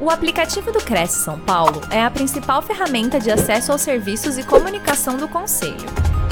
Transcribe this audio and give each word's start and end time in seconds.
O 0.00 0.10
aplicativo 0.10 0.70
do 0.70 0.78
Cresce 0.78 1.24
São 1.24 1.40
Paulo 1.40 1.80
é 1.92 2.00
a 2.00 2.08
principal 2.08 2.62
ferramenta 2.62 3.18
de 3.18 3.32
acesso 3.32 3.72
aos 3.72 3.80
serviços 3.80 4.38
e 4.38 4.46
comunicação 4.46 5.16
do 5.16 5.28
Conselho. 5.28 5.88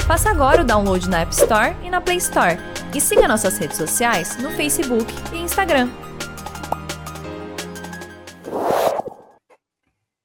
Faça 0.07 0.29
agora 0.29 0.61
o 0.61 0.65
download 0.65 1.09
na 1.09 1.19
App 1.19 1.33
Store 1.33 1.75
e 1.83 1.89
na 1.89 1.99
Play 1.99 2.15
Store. 2.15 2.55
E 2.95 3.01
siga 3.01 3.27
nossas 3.27 3.57
redes 3.57 3.75
sociais 3.75 4.41
no 4.41 4.51
Facebook 4.51 5.11
e 5.33 5.39
Instagram. 5.39 5.89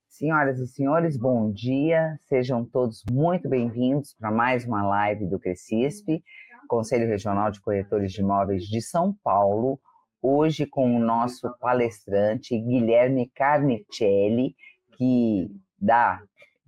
Senhoras 0.08 0.60
e 0.60 0.68
senhores, 0.68 1.16
bom 1.16 1.50
dia. 1.50 2.16
Sejam 2.20 2.64
todos 2.64 3.02
muito 3.10 3.48
bem-vindos 3.48 4.14
para 4.14 4.30
mais 4.30 4.64
uma 4.64 4.86
live 4.86 5.26
do 5.26 5.40
Crescisp, 5.40 6.22
Conselho 6.68 7.08
Regional 7.08 7.50
de 7.50 7.60
Corretores 7.60 8.12
de 8.12 8.20
Imóveis 8.20 8.62
de 8.62 8.80
São 8.80 9.12
Paulo 9.24 9.80
hoje 10.22 10.64
com 10.64 10.96
o 10.96 11.00
nosso 11.00 11.50
palestrante 11.58 12.56
Guilherme 12.56 13.28
Carnicelli, 13.34 14.54
que 14.96 15.50
dá, 15.76 16.22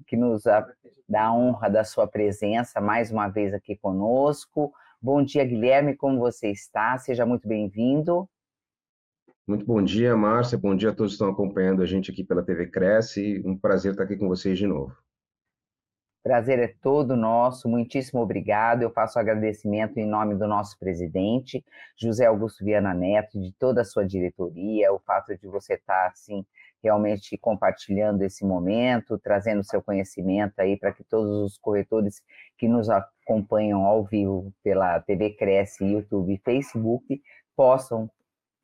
que 0.06 0.16
nos 0.16 0.42
dá 1.08 1.26
a 1.26 1.32
honra 1.32 1.70
da 1.70 1.84
sua 1.84 2.06
presença 2.08 2.80
mais 2.80 3.12
uma 3.12 3.28
vez 3.28 3.54
aqui 3.54 3.76
conosco. 3.76 4.72
Bom 5.00 5.22
dia, 5.22 5.44
Guilherme, 5.44 5.94
como 5.96 6.18
você 6.18 6.50
está? 6.50 6.98
Seja 6.98 7.24
muito 7.24 7.46
bem-vindo. 7.46 8.28
Muito 9.46 9.64
bom 9.64 9.82
dia, 9.82 10.16
Márcia. 10.16 10.58
Bom 10.58 10.74
dia 10.74 10.90
a 10.90 10.94
todos 10.94 11.12
que 11.12 11.16
estão 11.16 11.28
acompanhando 11.28 11.82
a 11.82 11.86
gente 11.86 12.10
aqui 12.10 12.24
pela 12.24 12.42
TV 12.42 12.66
Cresce. 12.66 13.42
Um 13.44 13.56
prazer 13.56 13.92
estar 13.92 14.04
aqui 14.04 14.16
com 14.16 14.26
vocês 14.26 14.58
de 14.58 14.66
novo. 14.66 14.96
Prazer 16.24 16.58
é 16.58 16.74
todo 16.80 17.14
nosso, 17.14 17.68
muitíssimo 17.68 18.22
obrigado. 18.22 18.80
Eu 18.80 18.90
faço 18.90 19.18
agradecimento 19.18 19.98
em 19.98 20.06
nome 20.06 20.34
do 20.34 20.48
nosso 20.48 20.78
presidente, 20.78 21.62
José 22.00 22.24
Augusto 22.24 22.64
Viana 22.64 22.94
Neto, 22.94 23.38
de 23.38 23.52
toda 23.58 23.82
a 23.82 23.84
sua 23.84 24.06
diretoria, 24.06 24.90
o 24.90 24.98
fato 24.98 25.36
de 25.36 25.46
você 25.46 25.74
estar, 25.74 26.06
assim, 26.06 26.42
realmente 26.82 27.36
compartilhando 27.36 28.22
esse 28.22 28.42
momento, 28.42 29.18
trazendo 29.18 29.62
seu 29.62 29.82
conhecimento 29.82 30.58
aí 30.58 30.78
para 30.78 30.94
que 30.94 31.04
todos 31.04 31.30
os 31.42 31.58
corretores 31.58 32.22
que 32.56 32.66
nos 32.68 32.88
acompanham 32.88 33.84
ao 33.84 34.02
vivo 34.02 34.50
pela 34.62 34.98
TV 35.00 35.28
Cresce, 35.34 35.84
YouTube 35.84 36.32
e 36.32 36.38
Facebook 36.38 37.20
possam 37.54 38.10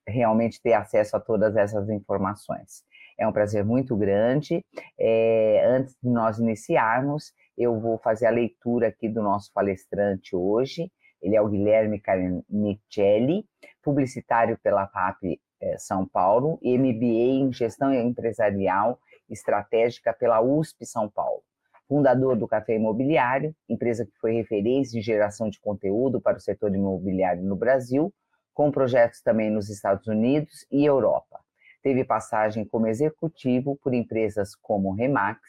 realmente 0.08 0.62
ter 0.62 0.72
acesso 0.72 1.14
a 1.14 1.20
todas 1.20 1.54
essas 1.56 1.90
informações. 1.90 2.82
É 3.18 3.28
um 3.28 3.32
prazer 3.32 3.66
muito 3.66 3.94
grande. 3.94 4.64
É, 4.98 5.62
antes 5.66 5.94
de 6.02 6.08
nós 6.08 6.38
iniciarmos, 6.38 7.34
eu 7.56 7.78
vou 7.78 7.98
fazer 7.98 8.26
a 8.26 8.30
leitura 8.30 8.88
aqui 8.88 9.08
do 9.08 9.22
nosso 9.22 9.52
palestrante 9.52 10.34
hoje. 10.34 10.90
Ele 11.20 11.36
é 11.36 11.42
o 11.42 11.48
Guilherme 11.48 12.00
Carnicelli, 12.00 13.44
publicitário 13.82 14.58
pela 14.62 14.86
FAP 14.86 15.38
eh, 15.60 15.76
São 15.78 16.06
Paulo 16.06 16.58
e 16.62 16.78
MBA 16.78 17.44
em 17.44 17.52
Gestão 17.52 17.92
Empresarial 17.92 18.98
Estratégica 19.28 20.12
pela 20.12 20.40
USP 20.40 20.86
São 20.86 21.08
Paulo. 21.08 21.42
Fundador 21.86 22.36
do 22.36 22.48
Café 22.48 22.76
Imobiliário, 22.76 23.54
empresa 23.68 24.06
que 24.06 24.16
foi 24.20 24.32
referência 24.32 24.98
de 24.98 25.04
geração 25.04 25.50
de 25.50 25.60
conteúdo 25.60 26.20
para 26.20 26.36
o 26.36 26.40
setor 26.40 26.74
imobiliário 26.74 27.42
no 27.42 27.56
Brasil, 27.56 28.14
com 28.54 28.70
projetos 28.70 29.20
também 29.20 29.50
nos 29.50 29.68
Estados 29.68 30.06
Unidos 30.06 30.66
e 30.70 30.84
Europa. 30.84 31.40
Teve 31.82 32.04
passagem 32.04 32.64
como 32.64 32.86
executivo 32.86 33.76
por 33.82 33.92
empresas 33.92 34.54
como 34.54 34.92
Remax, 34.92 35.40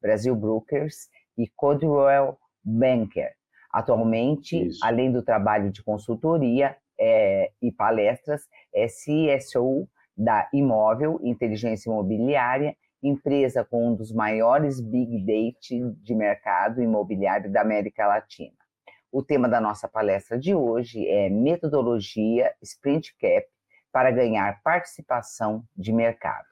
Brasil 0.00 0.34
Brokers 0.36 1.08
e 1.36 1.48
Codwell 1.54 2.38
Banker. 2.64 3.34
Atualmente, 3.72 4.68
Isso. 4.68 4.80
além 4.82 5.12
do 5.12 5.22
trabalho 5.22 5.70
de 5.70 5.82
consultoria 5.82 6.76
é, 6.98 7.50
e 7.60 7.70
palestras, 7.70 8.42
é 8.74 8.86
CSO 8.86 9.88
da 10.16 10.48
Imóvel 10.52 11.20
Inteligência 11.22 11.90
Imobiliária, 11.90 12.74
empresa 13.02 13.64
com 13.64 13.88
um 13.88 13.94
dos 13.94 14.12
maiores 14.12 14.80
big 14.80 15.18
data 15.18 15.94
de 16.02 16.14
mercado 16.14 16.82
imobiliário 16.82 17.52
da 17.52 17.60
América 17.60 18.06
Latina. 18.06 18.56
O 19.12 19.22
tema 19.22 19.48
da 19.48 19.60
nossa 19.60 19.86
palestra 19.86 20.38
de 20.38 20.54
hoje 20.54 21.06
é 21.06 21.28
metodologia 21.28 22.52
Sprint 22.62 23.14
Cap 23.18 23.46
para 23.92 24.10
ganhar 24.10 24.60
participação 24.62 25.64
de 25.76 25.92
mercado. 25.92 26.46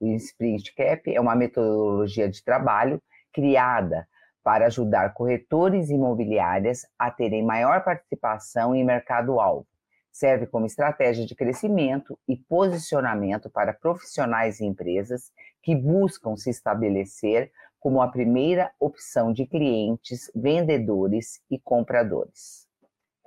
O 0.00 0.08
Sprint 0.14 0.74
Cap 0.74 1.14
é 1.14 1.20
uma 1.20 1.34
metodologia 1.34 2.28
de 2.28 2.42
trabalho 2.44 3.02
criada 3.32 4.06
para 4.46 4.66
ajudar 4.66 5.12
corretores 5.12 5.90
imobiliárias 5.90 6.86
a 6.96 7.10
terem 7.10 7.44
maior 7.44 7.82
participação 7.82 8.76
em 8.76 8.84
mercado-alvo. 8.84 9.66
Serve 10.12 10.46
como 10.46 10.66
estratégia 10.66 11.26
de 11.26 11.34
crescimento 11.34 12.16
e 12.28 12.36
posicionamento 12.36 13.50
para 13.50 13.72
profissionais 13.72 14.60
e 14.60 14.64
empresas 14.64 15.32
que 15.60 15.74
buscam 15.74 16.36
se 16.36 16.48
estabelecer 16.48 17.50
como 17.80 18.00
a 18.00 18.06
primeira 18.06 18.70
opção 18.78 19.32
de 19.32 19.46
clientes, 19.46 20.30
vendedores 20.32 21.40
e 21.50 21.58
compradores. 21.58 22.68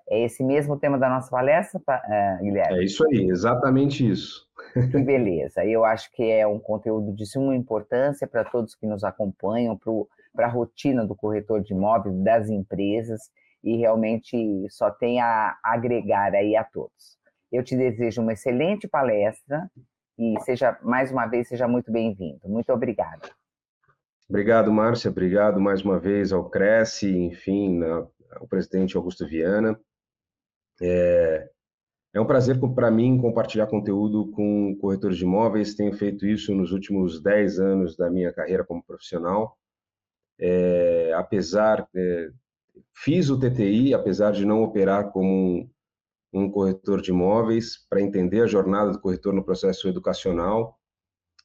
É 0.09 0.23
esse 0.23 0.41
mesmo 0.41 0.75
o 0.75 0.79
tema 0.79 0.97
da 0.97 1.09
nossa 1.09 1.29
palestra, 1.29 1.81
uh, 1.81 2.41
Guilherme? 2.41 2.79
É 2.79 2.83
isso 2.85 3.05
aí, 3.05 3.29
exatamente 3.29 4.09
isso. 4.09 4.47
Que 4.73 4.99
beleza. 5.03 5.65
Eu 5.65 5.83
acho 5.83 6.09
que 6.13 6.23
é 6.23 6.47
um 6.47 6.59
conteúdo 6.59 7.11
de 7.11 7.25
suma 7.25 7.53
importância 7.57 8.25
para 8.25 8.45
todos 8.45 8.73
que 8.73 8.87
nos 8.87 9.03
acompanham, 9.03 9.75
para 9.75 9.91
o 9.91 10.07
para 10.33 10.47
a 10.47 10.49
rotina 10.49 11.05
do 11.05 11.15
corretor 11.15 11.61
de 11.61 11.73
imóveis, 11.73 12.15
das 12.23 12.49
empresas, 12.49 13.21
e 13.63 13.77
realmente 13.77 14.67
só 14.69 14.89
tem 14.89 15.19
a 15.19 15.57
agregar 15.63 16.33
aí 16.33 16.55
a 16.55 16.63
todos. 16.63 17.17
Eu 17.51 17.63
te 17.63 17.75
desejo 17.75 18.21
uma 18.21 18.33
excelente 18.33 18.87
palestra 18.87 19.69
e 20.17 20.39
seja, 20.41 20.77
mais 20.83 21.11
uma 21.11 21.25
vez, 21.25 21.47
seja 21.47 21.67
muito 21.67 21.91
bem-vindo. 21.91 22.41
Muito 22.45 22.71
obrigada. 22.71 23.29
Obrigado, 24.29 24.71
Márcia. 24.71 25.09
Obrigado 25.09 25.59
mais 25.59 25.81
uma 25.81 25.99
vez 25.99 26.31
ao 26.31 26.49
Cresce, 26.49 27.09
enfim, 27.09 27.81
ao 27.83 28.47
presidente 28.47 28.95
Augusto 28.95 29.27
Viana. 29.27 29.79
É, 30.81 31.49
é 32.13 32.21
um 32.21 32.25
prazer 32.25 32.59
para 32.75 32.91
mim 32.91 33.19
compartilhar 33.19 33.67
conteúdo 33.67 34.31
com 34.31 34.77
corretores 34.79 35.17
de 35.17 35.23
imóveis. 35.23 35.73
Tenho 35.73 35.93
feito 35.93 36.25
isso 36.25 36.53
nos 36.53 36.71
últimos 36.71 37.21
10 37.21 37.59
anos 37.59 37.97
da 37.97 38.09
minha 38.09 38.31
carreira 38.31 38.63
como 38.63 38.83
profissional 38.83 39.58
é, 40.39 41.13
apesar, 41.15 41.87
é, 41.93 42.29
fiz 42.93 43.29
o 43.29 43.37
TTI, 43.37 43.93
apesar 43.93 44.31
de 44.31 44.45
não 44.45 44.63
operar 44.63 45.11
como 45.11 45.69
um, 46.31 46.49
corretor 46.49 47.01
de 47.01 47.11
imóveis, 47.11 47.85
para 47.89 48.01
entender 48.01 48.41
a 48.41 48.47
jornada 48.47 48.91
do 48.91 48.99
corretor 48.99 49.33
no 49.33 49.43
processo 49.43 49.87
educacional, 49.87 50.79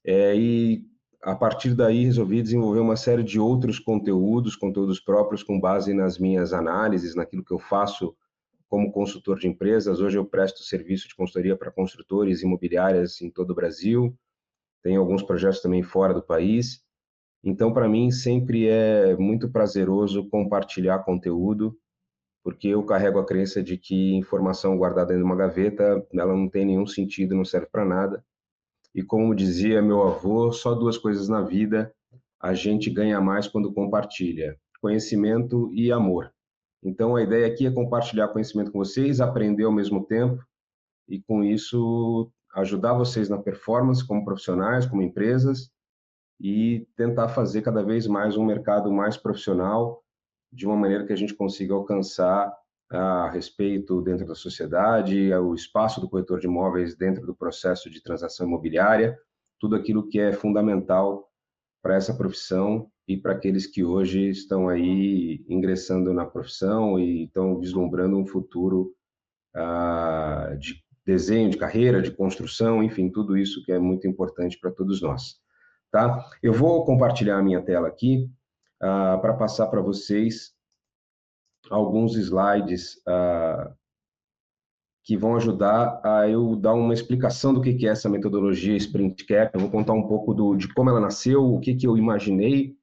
é, 0.05 0.37
e 0.37 0.85
a 1.23 1.35
partir 1.35 1.75
daí 1.75 2.05
resolvi 2.05 2.43
desenvolver 2.43 2.81
uma 2.81 2.97
série 2.97 3.23
de 3.23 3.41
outros 3.41 3.79
conteúdos, 3.79 4.55
conteúdos 4.55 5.01
próprios 5.01 5.43
com 5.43 5.59
base 5.59 5.95
nas 5.95 6.19
minhas 6.19 6.53
análises, 6.53 7.15
naquilo 7.15 7.45
que 7.45 7.53
eu 7.53 7.59
faço 7.59 8.15
como 8.69 8.93
consultor 8.93 9.39
de 9.39 9.49
empresas. 9.49 10.01
Hoje 10.01 10.19
eu 10.19 10.25
presto 10.25 10.63
serviço 10.63 11.09
de 11.09 11.15
consultoria 11.15 11.57
para 11.57 11.71
construtores 11.71 12.43
imobiliárias 12.43 13.21
em 13.23 13.31
todo 13.31 13.51
o 13.51 13.55
Brasil, 13.55 14.15
tenho 14.83 15.01
alguns 15.01 15.23
projetos 15.23 15.63
também 15.63 15.83
fora 15.83 16.13
do 16.13 16.23
país, 16.23 16.85
então, 17.45 17.75
para 17.75 17.87
mim, 17.87 18.11
sempre 18.11 18.69
é 18.69 19.15
muito 19.17 19.51
prazeroso 19.51 20.27
compartilhar 20.31 21.01
conteúdo, 21.01 21.79
porque 22.43 22.69
eu 22.69 22.83
carrego 22.83 23.19
a 23.19 23.27
crença 23.27 23.63
de 23.63 23.77
que 23.77 24.15
informação 24.15 24.79
guardada 24.79 25.09
dentro 25.09 25.25
de 25.25 25.27
uma 25.27 25.37
gaveta, 25.37 26.07
ela 26.15 26.35
não 26.35 26.49
tem 26.49 26.65
nenhum 26.65 26.87
sentido, 26.87 27.35
não 27.35 27.45
serve 27.45 27.67
para 27.71 27.85
nada. 27.85 28.25
E 28.95 29.03
como 29.03 29.35
dizia 29.35 29.83
meu 29.83 30.03
avô, 30.03 30.53
só 30.53 30.75
duas 30.75 30.97
coisas 30.97 31.29
na 31.29 31.43
vida 31.43 31.95
a 32.41 32.55
gente 32.55 32.89
ganha 32.89 33.21
mais 33.21 33.47
quando 33.47 33.75
compartilha: 33.75 34.59
conhecimento 34.81 35.71
e 35.75 35.93
amor. 35.93 36.33
Então, 36.83 37.15
a 37.15 37.23
ideia 37.23 37.47
aqui 37.47 37.67
é 37.67 37.71
compartilhar 37.71 38.29
conhecimento 38.29 38.73
com 38.73 38.79
vocês, 38.79 39.21
aprender 39.21 39.65
ao 39.65 39.73
mesmo 39.73 40.05
tempo 40.07 40.43
e, 41.09 41.21
com 41.21 41.45
isso, 41.45 42.31
ajudar 42.55 42.95
vocês 42.95 43.29
na 43.29 43.39
performance 43.39 44.07
como 44.07 44.25
profissionais, 44.25 44.87
como 44.87 45.03
empresas 45.03 45.74
e 46.45 46.87
tentar 46.95 47.29
fazer 47.31 47.63
cada 47.63 47.83
vez 47.83 48.07
mais 48.07 48.37
um 48.37 48.45
mercado 48.45 48.93
mais 48.93 49.17
profissional, 49.17 50.05
de 50.53 50.67
uma 50.67 50.77
maneira 50.77 51.07
que 51.07 51.13
a 51.15 51.17
gente 51.17 51.33
consiga 51.33 51.73
alcançar 51.73 52.55
a 52.91 53.31
respeito 53.31 54.03
dentro 54.03 54.27
da 54.27 54.35
sociedade, 54.35 55.33
o 55.33 55.55
espaço 55.55 56.03
do 56.03 56.09
corretor 56.09 56.39
de 56.39 56.47
imóveis 56.47 56.95
dentro 56.95 57.25
do 57.25 57.35
processo 57.35 57.89
de 57.89 58.03
transação 58.03 58.47
imobiliária, 58.47 59.19
tudo 59.59 59.75
aquilo 59.75 60.07
que 60.07 60.21
é 60.21 60.35
fundamental 60.35 61.31
para 61.83 61.95
essa 61.95 62.15
profissão 62.15 62.91
e 63.09 63.17
para 63.17 63.33
aqueles 63.33 63.67
que 63.67 63.83
hoje 63.83 64.29
estão 64.29 64.69
aí 64.69 65.43
ingressando 65.49 66.13
na 66.13 66.27
profissão 66.27 67.01
e 67.01 67.25
estão 67.25 67.59
vislumbrando 67.59 68.19
um 68.19 68.27
futuro 68.27 68.95
ah, 69.55 70.55
de 70.61 70.85
desenho 71.07 71.49
de 71.49 71.57
carreira, 71.57 72.03
de 72.03 72.11
construção, 72.11 72.83
enfim, 72.83 73.09
tudo 73.09 73.35
isso 73.35 73.65
que 73.65 73.73
é 73.73 73.79
muito 73.79 74.07
importante 74.07 74.59
para 74.61 74.71
todos 74.71 75.01
nós. 75.01 75.43
Tá? 75.95 76.29
Eu 76.43 76.53
vou 76.53 76.85
compartilhar 76.85 77.39
a 77.39 77.43
minha 77.43 77.63
tela 77.63 77.87
aqui 77.87 78.29
uh, 78.83 79.21
para 79.21 79.33
passar 79.35 79.69
para 79.69 79.81
vocês 79.81 80.53
alguns 81.71 82.17
slides 82.17 82.97
uh, 83.07 83.73
que 85.05 85.17
vão 85.17 85.37
ajudar 85.37 86.01
a 86.03 86.29
eu 86.29 86.57
dar 86.57 86.75
uma 86.75 86.93
explicação 86.93 87.55
do 87.55 87.61
que 87.61 87.87
é 87.87 87.91
essa 87.91 88.09
metodologia 88.09 88.77
Sprint 88.77 89.25
Cap. 89.25 89.55
Eu 89.55 89.61
vou 89.61 89.71
contar 89.71 89.93
um 89.93 90.09
pouco 90.09 90.35
do, 90.35 90.57
de 90.57 90.67
como 90.75 90.91
ela 90.91 90.99
nasceu, 90.99 91.45
o 91.45 91.61
que, 91.61 91.77
que 91.77 91.87
eu 91.87 91.97
imaginei 91.97 92.77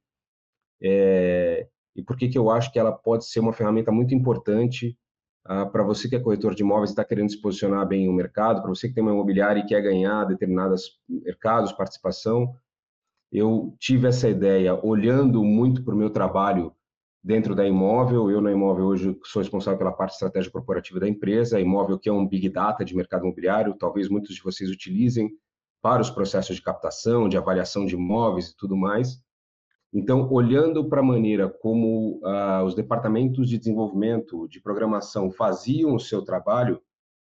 é, 0.82 1.68
e 1.94 2.02
por 2.02 2.16
que, 2.16 2.30
que 2.30 2.38
eu 2.38 2.48
acho 2.48 2.72
que 2.72 2.78
ela 2.78 2.92
pode 2.92 3.26
ser 3.26 3.40
uma 3.40 3.52
ferramenta 3.52 3.92
muito 3.92 4.14
importante 4.14 4.96
ah, 5.44 5.66
para 5.66 5.82
você 5.82 6.08
que 6.08 6.16
é 6.16 6.18
corretor 6.18 6.54
de 6.54 6.62
imóveis 6.62 6.88
e 6.88 6.92
está 6.94 7.04
querendo 7.04 7.30
se 7.30 7.42
posicionar 7.42 7.86
bem 7.86 8.06
no 8.06 8.12
mercado, 8.14 8.62
para 8.62 8.70
você 8.70 8.88
que 8.88 8.94
tem 8.94 9.02
uma 9.02 9.12
imobiliária 9.12 9.60
e 9.60 9.66
quer 9.66 9.82
ganhar 9.82 10.24
determinados 10.24 10.98
mercados, 11.06 11.72
participação. 11.72 12.56
Eu 13.32 13.74
tive 13.78 14.06
essa 14.06 14.28
ideia 14.28 14.78
olhando 14.84 15.42
muito 15.42 15.82
para 15.82 15.94
o 15.94 15.96
meu 15.96 16.10
trabalho 16.10 16.74
dentro 17.24 17.54
da 17.54 17.66
imóvel. 17.66 18.30
Eu, 18.30 18.42
na 18.42 18.52
imóvel, 18.52 18.84
hoje 18.84 19.18
sou 19.24 19.40
responsável 19.40 19.78
pela 19.78 19.92
parte 19.92 20.12
estratégia 20.12 20.50
corporativa 20.50 21.00
da 21.00 21.08
empresa. 21.08 21.56
A 21.56 21.60
imóvel, 21.60 21.98
que 21.98 22.10
é 22.10 22.12
um 22.12 22.28
big 22.28 22.50
data 22.50 22.84
de 22.84 22.94
mercado 22.94 23.22
imobiliário, 23.24 23.74
talvez 23.78 24.10
muitos 24.10 24.34
de 24.34 24.42
vocês 24.42 24.70
utilizem 24.70 25.30
para 25.80 26.02
os 26.02 26.10
processos 26.10 26.56
de 26.56 26.62
captação, 26.62 27.26
de 27.26 27.38
avaliação 27.38 27.86
de 27.86 27.94
imóveis 27.94 28.50
e 28.50 28.56
tudo 28.56 28.76
mais. 28.76 29.22
Então, 29.94 30.30
olhando 30.30 30.86
para 30.86 31.00
a 31.00 31.04
maneira 31.04 31.48
como 31.48 32.20
ah, 32.24 32.62
os 32.64 32.74
departamentos 32.74 33.48
de 33.48 33.56
desenvolvimento, 33.56 34.46
de 34.46 34.60
programação 34.60 35.30
faziam 35.30 35.94
o 35.94 36.00
seu 36.00 36.22
trabalho, 36.22 36.80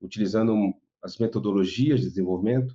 utilizando 0.03 0.55
as 1.03 1.17
metodologias 1.19 2.01
de 2.01 2.09
desenvolvimento, 2.09 2.75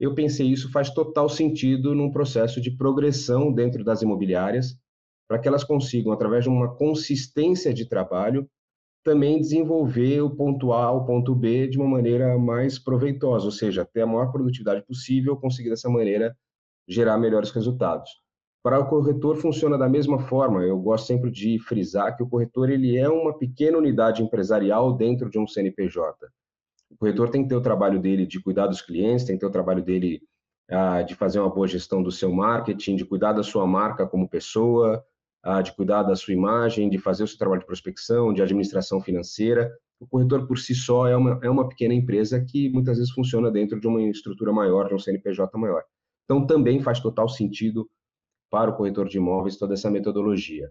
eu 0.00 0.14
pensei 0.14 0.46
isso 0.46 0.70
faz 0.70 0.90
total 0.90 1.28
sentido 1.28 1.94
num 1.94 2.10
processo 2.10 2.60
de 2.60 2.70
progressão 2.70 3.52
dentro 3.52 3.84
das 3.84 4.02
imobiliárias, 4.02 4.78
para 5.28 5.38
que 5.38 5.48
elas 5.48 5.64
consigam, 5.64 6.12
através 6.12 6.44
de 6.44 6.50
uma 6.50 6.74
consistência 6.74 7.74
de 7.74 7.86
trabalho, 7.86 8.48
também 9.04 9.40
desenvolver 9.40 10.20
o 10.20 10.30
ponto 10.30 10.72
A 10.72 10.84
ao 10.84 11.04
ponto 11.04 11.34
B 11.34 11.66
de 11.68 11.78
uma 11.78 11.88
maneira 11.88 12.38
mais 12.38 12.78
proveitosa, 12.78 13.46
ou 13.46 13.50
seja, 13.50 13.84
ter 13.84 14.02
a 14.02 14.06
maior 14.06 14.30
produtividade 14.30 14.84
possível, 14.86 15.36
conseguir 15.36 15.70
dessa 15.70 15.88
maneira 15.88 16.36
gerar 16.86 17.18
melhores 17.18 17.50
resultados. 17.50 18.10
Para 18.62 18.80
o 18.80 18.88
corretor 18.88 19.36
funciona 19.36 19.78
da 19.78 19.88
mesma 19.88 20.18
forma. 20.18 20.62
Eu 20.62 20.78
gosto 20.78 21.06
sempre 21.06 21.30
de 21.30 21.58
frisar 21.60 22.16
que 22.16 22.22
o 22.22 22.28
corretor 22.28 22.70
ele 22.70 22.96
é 22.96 23.08
uma 23.08 23.36
pequena 23.36 23.78
unidade 23.78 24.22
empresarial 24.22 24.92
dentro 24.94 25.30
de 25.30 25.38
um 25.38 25.46
CNPJ. 25.46 26.28
O 26.90 26.96
corretor 26.96 27.30
tem 27.30 27.42
que 27.42 27.48
ter 27.48 27.54
o 27.54 27.60
trabalho 27.60 28.00
dele 28.00 28.26
de 28.26 28.40
cuidar 28.40 28.66
dos 28.66 28.80
clientes, 28.82 29.24
tem 29.24 29.36
que 29.36 29.40
ter 29.40 29.46
o 29.46 29.52
trabalho 29.52 29.82
dele 29.82 30.22
ah, 30.70 31.02
de 31.02 31.14
fazer 31.14 31.40
uma 31.40 31.50
boa 31.50 31.66
gestão 31.66 32.02
do 32.02 32.10
seu 32.10 32.32
marketing, 32.32 32.96
de 32.96 33.04
cuidar 33.04 33.32
da 33.32 33.42
sua 33.42 33.66
marca 33.66 34.06
como 34.06 34.28
pessoa, 34.28 35.04
ah, 35.42 35.62
de 35.62 35.72
cuidar 35.72 36.02
da 36.02 36.16
sua 36.16 36.34
imagem, 36.34 36.88
de 36.88 36.98
fazer 36.98 37.24
o 37.24 37.26
seu 37.26 37.38
trabalho 37.38 37.60
de 37.60 37.66
prospecção, 37.66 38.32
de 38.32 38.42
administração 38.42 39.00
financeira. 39.00 39.72
O 40.00 40.06
corretor 40.06 40.46
por 40.46 40.58
si 40.58 40.74
só 40.74 41.06
é 41.06 41.16
uma, 41.16 41.40
é 41.42 41.50
uma 41.50 41.68
pequena 41.68 41.94
empresa 41.94 42.44
que 42.44 42.68
muitas 42.70 42.98
vezes 42.98 43.12
funciona 43.12 43.50
dentro 43.50 43.80
de 43.80 43.86
uma 43.86 44.02
estrutura 44.02 44.52
maior, 44.52 44.88
de 44.88 44.94
um 44.94 44.98
CNPJ 44.98 45.58
maior. 45.58 45.82
Então, 46.24 46.46
também 46.46 46.80
faz 46.80 47.00
total 47.00 47.28
sentido 47.28 47.88
para 48.50 48.70
o 48.70 48.76
corretor 48.76 49.08
de 49.08 49.16
imóveis 49.16 49.56
toda 49.56 49.74
essa 49.74 49.90
metodologia. 49.90 50.70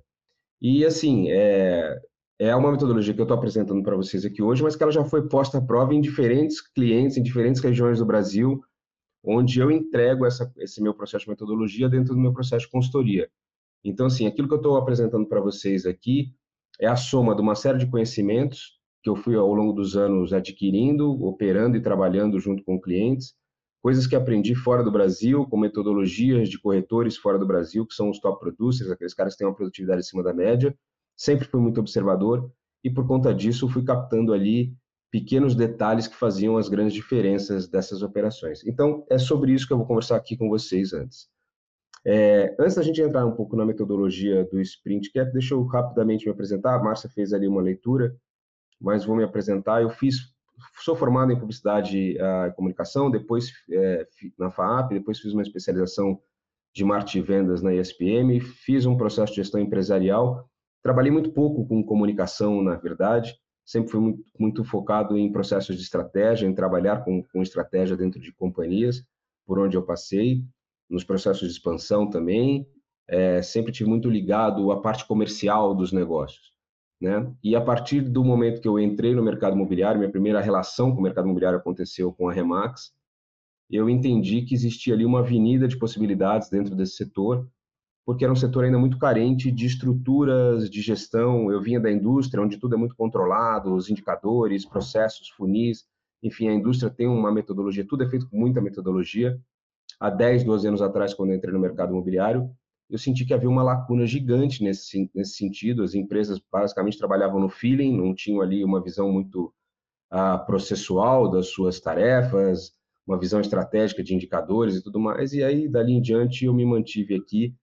E, 0.61 0.85
assim, 0.85 1.29
é, 1.29 1.99
é 2.39 2.55
uma 2.55 2.71
metodologia 2.71 3.13
que 3.13 3.19
eu 3.19 3.23
estou 3.23 3.37
apresentando 3.37 3.81
para 3.81 3.95
vocês 3.95 4.23
aqui 4.23 4.41
hoje, 4.41 4.61
mas 4.61 4.75
que 4.75 4.83
ela 4.83 4.91
já 4.91 5.03
foi 5.03 5.27
posta 5.27 5.57
à 5.57 5.61
prova 5.61 5.93
em 5.93 6.01
diferentes 6.01 6.61
clientes, 6.61 7.17
em 7.17 7.23
diferentes 7.23 7.61
regiões 7.61 7.99
do 7.99 8.05
Brasil, 8.05 8.61
onde 9.23 9.59
eu 9.59 9.71
entrego 9.71 10.25
essa, 10.25 10.51
esse 10.57 10.81
meu 10.81 10.93
processo 10.93 11.25
de 11.25 11.31
metodologia 11.31 11.89
dentro 11.89 12.13
do 12.13 12.19
meu 12.19 12.31
processo 12.31 12.65
de 12.65 12.71
consultoria. 12.71 13.29
Então, 13.83 14.05
assim, 14.05 14.27
aquilo 14.27 14.47
que 14.47 14.53
eu 14.53 14.59
estou 14.59 14.77
apresentando 14.77 15.25
para 15.25 15.41
vocês 15.41 15.85
aqui 15.85 16.33
é 16.79 16.87
a 16.87 16.95
soma 16.95 17.35
de 17.35 17.41
uma 17.41 17.55
série 17.55 17.79
de 17.79 17.87
conhecimentos 17.87 18.77
que 19.01 19.09
eu 19.09 19.15
fui 19.15 19.35
ao 19.35 19.53
longo 19.53 19.73
dos 19.73 19.95
anos 19.95 20.33
adquirindo, 20.33 21.09
operando 21.23 21.77
e 21.77 21.81
trabalhando 21.81 22.39
junto 22.39 22.63
com 22.63 22.79
clientes, 22.79 23.33
coisas 23.81 24.05
que 24.05 24.15
aprendi 24.15 24.53
fora 24.53 24.83
do 24.83 24.91
Brasil, 24.91 25.45
com 25.47 25.57
metodologias 25.57 26.49
de 26.49 26.59
corretores 26.59 27.17
fora 27.17 27.39
do 27.39 27.47
Brasil, 27.47 27.85
que 27.85 27.93
são 27.93 28.09
os 28.09 28.19
top 28.19 28.39
producers, 28.39 28.91
aqueles 28.91 29.13
caras 29.13 29.33
que 29.33 29.39
têm 29.39 29.47
uma 29.47 29.55
produtividade 29.55 29.99
acima 29.99 30.21
da 30.21 30.33
média. 30.33 30.77
Sempre 31.17 31.47
fui 31.47 31.59
muito 31.59 31.79
observador 31.79 32.51
e, 32.83 32.89
por 32.89 33.07
conta 33.07 33.33
disso, 33.33 33.67
fui 33.67 33.83
captando 33.83 34.33
ali 34.33 34.73
pequenos 35.11 35.55
detalhes 35.55 36.07
que 36.07 36.15
faziam 36.15 36.57
as 36.57 36.69
grandes 36.69 36.93
diferenças 36.93 37.67
dessas 37.67 38.01
operações. 38.01 38.63
Então, 38.65 39.05
é 39.09 39.17
sobre 39.17 39.51
isso 39.51 39.65
que 39.65 39.73
eu 39.73 39.77
vou 39.77 39.87
conversar 39.87 40.15
aqui 40.15 40.37
com 40.37 40.47
vocês 40.47 40.93
antes. 40.93 41.27
É, 42.05 42.55
antes 42.59 42.75
da 42.75 42.83
gente 42.83 43.01
entrar 43.01 43.25
um 43.25 43.35
pouco 43.35 43.55
na 43.55 43.65
metodologia 43.65 44.45
do 44.45 44.61
Sprint 44.61 45.11
Cap, 45.11 45.31
deixa 45.33 45.53
eu 45.53 45.63
rapidamente 45.65 46.25
me 46.25 46.31
apresentar. 46.31 46.75
A 46.75 46.83
Márcia 46.83 47.09
fez 47.09 47.33
ali 47.33 47.47
uma 47.47 47.61
leitura, 47.61 48.15
mas 48.79 49.03
vou 49.03 49.15
me 49.15 49.23
apresentar. 49.23 49.81
Eu 49.81 49.89
fiz, 49.89 50.15
sou 50.83 50.95
formado 50.95 51.31
em 51.31 51.39
publicidade 51.39 51.97
e 51.97 52.51
comunicação, 52.55 53.09
depois 53.09 53.51
é, 53.71 54.07
na 54.37 54.51
FAAP, 54.51 54.91
depois 54.91 55.19
fiz 55.19 55.33
uma 55.33 55.41
especialização 55.41 56.21
de 56.73 56.85
marketing 56.85 57.19
e 57.19 57.21
vendas 57.23 57.61
na 57.61 57.73
ESPM, 57.73 58.39
fiz 58.39 58.85
um 58.85 58.95
processo 58.95 59.33
de 59.33 59.37
gestão 59.37 59.59
empresarial. 59.59 60.47
Trabalhei 60.87 61.11
muito 61.11 61.33
pouco 61.33 61.67
com 61.67 61.83
comunicação, 61.83 62.63
na 62.63 62.77
verdade, 62.77 63.37
sempre 63.65 63.91
fui 63.91 63.99
muito, 63.99 64.23
muito 64.39 64.63
focado 64.63 65.17
em 65.17 65.29
processos 65.29 65.75
de 65.75 65.81
estratégia, 65.81 66.47
em 66.47 66.55
trabalhar 66.55 67.03
com, 67.03 67.21
com 67.23 67.41
estratégia 67.41 67.97
dentro 67.97 68.21
de 68.21 68.31
companhias, 68.31 69.03
por 69.45 69.59
onde 69.59 69.75
eu 69.75 69.83
passei 69.83 70.45
nos 70.89 71.03
processos 71.03 71.45
de 71.45 71.53
expansão 71.53 72.09
também, 72.09 72.65
é, 73.05 73.41
sempre 73.41 73.73
tive 73.73 73.89
muito 73.89 74.09
ligado 74.09 74.71
à 74.71 74.79
parte 74.79 75.05
comercial 75.05 75.75
dos 75.75 75.91
negócios. 75.91 76.53
Né? 77.01 77.29
E 77.43 77.53
a 77.53 77.59
partir 77.59 77.99
do 77.99 78.23
momento 78.23 78.61
que 78.61 78.67
eu 78.69 78.79
entrei 78.79 79.13
no 79.13 79.21
mercado 79.21 79.57
imobiliário, 79.57 79.99
minha 79.99 80.09
primeira 80.09 80.39
relação 80.39 80.93
com 80.93 81.01
o 81.01 81.03
mercado 81.03 81.25
imobiliário 81.25 81.59
aconteceu 81.59 82.13
com 82.13 82.29
a 82.29 82.33
Remax, 82.33 82.93
eu 83.69 83.89
entendi 83.89 84.43
que 84.43 84.55
existia 84.55 84.93
ali 84.93 85.03
uma 85.03 85.19
avenida 85.19 85.67
de 85.67 85.77
possibilidades 85.77 86.49
dentro 86.49 86.73
desse 86.73 86.93
setor, 86.93 87.45
porque 88.07 88.23
era 88.23 88.31
um 88.31 88.37
setor 88.37 88.63
ainda 88.63 88.79
muito 88.79 88.97
carente 88.97 89.51
de 89.51 89.65
estruturas 89.65 90.69
de 90.69 90.81
gestão. 90.81 91.51
Eu 91.51 91.61
vinha 91.61 91.77
da 91.77 91.91
indústria, 91.91 92.41
onde 92.41 92.55
tudo 92.55 92.75
é 92.75 92.77
muito 92.77 92.95
controlado, 92.95 93.75
os 93.75 93.89
indicadores, 93.89 94.65
processos, 94.65 95.27
funis, 95.27 95.85
enfim, 96.23 96.47
a 96.47 96.53
indústria 96.53 96.89
tem 96.89 97.05
uma 97.05 97.29
metodologia, 97.33 97.85
tudo 97.85 98.05
é 98.05 98.09
feito 98.09 98.29
com 98.29 98.37
muita 98.37 98.61
metodologia, 98.61 99.37
há 99.99 100.09
10, 100.09 100.45
12 100.45 100.67
anos 100.69 100.81
atrás, 100.81 101.13
quando 101.13 101.33
entrei 101.33 101.53
no 101.53 101.59
mercado 101.59 101.91
imobiliário, 101.91 102.49
eu 102.89 102.97
senti 102.97 103.25
que 103.25 103.33
havia 103.33 103.49
uma 103.49 103.61
lacuna 103.61 104.05
gigante 104.05 104.63
nesse, 104.63 105.11
nesse 105.13 105.33
sentido. 105.33 105.83
As 105.83 105.93
empresas 105.93 106.39
basicamente 106.49 106.97
trabalhavam 106.97 107.41
no 107.41 107.49
feeling, 107.49 107.97
não 107.97 108.15
tinham 108.15 108.39
ali 108.39 108.63
uma 108.63 108.81
visão 108.81 109.11
muito 109.11 109.53
uh, 110.13 110.45
processual 110.45 111.29
das 111.29 111.47
suas 111.47 111.81
tarefas, 111.81 112.71
uma 113.05 113.19
visão 113.19 113.41
estratégica 113.41 114.01
de 114.01 114.15
indicadores 114.15 114.77
e 114.77 114.81
tudo 114.81 114.97
mais. 114.97 115.33
E 115.33 115.43
aí, 115.43 115.67
dali 115.67 115.91
em 115.91 116.01
diante, 116.01 116.45
eu 116.45 116.53
me 116.53 116.65
mantive 116.65 117.13
aqui. 117.13 117.53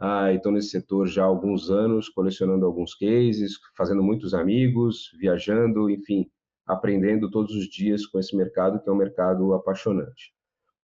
Uh, 0.00 0.34
estou 0.34 0.50
nesse 0.50 0.70
setor 0.70 1.06
já 1.06 1.22
há 1.22 1.26
alguns 1.26 1.70
anos, 1.70 2.08
colecionando 2.08 2.66
alguns 2.66 2.94
cases, 2.94 3.58
fazendo 3.76 4.02
muitos 4.02 4.34
amigos, 4.34 5.10
viajando, 5.18 5.88
enfim, 5.88 6.28
aprendendo 6.66 7.30
todos 7.30 7.54
os 7.54 7.66
dias 7.68 8.04
com 8.06 8.18
esse 8.18 8.36
mercado, 8.36 8.82
que 8.82 8.88
é 8.88 8.92
um 8.92 8.96
mercado 8.96 9.54
apaixonante. 9.54 10.34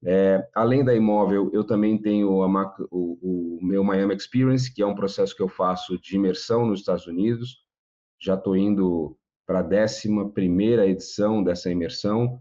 É, 0.05 0.47
além 0.53 0.83
da 0.83 0.93
imóvel, 0.93 1.49
eu 1.53 1.63
também 1.63 1.99
tenho 1.99 2.43
a, 2.43 2.75
o, 2.91 3.57
o, 3.59 3.65
meu 3.65 3.83
Miami 3.83 4.15
Experience, 4.15 4.73
que 4.73 4.81
é 4.81 4.85
um 4.85 4.95
processo 4.95 5.35
que 5.35 5.41
eu 5.41 5.47
faço 5.47 5.99
de 5.99 6.15
imersão 6.15 6.65
nos 6.65 6.81
Estados 6.81 7.07
Unidos. 7.07 7.63
Já 8.19 8.35
estou 8.35 8.55
indo 8.55 9.17
para 9.45 9.61
a 9.61 9.63
11 9.63 10.09
edição 10.89 11.43
dessa 11.43 11.71
imersão. 11.71 12.39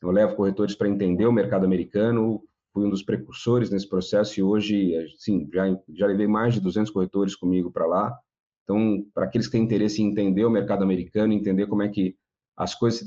Eu 0.00 0.10
levo 0.10 0.36
corretores 0.36 0.74
para 0.74 0.88
entender 0.88 1.26
o 1.26 1.32
mercado 1.32 1.64
americano, 1.64 2.42
fui 2.74 2.84
um 2.84 2.90
dos 2.90 3.04
precursores 3.04 3.70
nesse 3.70 3.88
processo 3.88 4.38
e 4.38 4.42
hoje, 4.42 4.92
sim, 5.16 5.48
já, 5.54 5.64
já 5.94 6.06
levei 6.06 6.26
mais 6.26 6.54
de 6.54 6.60
200 6.60 6.92
corretores 6.92 7.36
comigo 7.36 7.70
para 7.70 7.86
lá. 7.86 8.18
Então, 8.64 9.06
para 9.14 9.24
aqueles 9.24 9.46
que 9.46 9.52
têm 9.52 9.62
interesse 9.62 10.02
em 10.02 10.06
entender 10.10 10.44
o 10.44 10.50
mercado 10.50 10.82
americano, 10.82 11.32
entender 11.32 11.68
como 11.68 11.82
é 11.82 11.88
que 11.88 12.16
as 12.56 12.74
coisas 12.74 13.00
se, 13.00 13.06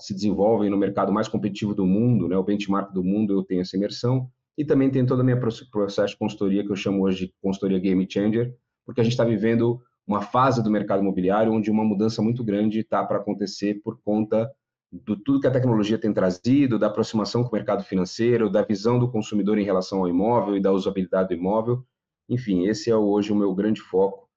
se 0.00 0.14
desenvolvem 0.14 0.70
no 0.70 0.78
mercado 0.78 1.12
mais 1.12 1.28
competitivo 1.28 1.74
do 1.74 1.84
mundo, 1.84 2.26
né, 2.26 2.36
o 2.36 2.42
benchmark 2.42 2.92
do 2.92 3.04
mundo, 3.04 3.34
eu 3.34 3.42
tenho 3.42 3.60
essa 3.60 3.76
imersão, 3.76 4.28
e 4.56 4.64
também 4.64 4.90
tem 4.90 5.04
toda 5.04 5.22
a 5.22 5.24
minha 5.24 5.38
processo 5.38 6.12
de 6.12 6.18
consultoria, 6.18 6.64
que 6.64 6.72
eu 6.72 6.76
chamo 6.76 7.02
hoje 7.02 7.26
de 7.26 7.34
consultoria 7.42 7.78
game 7.78 8.06
changer, 8.10 8.54
porque 8.84 9.00
a 9.00 9.04
gente 9.04 9.12
está 9.12 9.24
vivendo 9.24 9.80
uma 10.06 10.20
fase 10.20 10.62
do 10.62 10.70
mercado 10.70 11.00
imobiliário 11.00 11.52
onde 11.52 11.70
uma 11.70 11.84
mudança 11.84 12.20
muito 12.20 12.42
grande 12.42 12.80
está 12.80 13.04
para 13.04 13.18
acontecer 13.18 13.80
por 13.82 14.00
conta 14.02 14.50
do 14.92 15.16
tudo 15.16 15.40
que 15.40 15.46
a 15.46 15.50
tecnologia 15.50 15.98
tem 15.98 16.12
trazido, 16.12 16.78
da 16.78 16.88
aproximação 16.88 17.42
com 17.42 17.48
o 17.48 17.54
mercado 17.54 17.82
financeiro, 17.82 18.50
da 18.50 18.62
visão 18.62 18.98
do 18.98 19.10
consumidor 19.10 19.58
em 19.58 19.64
relação 19.64 20.00
ao 20.00 20.08
imóvel 20.08 20.56
e 20.56 20.60
da 20.60 20.70
usabilidade 20.70 21.30
do 21.30 21.34
imóvel. 21.34 21.82
Enfim, 22.28 22.66
esse 22.66 22.90
é 22.90 22.96
hoje 22.96 23.32
o 23.32 23.36
meu 23.36 23.54
grande 23.54 23.80
foco 23.80 24.28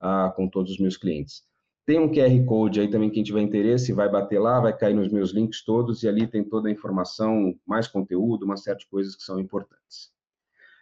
ah, 0.00 0.32
com 0.36 0.48
todos 0.48 0.72
os 0.72 0.78
meus 0.78 0.96
clientes. 0.96 1.42
Tem 1.84 1.98
um 1.98 2.10
QR 2.10 2.44
Code 2.46 2.80
aí 2.80 2.88
também, 2.88 3.10
quem 3.10 3.22
tiver 3.22 3.42
interesse 3.42 3.92
vai 3.92 4.08
bater 4.08 4.38
lá, 4.38 4.60
vai 4.60 4.74
cair 4.74 4.94
nos 4.94 5.10
meus 5.10 5.32
links 5.32 5.62
todos 5.64 6.02
e 6.02 6.08
ali 6.08 6.26
tem 6.26 6.42
toda 6.42 6.68
a 6.68 6.72
informação, 6.72 7.54
mais 7.66 7.86
conteúdo, 7.86 8.44
uma 8.44 8.56
série 8.56 8.78
de 8.78 8.86
coisas 8.86 9.14
que 9.14 9.22
são 9.22 9.38
importantes. 9.38 10.10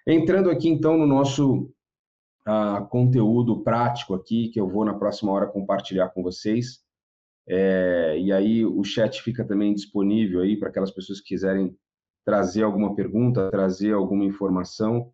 Entrando 0.07 0.51
aqui 0.51 0.69
então 0.69 0.97
no 0.97 1.07
nosso 1.07 1.73
uh, 2.47 2.87
conteúdo 2.89 3.63
prático 3.63 4.15
aqui, 4.15 4.49
que 4.49 4.61
eu 4.61 4.69
vou 4.69 4.85
na 4.85 4.95
próxima 4.95 5.33
hora 5.33 5.47
compartilhar 5.47 6.11
com 6.11 6.23
vocês. 6.23 6.81
É, 7.49 8.17
e 8.19 8.33
aí 8.33 8.65
o 8.65 8.83
chat 8.85 9.21
fica 9.23 9.45
também 9.45 9.75
disponível 9.75 10.41
aí 10.41 10.57
para 10.57 10.69
aquelas 10.69 10.91
pessoas 10.91 11.21
que 11.21 11.29
quiserem 11.29 11.77
trazer 12.25 12.63
alguma 12.63 12.95
pergunta, 12.95 13.51
trazer 13.51 13.93
alguma 13.93 14.25
informação. 14.25 15.13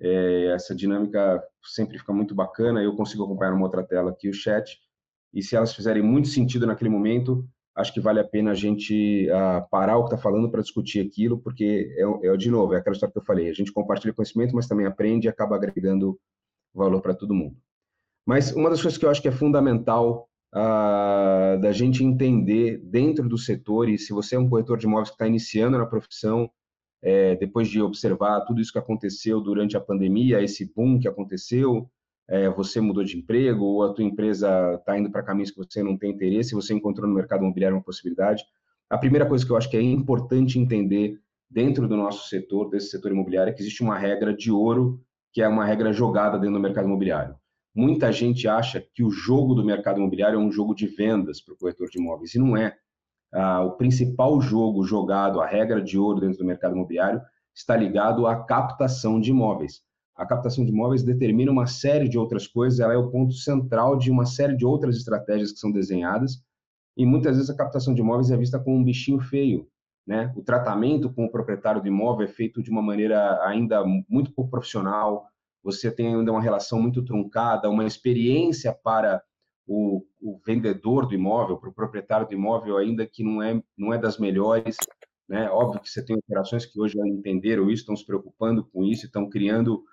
É, 0.00 0.52
essa 0.54 0.74
dinâmica 0.74 1.42
sempre 1.62 1.98
fica 1.98 2.12
muito 2.12 2.34
bacana. 2.34 2.82
Eu 2.82 2.96
consigo 2.96 3.24
acompanhar 3.24 3.52
numa 3.52 3.66
outra 3.66 3.84
tela 3.84 4.10
aqui 4.10 4.28
o 4.28 4.34
chat. 4.34 4.78
E 5.32 5.42
se 5.42 5.56
elas 5.56 5.74
fizerem 5.74 6.02
muito 6.02 6.28
sentido 6.28 6.66
naquele 6.66 6.88
momento, 6.88 7.46
acho 7.76 7.92
que 7.92 8.00
vale 8.00 8.18
a 8.18 8.24
pena 8.24 8.52
a 8.52 8.54
gente 8.54 9.28
uh, 9.30 9.68
parar 9.70 9.98
o 9.98 10.04
que 10.04 10.14
está 10.14 10.18
falando 10.18 10.50
para 10.50 10.62
discutir 10.62 11.00
aquilo, 11.00 11.38
porque 11.38 11.94
é, 11.96 12.28
é, 12.28 12.36
de 12.36 12.50
novo, 12.50 12.74
é 12.74 12.78
aquela 12.78 12.94
história 12.94 13.12
que 13.12 13.18
eu 13.18 13.24
falei. 13.24 13.48
A 13.48 13.52
gente 13.52 13.72
compartilha 13.72 14.14
conhecimento, 14.14 14.54
mas 14.54 14.66
também 14.66 14.86
aprende 14.86 15.26
e 15.26 15.30
acaba 15.30 15.56
agregando 15.56 16.18
valor 16.74 17.00
para 17.00 17.14
todo 17.14 17.34
mundo. 17.34 17.56
Mas 18.26 18.52
uma 18.52 18.70
das 18.70 18.80
coisas 18.82 18.98
que 18.98 19.04
eu 19.04 19.10
acho 19.10 19.22
que 19.22 19.28
é 19.28 19.32
fundamental 19.32 20.27
uh, 20.54 21.60
da 21.60 21.72
gente 21.72 22.04
entender 22.04 22.78
dentro 22.84 23.28
do 23.28 23.38
setor, 23.38 23.88
e 23.88 23.98
se 23.98 24.12
você 24.12 24.36
é 24.36 24.38
um 24.38 24.48
corretor 24.48 24.78
de 24.78 24.86
imóveis 24.86 25.10
que 25.10 25.14
está 25.14 25.26
iniciando 25.26 25.78
na 25.78 25.86
profissão, 25.86 26.50
é, 27.02 27.36
depois 27.36 27.68
de 27.68 27.80
observar 27.80 28.40
tudo 28.40 28.60
isso 28.60 28.72
que 28.72 28.78
aconteceu 28.78 29.40
durante 29.40 29.76
a 29.76 29.80
pandemia, 29.80 30.42
esse 30.42 30.72
boom 30.74 30.98
que 30.98 31.08
aconteceu, 31.08 31.88
é, 32.28 32.48
você 32.50 32.80
mudou 32.80 33.04
de 33.04 33.16
emprego 33.16 33.64
ou 33.64 33.82
a 33.84 33.92
tua 33.92 34.04
empresa 34.04 34.74
está 34.74 34.98
indo 34.98 35.10
para 35.10 35.22
caminhos 35.22 35.50
que 35.50 35.56
você 35.56 35.82
não 35.82 35.96
tem 35.96 36.10
interesse, 36.10 36.54
você 36.54 36.74
encontrou 36.74 37.08
no 37.08 37.14
mercado 37.14 37.42
imobiliário 37.42 37.76
uma 37.76 37.82
possibilidade. 37.82 38.44
A 38.90 38.98
primeira 38.98 39.26
coisa 39.26 39.44
que 39.44 39.52
eu 39.52 39.56
acho 39.56 39.70
que 39.70 39.76
é 39.76 39.82
importante 39.82 40.58
entender 40.58 41.20
dentro 41.50 41.88
do 41.88 41.96
nosso 41.96 42.28
setor, 42.28 42.68
desse 42.68 42.90
setor 42.90 43.12
imobiliário, 43.12 43.50
é 43.50 43.54
que 43.54 43.62
existe 43.62 43.82
uma 43.82 43.96
regra 43.96 44.34
de 44.34 44.50
ouro, 44.50 45.00
que 45.32 45.40
é 45.40 45.48
uma 45.48 45.64
regra 45.64 45.92
jogada 45.92 46.38
dentro 46.38 46.54
do 46.54 46.60
mercado 46.60 46.86
imobiliário. 46.86 47.34
Muita 47.74 48.10
gente 48.12 48.48
acha 48.48 48.80
que 48.80 49.04
o 49.04 49.10
jogo 49.10 49.54
do 49.54 49.64
mercado 49.64 49.98
imobiliário 49.98 50.36
é 50.36 50.42
um 50.42 50.50
jogo 50.50 50.74
de 50.74 50.86
vendas 50.86 51.40
para 51.40 51.54
o 51.54 51.56
corretor 51.56 51.88
de 51.88 51.98
imóveis, 51.98 52.34
e 52.34 52.38
não 52.38 52.56
é. 52.56 52.76
Ah, 53.32 53.62
o 53.62 53.72
principal 53.72 54.40
jogo 54.40 54.82
jogado, 54.84 55.40
a 55.40 55.46
regra 55.46 55.82
de 55.82 55.98
ouro 55.98 56.20
dentro 56.20 56.38
do 56.38 56.44
mercado 56.44 56.74
imobiliário, 56.74 57.20
está 57.54 57.76
ligado 57.76 58.26
à 58.26 58.44
captação 58.44 59.20
de 59.20 59.30
imóveis 59.30 59.82
a 60.18 60.26
captação 60.26 60.64
de 60.64 60.72
imóveis 60.72 61.04
determina 61.04 61.52
uma 61.52 61.68
série 61.68 62.08
de 62.08 62.18
outras 62.18 62.44
coisas, 62.44 62.80
ela 62.80 62.92
é 62.92 62.96
o 62.96 63.08
ponto 63.08 63.32
central 63.34 63.96
de 63.96 64.10
uma 64.10 64.26
série 64.26 64.56
de 64.56 64.66
outras 64.66 64.96
estratégias 64.96 65.52
que 65.52 65.60
são 65.60 65.70
desenhadas, 65.70 66.42
e 66.96 67.06
muitas 67.06 67.36
vezes 67.36 67.48
a 67.48 67.56
captação 67.56 67.94
de 67.94 68.00
imóveis 68.00 68.32
é 68.32 68.36
vista 68.36 68.58
como 68.58 68.76
um 68.76 68.84
bichinho 68.84 69.20
feio. 69.20 69.68
Né? 70.04 70.32
O 70.34 70.42
tratamento 70.42 71.12
com 71.12 71.26
o 71.26 71.30
proprietário 71.30 71.80
do 71.80 71.86
imóvel 71.86 72.26
é 72.26 72.28
feito 72.28 72.60
de 72.60 72.68
uma 72.68 72.82
maneira 72.82 73.40
ainda 73.44 73.84
muito 74.08 74.32
pouco 74.32 74.50
profissional, 74.50 75.28
você 75.70 75.90
tem 75.90 76.14
ainda 76.14 76.32
uma 76.32 76.40
relação 76.40 76.80
muito 76.80 77.04
truncada, 77.04 77.68
uma 77.68 77.84
experiência 77.84 78.72
para 78.72 79.22
o, 79.66 80.02
o 80.20 80.40
vendedor 80.46 81.06
do 81.06 81.14
imóvel, 81.14 81.58
para 81.58 81.68
o 81.68 81.74
proprietário 81.74 82.26
do 82.26 82.32
imóvel, 82.32 82.78
ainda 82.78 83.06
que 83.06 83.22
não 83.22 83.42
é, 83.42 83.62
não 83.76 83.92
é 83.92 83.98
das 83.98 84.18
melhores. 84.18 84.76
Né? 85.28 85.50
Óbvio 85.50 85.82
que 85.82 85.90
você 85.90 86.02
tem 86.02 86.16
operações 86.16 86.64
que 86.64 86.80
hoje 86.80 86.98
entenderam 86.98 87.70
isso, 87.70 87.82
estão 87.82 87.94
se 87.94 88.06
preocupando 88.06 88.64
com 88.64 88.82
isso, 88.82 89.04
estão 89.04 89.28
criando 89.28 89.84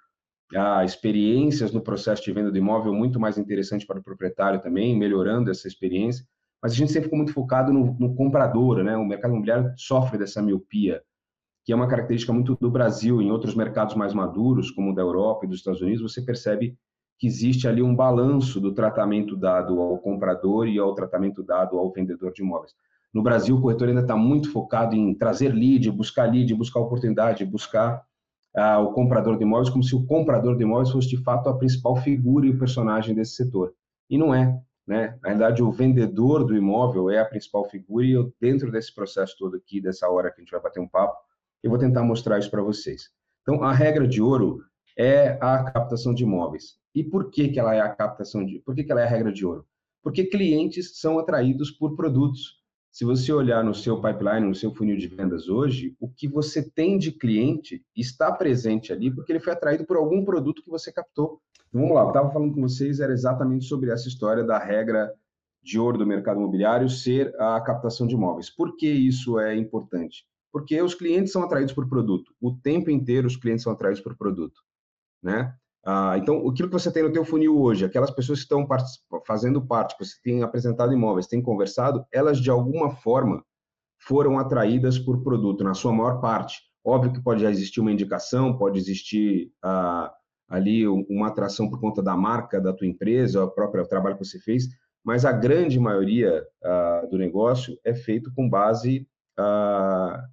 a 0.55 0.85
experiências 0.85 1.73
no 1.73 1.81
processo 1.81 2.23
de 2.23 2.31
venda 2.31 2.51
do 2.51 2.57
imóvel 2.57 2.93
muito 2.93 3.19
mais 3.19 3.37
interessante 3.37 3.85
para 3.85 3.99
o 3.99 4.03
proprietário 4.03 4.61
também, 4.61 4.97
melhorando 4.97 5.51
essa 5.51 5.67
experiência. 5.67 6.25
Mas 6.63 6.71
a 6.71 6.75
gente 6.75 6.91
sempre 6.91 7.05
ficou 7.05 7.17
muito 7.17 7.33
focado 7.33 7.73
no, 7.73 7.93
no 7.99 8.15
comprador, 8.15 8.81
né? 8.81 8.95
O 8.95 9.05
mercado 9.05 9.31
imobiliário 9.31 9.73
sofre 9.75 10.17
dessa 10.17 10.41
miopia, 10.41 11.03
que 11.65 11.73
é 11.73 11.75
uma 11.75 11.87
característica 11.87 12.31
muito 12.31 12.55
do 12.61 12.69
Brasil. 12.69 13.21
Em 13.21 13.31
outros 13.31 13.55
mercados 13.55 13.95
mais 13.95 14.13
maduros, 14.13 14.69
como 14.69 14.91
o 14.91 14.95
da 14.95 15.01
Europa 15.01 15.45
e 15.45 15.49
dos 15.49 15.57
Estados 15.57 15.81
Unidos, 15.81 16.03
você 16.03 16.21
percebe 16.21 16.77
que 17.17 17.25
existe 17.25 17.67
ali 17.67 17.81
um 17.81 17.95
balanço 17.95 18.61
do 18.61 18.73
tratamento 18.73 19.35
dado 19.35 19.81
ao 19.81 19.97
comprador 19.97 20.67
e 20.67 20.77
ao 20.77 20.93
tratamento 20.93 21.41
dado 21.41 21.77
ao 21.77 21.91
vendedor 21.91 22.31
de 22.31 22.43
imóveis. 22.43 22.73
No 23.11 23.23
Brasil, 23.23 23.55
o 23.55 23.61
corretor 23.61 23.87
ainda 23.87 24.01
está 24.01 24.15
muito 24.15 24.51
focado 24.51 24.93
em 24.93 25.13
trazer 25.15 25.49
lead, 25.49 25.89
buscar 25.89 26.29
lead, 26.29 26.53
buscar 26.53 26.81
oportunidade, 26.81 27.45
buscar 27.45 28.03
ah, 28.55 28.79
o 28.79 28.91
comprador 28.91 29.37
de 29.37 29.43
imóveis 29.43 29.69
como 29.69 29.83
se 29.83 29.95
o 29.95 30.05
comprador 30.05 30.57
de 30.57 30.63
imóveis 30.63 30.91
fosse 30.91 31.07
de 31.07 31.17
fato 31.17 31.49
a 31.49 31.57
principal 31.57 31.95
figura 31.95 32.45
e 32.45 32.51
o 32.51 32.59
personagem 32.59 33.15
desse 33.15 33.35
setor. 33.35 33.73
E 34.09 34.17
não 34.17 34.35
é. 34.35 34.61
Né? 34.85 35.17
Na 35.23 35.29
verdade, 35.29 35.63
o 35.63 35.71
vendedor 35.71 36.45
do 36.45 36.55
imóvel 36.55 37.09
é 37.09 37.17
a 37.17 37.25
principal 37.25 37.65
figura 37.65 38.05
e 38.05 38.11
eu, 38.11 38.31
dentro 38.39 38.71
desse 38.71 38.93
processo 38.93 39.35
todo 39.39 39.55
aqui, 39.55 39.81
dessa 39.81 40.07
hora 40.09 40.29
que 40.29 40.41
a 40.41 40.43
gente 40.43 40.51
vai 40.51 40.61
bater 40.61 40.79
um 40.79 40.87
papo, 40.87 41.17
eu 41.65 41.69
vou 41.71 41.79
tentar 41.79 42.03
mostrar 42.03 42.37
isso 42.37 42.51
para 42.51 42.61
vocês. 42.61 43.09
Então, 43.41 43.63
a 43.63 43.73
regra 43.73 44.07
de 44.07 44.21
ouro 44.21 44.63
é 44.95 45.37
a 45.41 45.63
captação 45.63 46.13
de 46.13 46.23
imóveis. 46.23 46.75
E 46.93 47.03
por 47.03 47.31
que, 47.31 47.47
que 47.49 47.59
ela 47.59 47.73
é 47.73 47.81
a 47.81 47.89
captação 47.89 48.45
de... 48.45 48.59
Por 48.59 48.75
que, 48.75 48.83
que 48.83 48.91
ela 48.91 49.01
é 49.01 49.05
a 49.05 49.09
regra 49.09 49.33
de 49.33 49.43
ouro? 49.43 49.65
Porque 50.03 50.25
clientes 50.25 50.99
são 50.99 51.17
atraídos 51.17 51.71
por 51.71 51.95
produtos. 51.95 52.63
Se 52.91 53.03
você 53.03 53.33
olhar 53.33 53.63
no 53.63 53.73
seu 53.73 53.99
pipeline, 53.99 54.47
no 54.47 54.53
seu 54.53 54.75
funil 54.75 54.95
de 54.95 55.07
vendas 55.07 55.49
hoje, 55.49 55.95
o 55.99 56.07
que 56.07 56.27
você 56.27 56.69
tem 56.69 56.99
de 56.99 57.11
cliente 57.11 57.83
está 57.95 58.31
presente 58.31 58.93
ali 58.93 59.09
porque 59.09 59.31
ele 59.31 59.39
foi 59.39 59.53
atraído 59.53 59.85
por 59.85 59.97
algum 59.97 60.23
produto 60.23 60.61
que 60.61 60.69
você 60.69 60.91
captou. 60.91 61.41
Então, 61.67 61.81
vamos 61.81 61.95
lá, 61.95 62.03
eu 62.03 62.09
estava 62.09 62.31
falando 62.31 62.53
com 62.53 62.61
vocês, 62.61 62.99
era 62.99 63.11
exatamente 63.11 63.65
sobre 63.65 63.89
essa 63.89 64.07
história 64.07 64.43
da 64.43 64.59
regra 64.59 65.11
de 65.63 65.79
ouro 65.79 65.97
do 65.97 66.05
mercado 66.05 66.39
imobiliário 66.39 66.87
ser 66.87 67.35
a 67.41 67.59
captação 67.59 68.05
de 68.05 68.13
imóveis. 68.13 68.51
Por 68.51 68.77
que 68.77 68.87
isso 68.87 69.39
é 69.39 69.55
importante? 69.55 70.25
Porque 70.55 70.81
os 70.81 70.95
clientes 70.95 71.33
são 71.33 71.43
atraídos 71.43 71.73
por 71.73 71.85
produto. 71.89 72.33
O 72.39 72.49
tempo 72.49 72.89
inteiro 72.89 73.27
os 73.27 73.35
clientes 73.35 73.61
são 73.61 73.73
atraídos 73.73 73.99
por 73.99 74.15
produto, 74.15 74.61
né? 75.21 75.53
Ah, 75.85 76.17
então, 76.17 76.47
aquilo 76.47 76.69
que 76.69 76.79
você 76.79 76.89
tem 76.89 77.03
no 77.03 77.11
teu 77.11 77.25
funil 77.25 77.59
hoje, 77.59 77.83
aquelas 77.83 78.09
pessoas 78.09 78.39
que 78.39 78.45
estão 78.45 78.65
fazendo 79.27 79.67
parte, 79.67 79.97
que 79.97 80.05
você 80.05 80.15
tem 80.23 80.43
apresentado 80.43 80.93
imóveis, 80.93 81.27
tem 81.27 81.41
conversado, 81.41 82.05
elas 82.09 82.39
de 82.39 82.49
alguma 82.49 82.89
forma 82.89 83.43
foram 83.99 84.39
atraídas 84.39 84.97
por 84.97 85.21
produto, 85.21 85.61
na 85.61 85.73
sua 85.73 85.91
maior 85.91 86.21
parte. 86.21 86.61
Óbvio 86.85 87.11
que 87.11 87.21
pode 87.21 87.41
já 87.41 87.51
existir 87.51 87.81
uma 87.81 87.91
indicação, 87.91 88.57
pode 88.57 88.79
existir 88.79 89.51
ah, 89.61 90.09
ali 90.47 90.87
uma 90.87 91.27
atração 91.27 91.69
por 91.69 91.81
conta 91.81 92.01
da 92.01 92.15
marca 92.15 92.61
da 92.61 92.71
tua 92.71 92.87
empresa, 92.87 93.43
o 93.43 93.51
próprio 93.51 93.85
trabalho 93.89 94.17
que 94.17 94.23
você 94.23 94.39
fez, 94.39 94.69
mas 95.03 95.25
a 95.25 95.33
grande 95.33 95.77
maioria 95.81 96.47
ah, 96.63 97.05
do 97.11 97.17
negócio 97.17 97.77
é 97.83 97.93
feito 97.93 98.33
com 98.33 98.49
base 98.49 99.05
ah, 99.37 100.23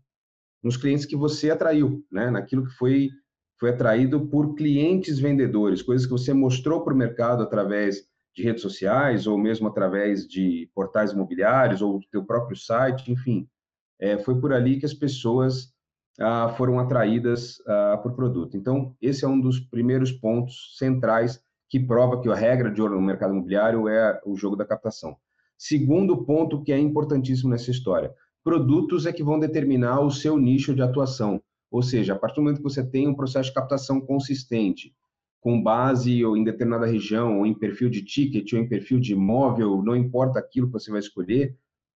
nos 0.63 0.77
clientes 0.77 1.07
que 1.07 1.17
você 1.17 1.51
atraiu, 1.51 2.05
né? 2.11 2.31
naquilo 2.31 2.67
que 2.67 2.73
foi 2.73 3.11
foi 3.59 3.71
atraído 3.71 4.27
por 4.27 4.57
clientes 4.57 5.21
vendedores, 5.21 5.83
coisas 5.83 6.05
que 6.05 6.11
você 6.11 6.35
mostrou 6.35 6.83
para 6.83 6.93
o 6.93 6.97
mercado 6.97 7.45
através 7.45 8.09
de 8.35 8.43
redes 8.43 8.61
sociais 8.61 9.29
ou 9.29 9.39
mesmo 9.39 9.69
através 9.69 10.27
de 10.27 10.69
portais 10.75 11.13
imobiliários 11.13 11.81
ou 11.81 12.01
do 12.01 12.07
teu 12.11 12.25
próprio 12.25 12.57
site, 12.57 13.13
enfim. 13.13 13.49
É, 14.01 14.19
foi 14.19 14.41
por 14.41 14.53
ali 14.53 14.81
que 14.81 14.87
as 14.87 14.93
pessoas 14.93 15.73
ah, 16.19 16.49
foram 16.57 16.81
atraídas 16.81 17.63
ah, 17.67 18.01
por 18.03 18.17
produto. 18.17 18.57
Então, 18.57 18.97
esse 19.01 19.25
é 19.25 19.29
um 19.29 19.41
dos 19.41 19.61
primeiros 19.61 20.11
pontos 20.11 20.77
centrais 20.77 21.41
que 21.69 21.79
prova 21.79 22.21
que 22.21 22.29
a 22.29 22.35
regra 22.35 22.69
de 22.69 22.83
ouro 22.83 22.97
no 22.97 23.07
mercado 23.07 23.33
imobiliário 23.33 23.89
é 23.89 24.21
o 24.27 24.35
jogo 24.35 24.57
da 24.57 24.65
captação. 24.65 25.17
Segundo 25.57 26.25
ponto 26.25 26.63
que 26.65 26.73
é 26.73 26.79
importantíssimo 26.79 27.51
nessa 27.51 27.71
história, 27.71 28.13
produtos 28.45 29.07
é 29.07 29.13
que 29.13 29.23
vão 29.23 29.39
determinar 29.39 30.01
o 30.01 30.11
seu 30.11 30.39
nicho 30.39 30.75
de 30.75 30.83
atuação. 30.83 31.41
Ou 31.71 31.83
seja, 31.83 32.13
a 32.15 32.19
partir 32.19 32.37
do 32.37 32.43
momento 32.43 32.59
que 32.59 32.63
você 32.63 32.85
tem 32.85 33.09
um 33.09 33.15
processo 33.15 33.49
de 33.49 33.55
captação 33.55 34.01
consistente, 34.01 34.95
com 35.41 35.61
base 35.61 36.25
ou 36.25 36.37
em 36.37 36.45
determinada 36.45 36.87
região, 36.87 37.39
ou 37.39 37.47
em 37.47 37.55
perfil 37.55 37.89
de 37.89 38.05
ticket, 38.05 38.53
ou 38.53 38.61
em 38.61 38.69
perfil 38.69 39.01
de 39.01 39.13
imóvel, 39.13 39.83
não 39.83 39.97
importa 39.97 40.39
aquilo 40.39 40.67
que 40.67 40.75
você 40.75 40.91
vai 40.91 41.01
escolher, 41.01 41.57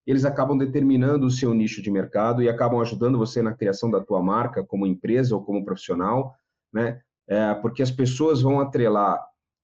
eles 0.07 0.25
acabam 0.25 0.57
determinando 0.59 1.27
o 1.27 1.31
seu 1.31 1.55
nicho 1.55 1.81
de 1.81 1.91
mercado 1.91 2.43
e 2.43 2.49
acabam 2.49 2.81
ajudando 2.81 3.19
você 3.19 3.41
na 3.41 3.55
criação 3.55 3.91
da 3.91 4.01
tua 4.01 4.23
marca 4.23 4.65
como 4.65 4.87
empresa 4.87 5.35
ou 5.35 5.43
como 5.43 5.65
profissional, 5.65 6.35
né? 6.73 7.01
É, 7.27 7.55
porque 7.55 7.83
as 7.83 7.91
pessoas 7.91 8.43
vão 8.43 8.61
atrelar 8.61 9.21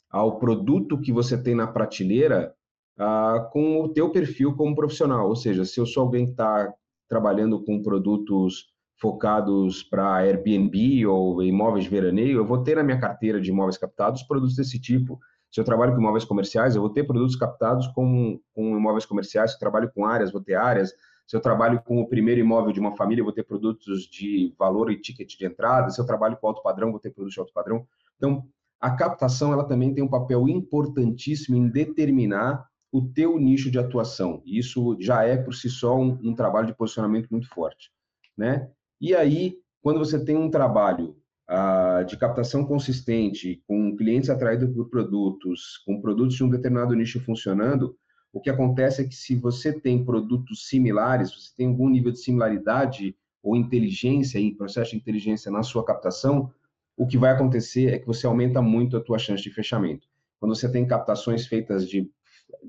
ao 0.08 0.38
produto 0.38 1.00
que 1.00 1.12
você 1.12 1.36
tem 1.36 1.54
na 1.54 1.66
prateleira 1.66 2.54
ah, 2.98 3.48
com 3.52 3.82
o 3.82 3.88
teu 3.88 4.10
perfil 4.10 4.54
como 4.56 4.74
profissional. 4.74 5.28
Ou 5.28 5.36
seja, 5.36 5.64
se 5.64 5.78
eu 5.78 5.86
sou 5.86 6.02
alguém 6.02 6.26
que 6.26 6.32
está 6.32 6.72
trabalhando 7.08 7.62
com 7.64 7.82
produtos 7.82 8.66
focados 9.00 9.82
para 9.82 10.16
Airbnb 10.16 11.06
ou 11.06 11.42
imóveis 11.42 11.84
de 11.84 11.90
veraneio, 11.90 12.38
eu 12.38 12.44
vou 12.44 12.62
ter 12.62 12.76
na 12.76 12.82
minha 12.82 12.98
carteira 12.98 13.40
de 13.40 13.50
imóveis 13.50 13.78
captados 13.78 14.24
produtos 14.24 14.56
desse 14.56 14.80
tipo. 14.80 15.18
Se 15.50 15.60
eu 15.60 15.64
trabalho 15.64 15.92
com 15.92 16.00
imóveis 16.00 16.24
comerciais, 16.24 16.74
eu 16.74 16.82
vou 16.82 16.90
ter 16.90 17.04
produtos 17.04 17.36
captados 17.36 17.86
com, 17.88 18.40
com 18.52 18.76
imóveis 18.76 19.06
comerciais. 19.06 19.52
Se 19.52 19.56
eu 19.56 19.60
trabalho 19.60 19.90
com 19.94 20.04
áreas, 20.04 20.32
vou 20.32 20.42
ter 20.42 20.54
áreas. 20.54 20.92
Se 21.26 21.36
eu 21.36 21.40
trabalho 21.40 21.80
com 21.82 22.00
o 22.00 22.08
primeiro 22.08 22.40
imóvel 22.40 22.72
de 22.72 22.80
uma 22.80 22.96
família, 22.96 23.20
eu 23.20 23.24
vou 23.24 23.32
ter 23.32 23.44
produtos 23.44 24.02
de 24.02 24.54
valor 24.58 24.90
e 24.90 25.00
ticket 25.00 25.36
de 25.38 25.46
entrada. 25.46 25.90
Se 25.90 26.00
eu 26.00 26.06
trabalho 26.06 26.36
com 26.36 26.48
alto 26.48 26.62
padrão, 26.62 26.90
vou 26.90 27.00
ter 27.00 27.10
produtos 27.10 27.34
de 27.34 27.40
alto 27.40 27.52
padrão. 27.52 27.86
Então, 28.16 28.44
a 28.80 28.90
captação 28.90 29.52
ela 29.52 29.64
também 29.64 29.94
tem 29.94 30.02
um 30.02 30.08
papel 30.08 30.48
importantíssimo 30.48 31.56
em 31.56 31.68
determinar 31.68 32.66
o 32.90 33.02
teu 33.02 33.38
nicho 33.38 33.70
de 33.70 33.78
atuação. 33.78 34.42
E 34.44 34.58
isso 34.58 34.96
já 35.00 35.24
é 35.24 35.36
por 35.36 35.54
si 35.54 35.68
só 35.68 35.96
um, 35.96 36.18
um 36.22 36.34
trabalho 36.34 36.66
de 36.66 36.74
posicionamento 36.74 37.28
muito 37.30 37.48
forte, 37.48 37.90
né? 38.36 38.70
E 39.00 39.14
aí, 39.14 39.56
quando 39.82 39.98
você 39.98 40.22
tem 40.24 40.36
um 40.36 40.50
trabalho 40.50 41.16
ah, 41.46 42.02
de 42.06 42.16
captação 42.16 42.64
consistente, 42.64 43.62
com 43.66 43.96
clientes 43.96 44.30
atraídos 44.30 44.74
por 44.74 44.88
produtos, 44.88 45.78
com 45.86 46.00
produtos 46.00 46.36
de 46.36 46.44
um 46.44 46.50
determinado 46.50 46.94
nicho 46.94 47.20
funcionando, 47.20 47.96
o 48.32 48.40
que 48.40 48.50
acontece 48.50 49.02
é 49.02 49.04
que 49.06 49.14
se 49.14 49.34
você 49.34 49.72
tem 49.72 50.04
produtos 50.04 50.68
similares, 50.68 51.30
você 51.30 51.50
tem 51.56 51.68
algum 51.68 51.88
nível 51.88 52.12
de 52.12 52.20
similaridade 52.20 53.16
ou 53.42 53.56
inteligência 53.56 54.38
em 54.38 54.54
processo 54.54 54.90
de 54.90 54.96
inteligência 54.96 55.50
na 55.50 55.62
sua 55.62 55.84
captação, 55.84 56.52
o 56.96 57.06
que 57.06 57.16
vai 57.16 57.30
acontecer 57.30 57.94
é 57.94 57.98
que 57.98 58.06
você 58.06 58.26
aumenta 58.26 58.60
muito 58.60 58.96
a 58.96 59.00
tua 59.00 59.18
chance 59.18 59.42
de 59.42 59.50
fechamento. 59.50 60.06
Quando 60.38 60.54
você 60.54 60.70
tem 60.70 60.86
captações 60.86 61.46
feitas 61.46 61.88
de 61.88 62.10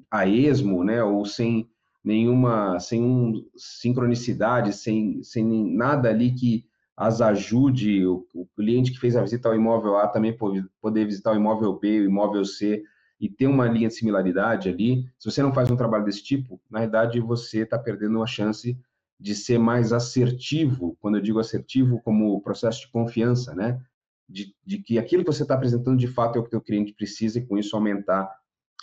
a 0.09 0.27
esmo, 0.27 0.83
né, 0.83 1.03
ou 1.03 1.25
sem 1.25 1.69
nenhuma, 2.03 2.79
sem 2.79 3.03
um, 3.03 3.45
sincronicidade, 3.55 4.73
sem, 4.73 5.21
sem 5.23 5.75
nada 5.75 6.09
ali 6.09 6.33
que 6.33 6.65
as 6.95 7.21
ajude 7.21 8.05
o, 8.05 8.25
o, 8.33 8.45
cliente 8.55 8.91
que 8.91 8.99
fez 8.99 9.15
a 9.15 9.21
visita 9.21 9.47
ao 9.47 9.55
imóvel 9.55 9.97
A 9.97 10.07
também 10.07 10.35
poder 10.81 11.05
visitar 11.05 11.31
o 11.31 11.35
imóvel 11.35 11.79
B, 11.79 12.01
o 12.01 12.05
imóvel 12.05 12.43
C 12.43 12.83
e 13.19 13.29
ter 13.29 13.47
uma 13.47 13.67
linha 13.67 13.87
de 13.87 13.95
similaridade 13.95 14.69
ali. 14.69 15.05
Se 15.17 15.29
você 15.31 15.41
não 15.41 15.53
faz 15.53 15.69
um 15.71 15.77
trabalho 15.77 16.05
desse 16.05 16.23
tipo, 16.23 16.59
na 16.69 16.79
verdade 16.79 17.19
você 17.19 17.59
está 17.59 17.77
perdendo 17.77 18.17
uma 18.17 18.27
chance 18.27 18.77
de 19.19 19.35
ser 19.35 19.57
mais 19.57 19.91
assertivo. 19.91 20.97
Quando 20.99 21.17
eu 21.17 21.21
digo 21.21 21.39
assertivo, 21.39 22.01
como 22.01 22.41
processo 22.41 22.81
de 22.81 22.91
confiança, 22.91 23.53
né? 23.53 23.79
De, 24.27 24.53
de 24.65 24.77
que 24.77 24.99
aquilo 24.99 25.23
que 25.23 25.31
você 25.31 25.43
está 25.43 25.55
apresentando 25.55 25.97
de 25.97 26.07
fato 26.07 26.37
é 26.37 26.41
o 26.41 26.43
que 26.43 26.55
o 26.55 26.61
cliente 26.61 26.93
precisa 26.93 27.39
e 27.39 27.45
com 27.45 27.57
isso 27.57 27.75
aumentar 27.75 28.29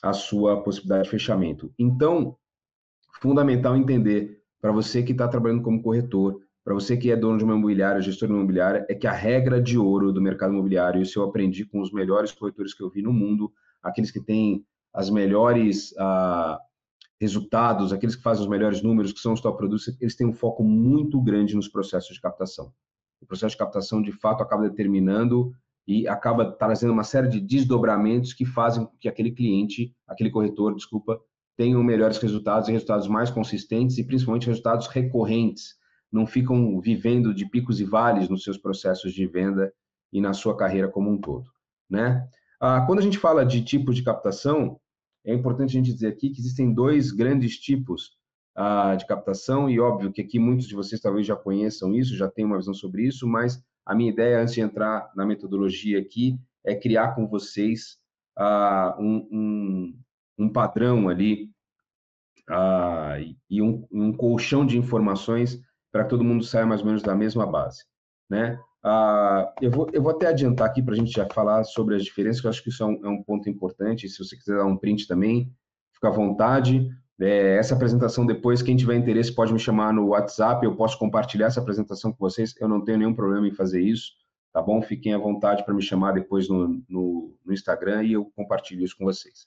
a 0.02 0.12
sua 0.12 0.62
possibilidade 0.62 1.04
de 1.04 1.10
fechamento. 1.10 1.72
Então, 1.78 2.36
fundamental 3.20 3.76
entender 3.76 4.42
para 4.60 4.72
você 4.72 5.02
que 5.02 5.12
está 5.12 5.28
trabalhando 5.28 5.62
como 5.62 5.82
corretor, 5.82 6.40
para 6.64 6.74
você 6.74 6.96
que 6.96 7.10
é 7.10 7.16
dono 7.16 7.38
de 7.38 7.44
uma 7.44 7.54
imobiliária, 7.54 8.02
gestor 8.02 8.26
de 8.26 8.34
uma 8.34 8.40
imobiliária, 8.40 8.84
é 8.88 8.94
que 8.94 9.06
a 9.06 9.12
regra 9.12 9.60
de 9.60 9.78
ouro 9.78 10.12
do 10.12 10.20
mercado 10.20 10.52
imobiliário, 10.52 11.00
isso 11.00 11.20
eu 11.20 11.24
aprendi 11.24 11.64
com 11.64 11.80
os 11.80 11.92
melhores 11.92 12.32
corretores 12.32 12.74
que 12.74 12.82
eu 12.82 12.90
vi 12.90 13.02
no 13.02 13.12
mundo, 13.12 13.52
aqueles 13.82 14.10
que 14.10 14.20
têm 14.20 14.64
as 14.92 15.08
melhores 15.08 15.94
ah, 15.98 16.58
resultados, 17.20 17.92
aqueles 17.92 18.16
que 18.16 18.22
fazem 18.22 18.42
os 18.42 18.50
melhores 18.50 18.82
números, 18.82 19.12
que 19.12 19.20
são 19.20 19.32
os 19.32 19.40
top 19.40 19.56
produtos, 19.56 19.96
eles 20.00 20.16
têm 20.16 20.26
um 20.26 20.32
foco 20.32 20.64
muito 20.64 21.20
grande 21.20 21.54
nos 21.54 21.68
processos 21.68 22.14
de 22.14 22.20
captação. 22.20 22.72
O 23.20 23.26
processo 23.26 23.52
de 23.52 23.58
captação, 23.58 24.02
de 24.02 24.12
fato, 24.12 24.42
acaba 24.42 24.68
determinando 24.68 25.52
e 25.86 26.08
acaba 26.08 26.50
trazendo 26.52 26.92
uma 26.92 27.04
série 27.04 27.28
de 27.28 27.40
desdobramentos 27.40 28.32
que 28.32 28.44
fazem 28.44 28.84
com 28.84 28.96
que 28.98 29.08
aquele 29.08 29.30
cliente, 29.30 29.94
aquele 30.06 30.30
corretor, 30.30 30.74
desculpa, 30.74 31.20
tenham 31.56 31.82
melhores 31.82 32.18
resultados 32.18 32.68
e 32.68 32.72
resultados 32.72 33.06
mais 33.06 33.30
consistentes 33.30 33.96
e 33.96 34.04
principalmente 34.04 34.48
resultados 34.48 34.88
recorrentes. 34.88 35.74
Não 36.12 36.26
ficam 36.26 36.80
vivendo 36.80 37.32
de 37.32 37.48
picos 37.48 37.80
e 37.80 37.84
vales 37.84 38.28
nos 38.28 38.42
seus 38.42 38.58
processos 38.58 39.12
de 39.12 39.26
venda 39.26 39.72
e 40.12 40.20
na 40.20 40.32
sua 40.32 40.56
carreira 40.56 40.88
como 40.88 41.10
um 41.10 41.18
todo, 41.18 41.46
né? 41.88 42.28
Ah, 42.60 42.82
quando 42.86 43.00
a 43.00 43.02
gente 43.02 43.18
fala 43.18 43.44
de 43.44 43.62
tipos 43.62 43.94
de 43.96 44.02
captação, 44.02 44.80
é 45.24 45.34
importante 45.34 45.70
a 45.70 45.72
gente 45.72 45.92
dizer 45.92 46.08
aqui 46.08 46.30
que 46.30 46.40
existem 46.40 46.72
dois 46.72 47.10
grandes 47.10 47.58
tipos 47.58 48.12
ah, 48.54 48.94
de 48.94 49.06
captação 49.06 49.68
e 49.68 49.78
óbvio 49.78 50.12
que 50.12 50.22
aqui 50.22 50.38
muitos 50.38 50.66
de 50.66 50.74
vocês 50.74 51.00
talvez 51.00 51.26
já 51.26 51.36
conheçam 51.36 51.94
isso, 51.94 52.16
já 52.16 52.28
tenham 52.28 52.50
uma 52.50 52.58
visão 52.58 52.72
sobre 52.72 53.06
isso, 53.06 53.26
mas 53.26 53.62
a 53.86 53.94
minha 53.94 54.10
ideia 54.10 54.40
antes 54.40 54.54
de 54.54 54.60
entrar 54.60 55.10
na 55.14 55.24
metodologia 55.24 56.00
aqui 56.00 56.36
é 56.64 56.74
criar 56.74 57.14
com 57.14 57.28
vocês 57.28 57.98
ah, 58.36 58.96
um, 58.98 59.28
um, 59.30 59.98
um 60.36 60.52
padrão 60.52 61.08
ali 61.08 61.48
ah, 62.50 63.16
e 63.48 63.62
um, 63.62 63.86
um, 63.92 64.12
colchão 64.12 64.66
de 64.66 64.76
informações 64.76 65.60
para 65.92 66.02
que 66.02 66.10
todo 66.10 66.24
mundo 66.24 66.44
saia 66.44 66.66
mais 66.66 66.80
ou 66.80 66.86
menos 66.88 67.02
da 67.02 67.14
mesma 67.14 67.46
base, 67.46 67.84
né? 68.28 68.60
Ah, 68.82 69.52
eu, 69.60 69.70
vou, 69.70 69.88
eu 69.92 70.02
vou 70.02 70.12
até 70.12 70.26
adiantar 70.28 70.68
aqui 70.68 70.82
para 70.82 70.94
a 70.94 70.96
gente 70.96 71.10
já 71.10 71.26
falar 71.32 71.64
sobre 71.64 71.94
as 71.94 72.04
diferenças, 72.04 72.40
que 72.40 72.46
eu 72.46 72.50
acho 72.50 72.62
que 72.62 72.68
isso 72.68 72.82
é 72.82 72.86
um, 72.86 73.06
é 73.06 73.08
um 73.08 73.22
ponto 73.22 73.48
importante. 73.48 74.08
Se 74.08 74.18
você 74.18 74.36
quiser 74.36 74.56
dar 74.56 74.66
um 74.66 74.76
print 74.76 75.06
também, 75.06 75.52
fica 75.92 76.08
à 76.08 76.12
vontade. 76.12 76.88
É, 77.20 77.56
essa 77.56 77.74
apresentação 77.74 78.26
depois, 78.26 78.60
quem 78.62 78.76
tiver 78.76 78.96
interesse 78.96 79.34
pode 79.34 79.52
me 79.52 79.58
chamar 79.58 79.92
no 79.92 80.08
WhatsApp, 80.08 80.64
eu 80.64 80.76
posso 80.76 80.98
compartilhar 80.98 81.46
essa 81.46 81.60
apresentação 81.60 82.12
com 82.12 82.18
vocês, 82.18 82.54
eu 82.60 82.68
não 82.68 82.84
tenho 82.84 82.98
nenhum 82.98 83.14
problema 83.14 83.48
em 83.48 83.52
fazer 83.52 83.80
isso, 83.80 84.12
tá 84.52 84.60
bom? 84.60 84.82
Fiquem 84.82 85.14
à 85.14 85.18
vontade 85.18 85.64
para 85.64 85.74
me 85.74 85.82
chamar 85.82 86.12
depois 86.12 86.48
no, 86.48 86.82
no, 86.88 87.34
no, 87.44 87.52
Instagram 87.52 88.04
e 88.04 88.12
eu 88.12 88.26
compartilho 88.36 88.84
isso 88.84 88.96
com 88.98 89.04
vocês. 89.04 89.46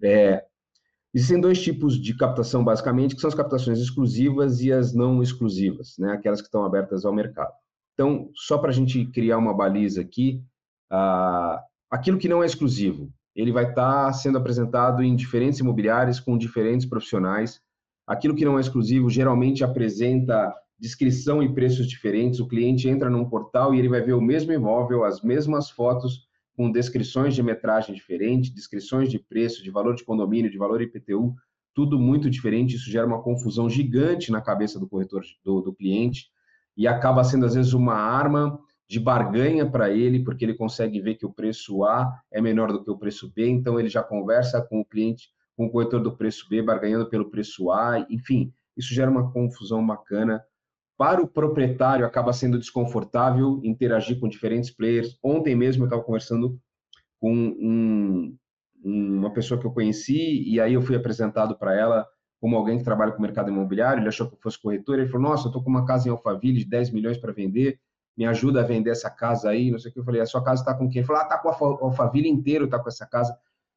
É, 0.00 0.44
existem 1.12 1.40
dois 1.40 1.60
tipos 1.60 2.00
de 2.00 2.16
captação, 2.16 2.62
basicamente, 2.62 3.16
que 3.16 3.20
são 3.20 3.28
as 3.28 3.34
captações 3.34 3.80
exclusivas 3.80 4.60
e 4.60 4.72
as 4.72 4.94
não 4.94 5.22
exclusivas, 5.22 5.96
né? 5.98 6.12
aquelas 6.12 6.40
que 6.40 6.46
estão 6.46 6.64
abertas 6.64 7.04
ao 7.04 7.12
mercado. 7.12 7.52
Então, 7.94 8.30
só 8.34 8.58
para 8.58 8.70
a 8.70 8.74
gente 8.74 9.04
criar 9.06 9.38
uma 9.38 9.52
baliza 9.52 10.00
aqui, 10.00 10.42
ah, 10.88 11.62
aquilo 11.90 12.18
que 12.18 12.28
não 12.28 12.42
é 12.42 12.46
exclusivo, 12.46 13.12
ele 13.34 13.52
vai 13.52 13.70
estar 13.70 14.06
tá 14.06 14.12
sendo 14.12 14.38
apresentado 14.38 15.02
em 15.02 15.16
diferentes 15.16 15.60
imobiliários 15.60 16.20
com 16.20 16.36
diferentes 16.36 16.86
profissionais. 16.86 17.60
Aquilo 18.06 18.34
que 18.34 18.44
não 18.44 18.58
é 18.58 18.60
exclusivo 18.60 19.08
geralmente 19.08 19.64
apresenta 19.64 20.54
descrição 20.78 21.42
e 21.42 21.54
preços 21.54 21.86
diferentes. 21.86 22.40
O 22.40 22.48
cliente 22.48 22.88
entra 22.88 23.08
num 23.08 23.24
portal 23.24 23.74
e 23.74 23.78
ele 23.78 23.88
vai 23.88 24.00
ver 24.00 24.14
o 24.14 24.20
mesmo 24.20 24.52
imóvel, 24.52 25.04
as 25.04 25.22
mesmas 25.22 25.70
fotos, 25.70 26.26
com 26.56 26.70
descrições 26.70 27.34
de 27.34 27.42
metragem 27.42 27.94
diferente, 27.94 28.52
descrições 28.52 29.08
de 29.08 29.18
preço, 29.18 29.62
de 29.62 29.70
valor 29.70 29.94
de 29.94 30.04
condomínio, 30.04 30.50
de 30.50 30.58
valor 30.58 30.82
IPTU, 30.82 31.34
tudo 31.74 31.98
muito 31.98 32.28
diferente. 32.28 32.76
Isso 32.76 32.90
gera 32.90 33.06
uma 33.06 33.22
confusão 33.22 33.70
gigante 33.70 34.30
na 34.30 34.42
cabeça 34.42 34.78
do 34.78 34.88
corretor, 34.88 35.22
do, 35.44 35.60
do 35.60 35.72
cliente, 35.72 36.26
e 36.76 36.86
acaba 36.86 37.24
sendo, 37.24 37.46
às 37.46 37.54
vezes, 37.54 37.72
uma 37.72 37.94
arma 37.94 38.58
de 38.92 39.00
barganha 39.00 39.64
para 39.64 39.88
ele, 39.88 40.22
porque 40.22 40.44
ele 40.44 40.52
consegue 40.52 41.00
ver 41.00 41.14
que 41.14 41.24
o 41.24 41.32
preço 41.32 41.82
A 41.82 42.20
é 42.30 42.42
menor 42.42 42.70
do 42.70 42.84
que 42.84 42.90
o 42.90 42.98
preço 42.98 43.32
B, 43.34 43.48
então 43.48 43.80
ele 43.80 43.88
já 43.88 44.02
conversa 44.02 44.60
com 44.60 44.80
o 44.80 44.84
cliente, 44.84 45.30
com 45.56 45.64
o 45.64 45.70
corretor 45.70 46.02
do 46.02 46.14
preço 46.14 46.46
B, 46.46 46.60
barganhando 46.60 47.08
pelo 47.08 47.30
preço 47.30 47.70
A, 47.70 48.06
enfim, 48.10 48.52
isso 48.76 48.92
gera 48.92 49.10
uma 49.10 49.32
confusão 49.32 49.86
bacana 49.86 50.44
para 50.98 51.22
o 51.22 51.26
proprietário, 51.26 52.04
acaba 52.04 52.34
sendo 52.34 52.58
desconfortável 52.58 53.62
interagir 53.64 54.20
com 54.20 54.28
diferentes 54.28 54.70
players. 54.70 55.18
Ontem 55.22 55.56
mesmo 55.56 55.84
eu 55.84 55.86
estava 55.86 56.02
conversando 56.02 56.60
com 57.18 57.32
um, 57.34 58.36
uma 58.84 59.32
pessoa 59.32 59.58
que 59.58 59.66
eu 59.66 59.72
conheci, 59.72 60.42
e 60.46 60.60
aí 60.60 60.74
eu 60.74 60.82
fui 60.82 60.96
apresentado 60.96 61.56
para 61.56 61.74
ela 61.74 62.06
como 62.38 62.56
alguém 62.56 62.76
que 62.76 62.84
trabalha 62.84 63.12
com 63.12 63.20
o 63.20 63.22
mercado 63.22 63.50
imobiliário, 63.50 64.02
ele 64.02 64.08
achou 64.08 64.28
que 64.28 64.34
eu 64.34 64.40
fosse 64.42 64.60
corretor, 64.60 64.98
ele 64.98 65.08
falou, 65.08 65.30
nossa, 65.30 65.44
eu 65.44 65.48
estou 65.48 65.64
com 65.64 65.70
uma 65.70 65.86
casa 65.86 66.08
em 66.08 66.10
Alphaville 66.10 66.58
de 66.58 66.66
10 66.66 66.90
milhões 66.90 67.16
para 67.16 67.32
vender, 67.32 67.80
me 68.16 68.26
ajuda 68.26 68.60
a 68.60 68.64
vender 68.64 68.90
essa 68.90 69.10
casa 69.10 69.50
aí, 69.50 69.70
não 69.70 69.78
sei 69.78 69.90
o 69.90 69.94
que, 69.94 70.00
eu 70.00 70.04
falei, 70.04 70.20
a 70.20 70.26
sua 70.26 70.42
casa 70.42 70.62
está 70.62 70.74
com 70.74 70.88
quem? 70.88 71.02
Ele 71.02 71.12
ah, 71.12 71.22
está 71.22 71.38
com 71.38 71.48
a 71.48 71.84
Alphaville 71.84 72.28
inteiro, 72.28 72.66
está 72.66 72.78
com 72.78 72.88
essa 72.88 73.06
casa. 73.06 73.36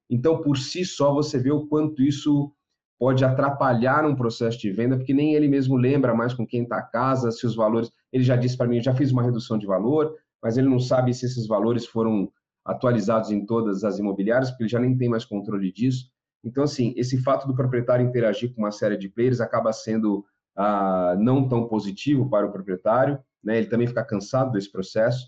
Então, 0.10 0.41
por 0.41 0.58
si 0.58 0.86
só, 0.86 1.13
você 1.13 1.39
vê 1.39 1.52
o 1.52 1.67
quanto 1.67 2.02
isso 2.02 2.52
pode 3.00 3.26
atrapalhar 3.26 4.06
um 4.06 4.15
processo 4.15 4.58
de 4.60 4.71
venda, 4.71 4.98
porque 4.98 5.13
nem 5.13 5.34
ele 5.36 5.48
mesmo 5.48 5.76
lembra 5.76 6.13
mais 6.13 6.34
com 6.34 6.45
quem 6.45 6.63
está 6.63 6.78
a 6.78 6.84
casa, 6.84 7.32
se 7.32 7.45
os 7.45 7.56
valores. 7.56 7.91
Ele 8.12 8.24
já 8.24 8.36
disse 8.36 8.58
para 8.58 8.67
mim, 8.67 8.82
já 8.82 8.93
fiz 8.93 9.12
uma 9.12 9.24
redução 9.24 9.58
de 9.58 9.65
valor, 9.65 10.15
mas 10.41 10.58
ele 10.58 10.69
não 10.69 10.80
sabe 10.80 11.13
se 11.13 11.26
esses 11.26 11.48
valores 11.48 11.86
foram 11.86 12.32
atualizados 12.63 13.32
em 13.32 13.45
todas 13.45 13.84
as 13.84 14.00
imobiliárias, 14.00 14.50
porque 14.50 14.63
ele 14.63 14.69
já 14.69 14.80
nem 14.80 14.98
tem 14.98 15.10
mais 15.10 15.26
controle 15.26 15.71
disso. 15.71 16.10
Então, 16.43 16.63
assim, 16.63 16.93
esse 16.95 17.17
fato 17.21 17.48
do 17.48 17.56
proprietário 17.56 18.06
interagir 18.06 18.54
com 18.54 18.62
uma 18.62 18.71
série 18.71 18.98
de 18.98 19.10
players 19.10 19.41
acaba 19.41 19.74
sendo 19.74 20.24
ah, 20.56 21.15
não 21.19 21.48
tão 21.48 21.67
positivo 21.67 22.30
para 22.30 22.45
o 22.45 22.52
proprietário, 22.52 23.19
né? 23.45 23.58
ele 23.58 23.67
também 23.67 23.88
fica 23.88 24.03
cansado 24.03 24.51
desse 24.51 24.71
processo. 24.71 25.27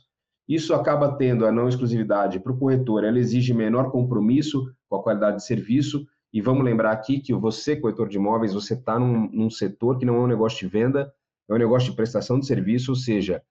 Isso 0.50 0.74
acaba 0.74 1.16
tendo 1.16 1.46
a 1.46 1.52
não 1.52 1.70
exclusividade 1.70 2.40
para 2.40 2.52
o 2.52 2.58
corretor, 2.58 3.04
ela 3.04 3.20
exige 3.20 3.54
menor 3.54 3.92
compromisso 3.92 4.74
com 4.90 4.96
a 4.96 5.04
qualidade 5.04 5.38
de 5.38 5.46
serviço, 5.46 6.06
e 6.34 6.42
vamos 6.42 6.66
lembrar 6.66 6.92
aqui 6.92 7.20
que 7.20 7.34
você, 7.34 7.76
corretor 7.76 8.10
de 8.10 8.18
imóveis, 8.18 8.54
você 8.54 8.74
está 8.74 9.00
num, 9.00 9.30
num, 9.32 9.50
setor 9.50 9.98
que 9.98 10.06
não 10.06 10.16
é 10.16 10.20
um 10.20 10.28
negócio 10.28 10.60
de 10.60 10.68
venda, 10.68 11.14
é 11.50 11.54
um 11.54 11.58
negócio 11.58 11.90
de 11.90 11.96
prestação 11.96 12.40
de 12.40 12.46
serviço, 12.46 12.92
ou 12.92 12.96
seja, 12.96 13.42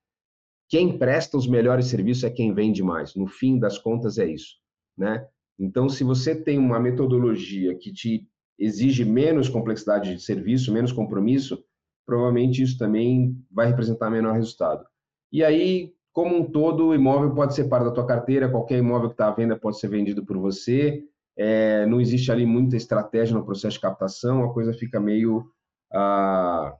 quem 0.69 0.97
presta 0.97 1.37
os 1.37 1.47
melhores 1.47 1.87
serviços 1.87 2.23
é 2.23 2.29
quem 2.29 2.53
vende 2.53 2.83
mais. 2.83 3.15
No 3.15 3.25
fim 3.25 3.57
das 3.57 3.77
contas, 3.77 4.17
é 4.17 4.27
isso. 4.27 4.57
Né? 4.97 5.25
Então, 5.57 5.89
se 5.89 6.03
você 6.03 6.35
tem 6.35 6.57
uma 6.57 6.79
metodologia 6.79 7.75
que 7.75 7.91
te 7.91 8.27
exige 8.59 9.05
menos 9.05 9.49
complexidade 9.49 10.15
de 10.15 10.21
serviço, 10.21 10.73
menos 10.73 10.91
compromisso, 10.91 11.63
provavelmente 12.07 12.63
isso 12.63 12.77
também 12.77 13.37
vai 13.51 13.67
representar 13.67 14.09
menor 14.09 14.33
resultado. 14.33 14.85
E 15.29 15.43
aí, 15.43 15.93
como 16.13 16.37
um 16.37 16.49
todo, 16.49 16.87
o 16.87 16.95
imóvel 16.95 17.35
pode 17.35 17.53
ser 17.53 17.65
parte 17.65 17.83
da 17.83 17.91
tua 17.91 18.07
carteira, 18.07 18.49
qualquer 18.49 18.77
imóvel 18.77 19.09
que 19.09 19.13
está 19.13 19.27
à 19.27 19.31
venda 19.31 19.57
pode 19.57 19.77
ser 19.77 19.89
vendido 19.89 20.25
por 20.25 20.37
você, 20.37 21.03
é, 21.35 21.85
não 21.85 21.99
existe 21.99 22.31
ali 22.31 22.45
muita 22.45 22.77
estratégia 22.77 23.37
no 23.37 23.45
processo 23.45 23.75
de 23.75 23.81
captação, 23.81 24.43
a 24.43 24.53
coisa 24.53 24.73
fica 24.73 24.99
meio 24.99 25.51
ah, 25.93 26.75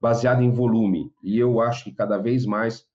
baseada 0.00 0.42
em 0.42 0.50
volume. 0.50 1.12
E 1.22 1.38
eu 1.38 1.60
acho 1.60 1.84
que 1.84 1.92
cada 1.92 2.16
vez 2.16 2.46
mais 2.46 2.86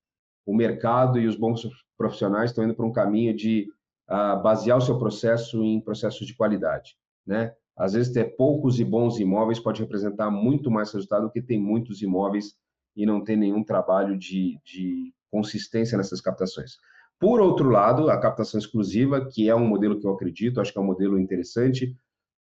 o 0.45 0.55
mercado 0.55 1.19
e 1.19 1.27
os 1.27 1.35
bons 1.35 1.67
profissionais 1.97 2.49
estão 2.49 2.63
indo 2.63 2.73
para 2.73 2.85
um 2.85 2.91
caminho 2.91 3.35
de 3.35 3.67
ah, 4.07 4.37
basear 4.37 4.77
o 4.77 4.81
seu 4.81 4.97
processo 4.97 5.61
em 5.61 5.79
processos 5.79 6.25
de 6.25 6.33
qualidade. 6.33 6.97
Né? 7.25 7.53
Às 7.77 7.93
vezes, 7.93 8.11
ter 8.11 8.35
poucos 8.35 8.79
e 8.79 8.83
bons 8.83 9.19
imóveis 9.19 9.59
pode 9.59 9.81
representar 9.81 10.31
muito 10.31 10.71
mais 10.71 10.91
resultado 10.91 11.23
do 11.27 11.31
que 11.31 11.41
ter 11.41 11.57
muitos 11.59 12.01
imóveis 12.01 12.55
e 12.95 13.05
não 13.05 13.23
ter 13.23 13.35
nenhum 13.35 13.63
trabalho 13.63 14.17
de, 14.17 14.59
de 14.65 15.13
consistência 15.31 15.97
nessas 15.97 16.19
captações. 16.21 16.77
Por 17.19 17.39
outro 17.39 17.69
lado, 17.69 18.09
a 18.09 18.19
captação 18.19 18.59
exclusiva, 18.59 19.27
que 19.29 19.49
é 19.49 19.55
um 19.55 19.67
modelo 19.67 19.99
que 19.99 20.05
eu 20.07 20.11
acredito, 20.13 20.59
acho 20.61 20.71
que 20.71 20.77
é 20.79 20.81
um 20.81 20.85
modelo 20.85 21.19
interessante, 21.19 21.95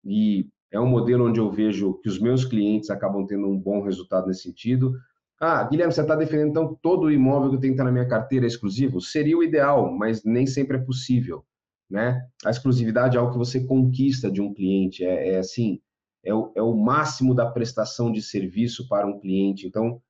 e 0.03 0.47
É 0.71 0.79
um 0.79 0.87
modelo 0.87 1.27
onde 1.27 1.39
eu 1.39 1.49
vejo 1.51 1.93
que 2.01 2.09
os 2.09 2.19
meus 2.19 2.43
clientes 2.43 2.89
acabam 2.89 3.25
tendo 3.25 3.47
um 3.47 3.57
bom 3.57 3.81
resultado 3.81 4.27
nesse 4.27 4.43
sentido. 4.43 4.93
Ah, 5.39 5.63
Guilherme, 5.63 5.93
você 5.93 6.01
está 6.01 6.15
defendendo 6.15 6.49
então 6.49 6.75
todo 6.81 7.05
o 7.05 7.11
imóvel 7.11 7.51
que 7.51 7.57
tenho 7.59 7.73
que 7.73 7.75
estar 7.75 7.83
na 7.85 7.91
minha 7.91 8.07
carteira 8.07 8.45
exclusivo? 8.45 8.99
Seria 9.01 9.37
o 9.37 9.43
ideal, 9.43 9.91
mas 9.95 10.23
nem 10.23 10.45
sempre 10.47 10.77
é 10.77 10.79
possível. 10.81 11.45
Né? 11.89 12.25
A 12.43 12.49
exclusividade 12.49 13.15
é 13.15 13.19
algo 13.19 13.31
que 13.31 13.37
você 13.37 13.63
conquista 13.63 14.31
de 14.31 14.41
um 14.41 14.53
cliente, 14.53 15.03
é, 15.03 15.33
é 15.33 15.37
assim, 15.37 15.79
é 16.23 16.33
o, 16.33 16.51
é 16.55 16.61
o 16.61 16.75
máximo 16.75 17.35
da 17.35 17.45
prestação 17.45 18.11
de 18.11 18.21
serviço 18.21 18.87
para 18.87 19.05
um 19.05 19.19
cliente. 19.19 19.67
Então, 19.67 20.01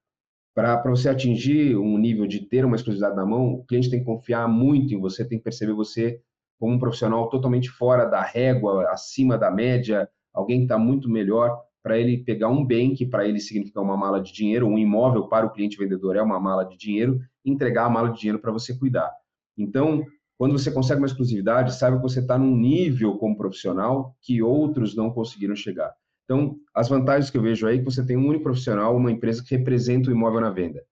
para 0.53 0.81
você 0.89 1.09
atingir 1.09 1.75
um 1.75 1.97
nível 1.97 2.25
de 2.25 2.39
ter 2.39 2.63
uma 2.63 2.77
exclusividade 2.77 3.17
na 3.17 3.25
mão, 3.25 3.55
o 3.55 3.65
cliente 3.65 3.89
tem 3.89 3.99
que 3.99 4.05
confiar 4.05 4.47
muito 4.47 4.93
em 4.93 4.99
você, 4.99 5.25
tem 5.25 5.37
que 5.37 5.43
perceber 5.43 5.73
você 5.73 6.21
como 6.57 6.73
um 6.73 6.79
profissional 6.79 7.29
totalmente 7.29 7.69
fora 7.69 8.05
da 8.05 8.21
régua, 8.21 8.89
acima 8.89 9.37
da 9.37 9.51
média, 9.51 10.09
alguém 10.33 10.59
que 10.59 10.63
está 10.63 10.77
muito 10.77 11.09
melhor 11.09 11.61
para 11.83 11.99
ele 11.99 12.23
pegar 12.23 12.47
um 12.49 12.65
bem 12.65 12.95
que 12.95 13.05
para 13.05 13.27
ele 13.27 13.39
significa 13.39 13.81
uma 13.81 13.97
mala 13.97 14.21
de 14.21 14.33
dinheiro, 14.33 14.65
um 14.65 14.77
imóvel 14.77 15.27
para 15.27 15.45
o 15.45 15.51
cliente 15.51 15.77
vendedor 15.77 16.15
é 16.15 16.21
uma 16.21 16.39
mala 16.39 16.63
de 16.63 16.77
dinheiro, 16.77 17.19
entregar 17.43 17.85
a 17.85 17.89
mala 17.89 18.09
de 18.09 18.19
dinheiro 18.19 18.39
para 18.39 18.51
você 18.51 18.75
cuidar. 18.75 19.11
Então, 19.57 20.03
quando 20.37 20.57
você 20.57 20.71
consegue 20.71 20.99
uma 20.99 21.07
exclusividade, 21.07 21.75
saiba 21.75 21.97
que 21.97 22.03
você 22.03 22.19
está 22.19 22.37
num 22.37 22.55
nível 22.55 23.17
como 23.17 23.37
profissional 23.37 24.15
que 24.21 24.41
outros 24.41 24.95
não 24.95 25.09
conseguiram 25.09 25.55
chegar. 25.55 25.93
Então, 26.25 26.57
as 26.73 26.89
vantagens 26.89 27.29
que 27.29 27.37
eu 27.37 27.41
vejo 27.41 27.67
aí 27.67 27.75
é 27.75 27.79
que 27.79 27.85
você 27.85 28.05
tem 28.05 28.17
um 28.17 28.27
único 28.27 28.43
profissional, 28.43 28.95
uma 28.95 29.11
empresa 29.11 29.43
que 29.43 29.55
representa 29.55 30.09
o 30.09 30.11
imóvel 30.11 30.41
na 30.41 30.49
venda. 30.49 30.83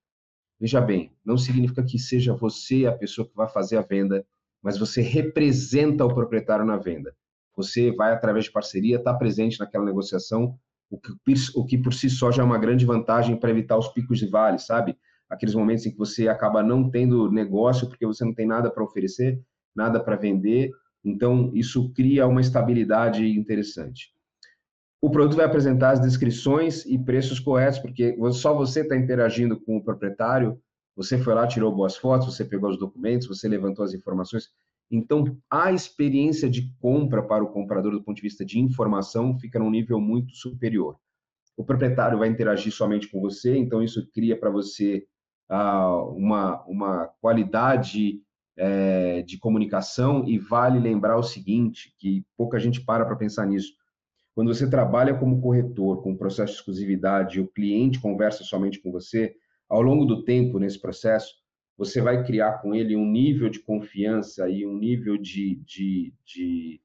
Veja 0.60 0.80
bem, 0.80 1.12
não 1.26 1.38
significa 1.38 1.84
que 1.84 2.00
seja 2.00 2.34
você 2.34 2.86
a 2.86 2.92
pessoa 2.94 3.28
que 3.28 3.36
vai 3.36 3.50
fazer 3.50 3.78
a 3.78 3.82
venda, 3.82 4.26
mas 4.62 4.78
você 4.78 5.02
representa 5.02 6.06
o 6.06 6.14
proprietário 6.14 6.64
na 6.64 6.78
venda. 6.78 7.14
Você 7.56 7.92
vai, 7.92 8.14
através 8.14 8.46
de 8.46 8.52
parceria, 8.52 8.98
estar 8.98 9.14
tá 9.14 9.20
presente 9.20 9.60
naquela 9.60 9.84
negociação, 9.84 10.58
o 10.90 10.98
que, 10.98 11.12
o 11.56 11.66
que 11.66 11.78
por 11.78 11.94
si 11.94 12.10
só 12.10 12.32
já 12.32 12.44
é 12.44 12.46
uma 12.46 12.58
grande 12.58 12.86
vantagem 12.86 13.36
para 13.36 13.50
evitar 13.50 13.78
os 13.78 13.88
picos 13.90 14.20
de 14.20 14.28
vale, 14.28 14.60
sabe? 14.60 14.96
Aqueles 15.34 15.56
momentos 15.56 15.86
em 15.86 15.92
que 15.92 15.98
você 15.98 16.28
acaba 16.28 16.64
não 16.64 16.90
tendo 16.90 17.32
negócio 17.32 17.88
porque 17.88 18.06
você 18.06 18.24
não 18.24 18.34
tem 18.34 18.46
nada 18.46 18.70
para 18.72 18.84
oferecer, 18.84 19.42
nada 19.76 20.00
para 20.00 20.16
vender. 20.16 20.72
Então, 21.04 21.52
isso 21.54 21.92
cria 21.94 22.28
uma 22.28 22.42
estabilidade 22.42 23.28
interessante 23.28 24.14
o 25.04 25.10
produto 25.10 25.36
vai 25.36 25.46
apresentar 25.46 25.92
as 25.92 26.00
descrições 26.00 26.86
e 26.86 26.98
preços 26.98 27.38
corretos, 27.38 27.78
porque 27.78 28.16
só 28.32 28.56
você 28.56 28.84
está 28.84 28.96
interagindo 28.96 29.60
com 29.60 29.76
o 29.76 29.84
proprietário, 29.84 30.58
você 30.96 31.18
foi 31.18 31.34
lá, 31.34 31.46
tirou 31.46 31.76
boas 31.76 31.98
fotos, 31.98 32.34
você 32.34 32.46
pegou 32.46 32.70
os 32.70 32.80
documentos, 32.80 33.28
você 33.28 33.46
levantou 33.50 33.84
as 33.84 33.94
informações. 33.94 34.48
Então, 34.90 35.38
a 35.52 35.74
experiência 35.74 36.50
de 36.50 36.74
compra 36.80 37.22
para 37.22 37.44
o 37.44 37.52
comprador, 37.52 37.92
do 37.92 38.02
ponto 38.02 38.16
de 38.16 38.22
vista 38.22 38.46
de 38.46 38.62
informação, 38.62 39.38
fica 39.38 39.60
num 39.60 39.70
nível 39.70 40.00
muito 40.00 40.34
superior. 40.38 40.96
O 41.58 41.66
proprietário 41.66 42.18
vai 42.18 42.30
interagir 42.30 42.72
somente 42.72 43.10
com 43.10 43.20
você, 43.20 43.58
então 43.58 43.84
isso 43.84 44.10
cria 44.14 44.40
para 44.40 44.50
você 44.50 45.04
uma, 45.54 46.64
uma 46.66 47.08
qualidade 47.22 48.22
é, 48.58 49.22
de 49.24 49.38
comunicação 49.38 50.28
e 50.28 50.38
vale 50.38 50.80
lembrar 50.80 51.18
o 51.18 51.24
seguinte, 51.24 51.94
que 51.98 52.26
pouca 52.38 52.60
gente 52.60 52.82
para 52.82 53.06
para 53.06 53.16
pensar 53.16 53.46
nisso. 53.46 53.74
Quando 54.36 54.54
você 54.54 54.70
trabalha 54.70 55.14
como 55.14 55.42
corretor, 55.42 56.02
com 56.02 56.18
processo 56.18 56.54
de 56.54 56.60
exclusividade, 56.60 57.38
e 57.38 57.42
o 57.42 57.48
cliente 57.48 58.00
conversa 58.00 58.44
somente 58.44 58.80
com 58.82 58.92
você, 58.92 59.36
ao 59.70 59.82
longo 59.82 60.06
do 60.06 60.24
tempo 60.24 60.60
nesse 60.60 60.80
processo, 60.80 61.34
você 61.78 62.02
vai 62.02 62.24
criar 62.24 62.62
com 62.62 62.74
ele 62.74 62.96
um 62.96 63.06
nível 63.06 63.50
de 63.50 63.60
confiança 63.60 64.48
e 64.50 64.66
um 64.66 64.78
nível 64.78 65.18
de, 65.18 65.56
de, 65.66 66.14
de 66.26 66.82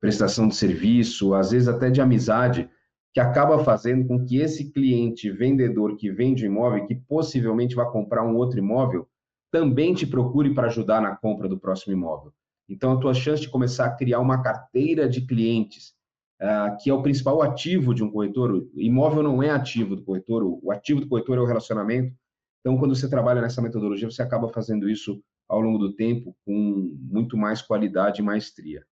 prestação 0.00 0.48
de 0.48 0.54
serviço, 0.54 1.34
às 1.34 1.50
vezes 1.50 1.68
até 1.68 1.90
de 1.90 2.00
amizade, 2.00 2.68
que 3.16 3.20
acaba 3.20 3.64
fazendo 3.64 4.06
com 4.06 4.22
que 4.26 4.36
esse 4.36 4.70
cliente 4.70 5.30
vendedor 5.30 5.96
que 5.96 6.10
vende 6.10 6.44
imóvel, 6.44 6.86
que 6.86 6.94
possivelmente 6.94 7.74
vai 7.74 7.90
comprar 7.90 8.22
um 8.22 8.36
outro 8.36 8.58
imóvel, 8.58 9.08
também 9.50 9.94
te 9.94 10.06
procure 10.06 10.52
para 10.52 10.66
ajudar 10.66 11.00
na 11.00 11.16
compra 11.16 11.48
do 11.48 11.58
próximo 11.58 11.94
imóvel. 11.94 12.30
Então, 12.68 12.92
a 12.92 13.00
tua 13.00 13.14
chance 13.14 13.40
de 13.40 13.48
começar 13.48 13.86
a 13.86 13.96
criar 13.96 14.20
uma 14.20 14.42
carteira 14.42 15.08
de 15.08 15.22
clientes 15.22 15.94
uh, 16.42 16.76
que 16.78 16.90
é 16.90 16.92
o 16.92 17.00
principal 17.00 17.40
ativo 17.40 17.94
de 17.94 18.04
um 18.04 18.10
corretor. 18.10 18.52
O 18.52 18.70
imóvel 18.76 19.22
não 19.22 19.42
é 19.42 19.48
ativo 19.48 19.96
do 19.96 20.04
corretor, 20.04 20.42
o 20.44 20.70
ativo 20.70 21.00
do 21.00 21.08
corretor 21.08 21.38
é 21.38 21.40
o 21.40 21.46
relacionamento. 21.46 22.14
Então, 22.60 22.76
quando 22.76 22.94
você 22.94 23.08
trabalha 23.08 23.40
nessa 23.40 23.62
metodologia, 23.62 24.10
você 24.10 24.20
acaba 24.20 24.50
fazendo 24.50 24.90
isso 24.90 25.22
ao 25.48 25.62
longo 25.62 25.78
do 25.78 25.94
tempo 25.94 26.36
com 26.44 26.94
muito 27.00 27.34
mais 27.34 27.62
qualidade 27.62 28.20
e 28.20 28.24
maestria. 28.24 28.84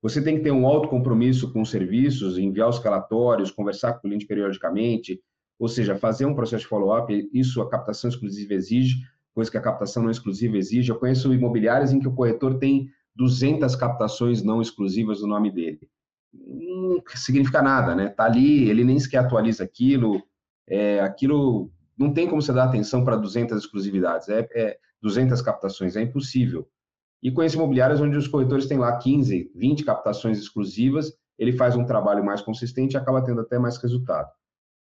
Você 0.00 0.22
tem 0.22 0.36
que 0.36 0.42
ter 0.42 0.52
um 0.52 0.66
alto 0.66 0.88
compromisso 0.88 1.52
com 1.52 1.62
os 1.62 1.70
serviços, 1.70 2.38
enviar 2.38 2.68
os 2.68 2.78
calatórios, 2.78 3.50
conversar 3.50 3.92
com 3.92 3.98
o 3.98 4.02
cliente 4.02 4.26
periodicamente, 4.26 5.20
ou 5.58 5.68
seja, 5.68 5.96
fazer 5.96 6.24
um 6.24 6.34
processo 6.34 6.62
de 6.62 6.68
follow-up. 6.68 7.28
Isso 7.32 7.60
a 7.60 7.68
captação 7.68 8.08
exclusiva 8.08 8.54
exige, 8.54 8.96
coisa 9.34 9.50
que 9.50 9.58
a 9.58 9.62
captação 9.62 10.02
não 10.02 10.10
exclusiva 10.10 10.56
exige. 10.56 10.90
Eu 10.90 10.98
conheço 10.98 11.32
imobiliárias 11.34 11.92
em 11.92 11.98
que 11.98 12.08
o 12.08 12.14
corretor 12.14 12.58
tem 12.58 12.88
200 13.16 13.74
captações 13.74 14.42
não 14.42 14.62
exclusivas 14.62 15.20
no 15.20 15.26
nome 15.26 15.50
dele 15.50 15.80
não 16.32 17.02
significa 17.14 17.62
nada, 17.62 17.94
né? 17.94 18.08
Tá 18.08 18.24
ali, 18.24 18.68
ele 18.68 18.84
nem 18.84 18.98
sequer 18.98 19.18
atualiza 19.18 19.64
aquilo, 19.64 20.22
é, 20.66 21.00
aquilo 21.00 21.70
não 21.96 22.12
tem 22.12 22.28
como 22.28 22.40
você 22.40 22.52
dar 22.52 22.64
atenção 22.64 23.04
para 23.04 23.16
200 23.16 23.58
exclusividades, 23.58 24.28
é, 24.28 24.48
é 24.54 24.78
200 25.00 25.40
captações, 25.42 25.96
é 25.96 26.02
impossível. 26.02 26.68
E 27.22 27.30
conheço 27.30 27.56
imobiliárias 27.56 28.00
onde 28.00 28.16
os 28.16 28.28
corretores 28.28 28.66
têm 28.66 28.78
lá 28.78 28.96
15, 28.96 29.50
20 29.54 29.84
captações 29.84 30.38
exclusivas, 30.38 31.12
ele 31.38 31.52
faz 31.52 31.76
um 31.76 31.84
trabalho 31.84 32.24
mais 32.24 32.40
consistente 32.40 32.94
e 32.94 32.96
acaba 32.96 33.24
tendo 33.24 33.40
até 33.40 33.58
mais 33.58 33.76
resultado. 33.76 34.28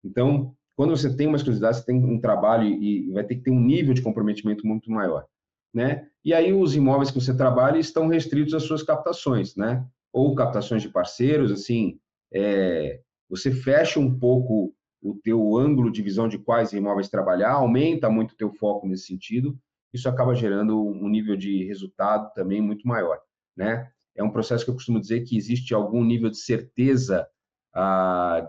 Então, 0.05 0.55
quando 0.77 0.97
você 0.97 1.15
tem 1.15 1.27
uma 1.27 1.37
exclusividade, 1.37 1.79
você 1.79 1.85
tem 1.87 1.97
um 1.97 2.21
trabalho 2.21 2.67
e 2.67 3.13
vai 3.13 3.25
ter 3.25 3.37
que 3.37 3.43
ter 3.43 3.51
um 3.51 3.61
nível 3.61 3.95
de 3.95 4.03
comprometimento 4.03 4.67
muito 4.67 4.91
maior, 4.91 5.25
né? 5.73 6.07
E 6.25 6.35
aí 6.35 6.53
os 6.53 6.75
imóveis 6.75 7.11
que 7.11 7.21
você 7.21 7.37
trabalha 7.37 7.79
estão 7.79 8.09
restritos 8.09 8.55
às 8.55 8.65
suas 8.65 8.83
captações, 8.83 9.55
né? 9.57 9.87
ou 10.15 10.33
captações 10.37 10.81
de 10.81 10.89
parceiros, 10.89 11.51
assim, 11.51 11.99
é, 12.33 13.01
você 13.29 13.51
fecha 13.51 13.99
um 13.99 14.17
pouco 14.17 14.73
o 15.03 15.15
teu 15.23 15.57
ângulo 15.59 15.91
de 15.91 16.01
visão 16.03 16.29
de 16.29 16.39
quais 16.39 16.73
imóveis 16.73 17.09
trabalhar, 17.09 17.55
aumenta 17.55 18.09
muito 18.09 18.31
o 18.31 18.37
teu 18.37 18.53
foco 18.53 18.87
nesse 18.87 19.09
sentido, 19.09 19.59
isso 19.95 20.09
acaba 20.09 20.35
gerando 20.35 20.79
um 20.85 21.09
nível 21.09 21.37
de 21.37 21.65
resultado 21.65 22.33
também 22.35 22.61
muito 22.61 22.87
maior, 22.87 23.19
né? 23.57 23.89
É 24.17 24.23
um 24.23 24.31
processo 24.31 24.65
que 24.65 24.71
eu 24.71 24.75
costumo 24.75 25.01
dizer 25.01 25.23
que 25.23 25.37
existe 25.37 25.73
algum 25.73 26.05
nível 26.05 26.29
de 26.31 26.39
certeza 26.39 27.27
ah, 27.75 28.47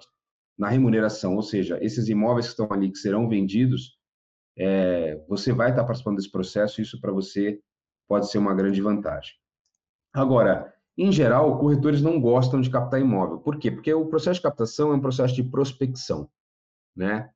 na 0.58 0.70
remuneração, 0.70 1.36
ou 1.36 1.42
seja, 1.42 1.78
esses 1.82 2.10
imóveis 2.10 2.48
que 2.48 2.52
estão 2.52 2.68
ali 2.72 2.92
que 2.92 2.98
serão 2.98 3.30
vendidos, 3.30 3.98
é, 4.58 5.24
você 5.28 5.52
vai 5.52 5.70
estar 5.70 5.84
participando 5.84 6.16
desse 6.16 6.32
processo, 6.32 6.82
isso 6.82 7.00
para 7.00 7.12
você 7.12 7.60
pode 8.08 8.30
ser 8.30 8.38
uma 8.38 8.54
grande 8.54 8.82
vantagem. 8.82 9.34
Agora, 10.14 10.74
em 10.98 11.12
geral, 11.12 11.60
corretores 11.60 12.02
não 12.02 12.22
gostam 12.22 12.62
de 12.62 12.70
captar 12.70 13.02
imóvel. 13.02 13.40
Por 13.40 13.60
quê? 13.60 13.70
Porque 13.70 13.94
o 13.94 14.06
processo 14.06 14.40
de 14.40 14.44
captação 14.44 14.92
é 14.92 14.96
um 14.96 15.02
processo 15.02 15.36
de 15.36 15.44
prospecção, 15.44 16.30
né? 16.96 17.30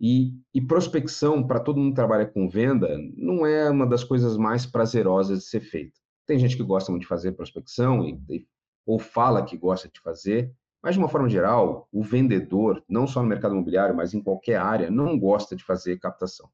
E, 0.00 0.32
e 0.54 0.60
prospecção, 0.60 1.46
para 1.46 1.60
todo 1.60 1.78
mundo 1.78 1.90
que 1.90 1.96
trabalha 1.96 2.24
com 2.24 2.48
venda, 2.48 2.96
não 3.16 3.44
é 3.44 3.68
uma 3.68 3.86
das 3.86 4.02
coisas 4.02 4.36
mais 4.36 4.64
prazerosas 4.64 5.40
de 5.40 5.44
ser 5.44 5.60
feita. 5.60 5.98
Tem 6.26 6.38
gente 6.38 6.56
que 6.56 6.62
gosta 6.62 6.90
muito 6.90 7.02
de 7.02 7.08
fazer 7.08 7.32
prospecção 7.32 8.02
e, 8.04 8.18
e, 8.30 8.46
ou 8.86 8.98
fala 8.98 9.44
que 9.44 9.58
gosta 9.58 9.90
de 9.92 10.00
fazer, 10.00 10.50
mas 10.82 10.94
de 10.94 10.98
uma 10.98 11.08
forma 11.08 11.28
geral, 11.28 11.86
o 11.92 12.02
vendedor, 12.02 12.82
não 12.88 13.06
só 13.06 13.22
no 13.22 13.28
mercado 13.28 13.54
imobiliário, 13.54 13.94
mas 13.94 14.14
em 14.14 14.22
qualquer 14.22 14.56
área, 14.56 14.90
não 14.90 15.18
gosta 15.18 15.54
de 15.54 15.62
fazer 15.62 15.98
captação, 15.98 16.48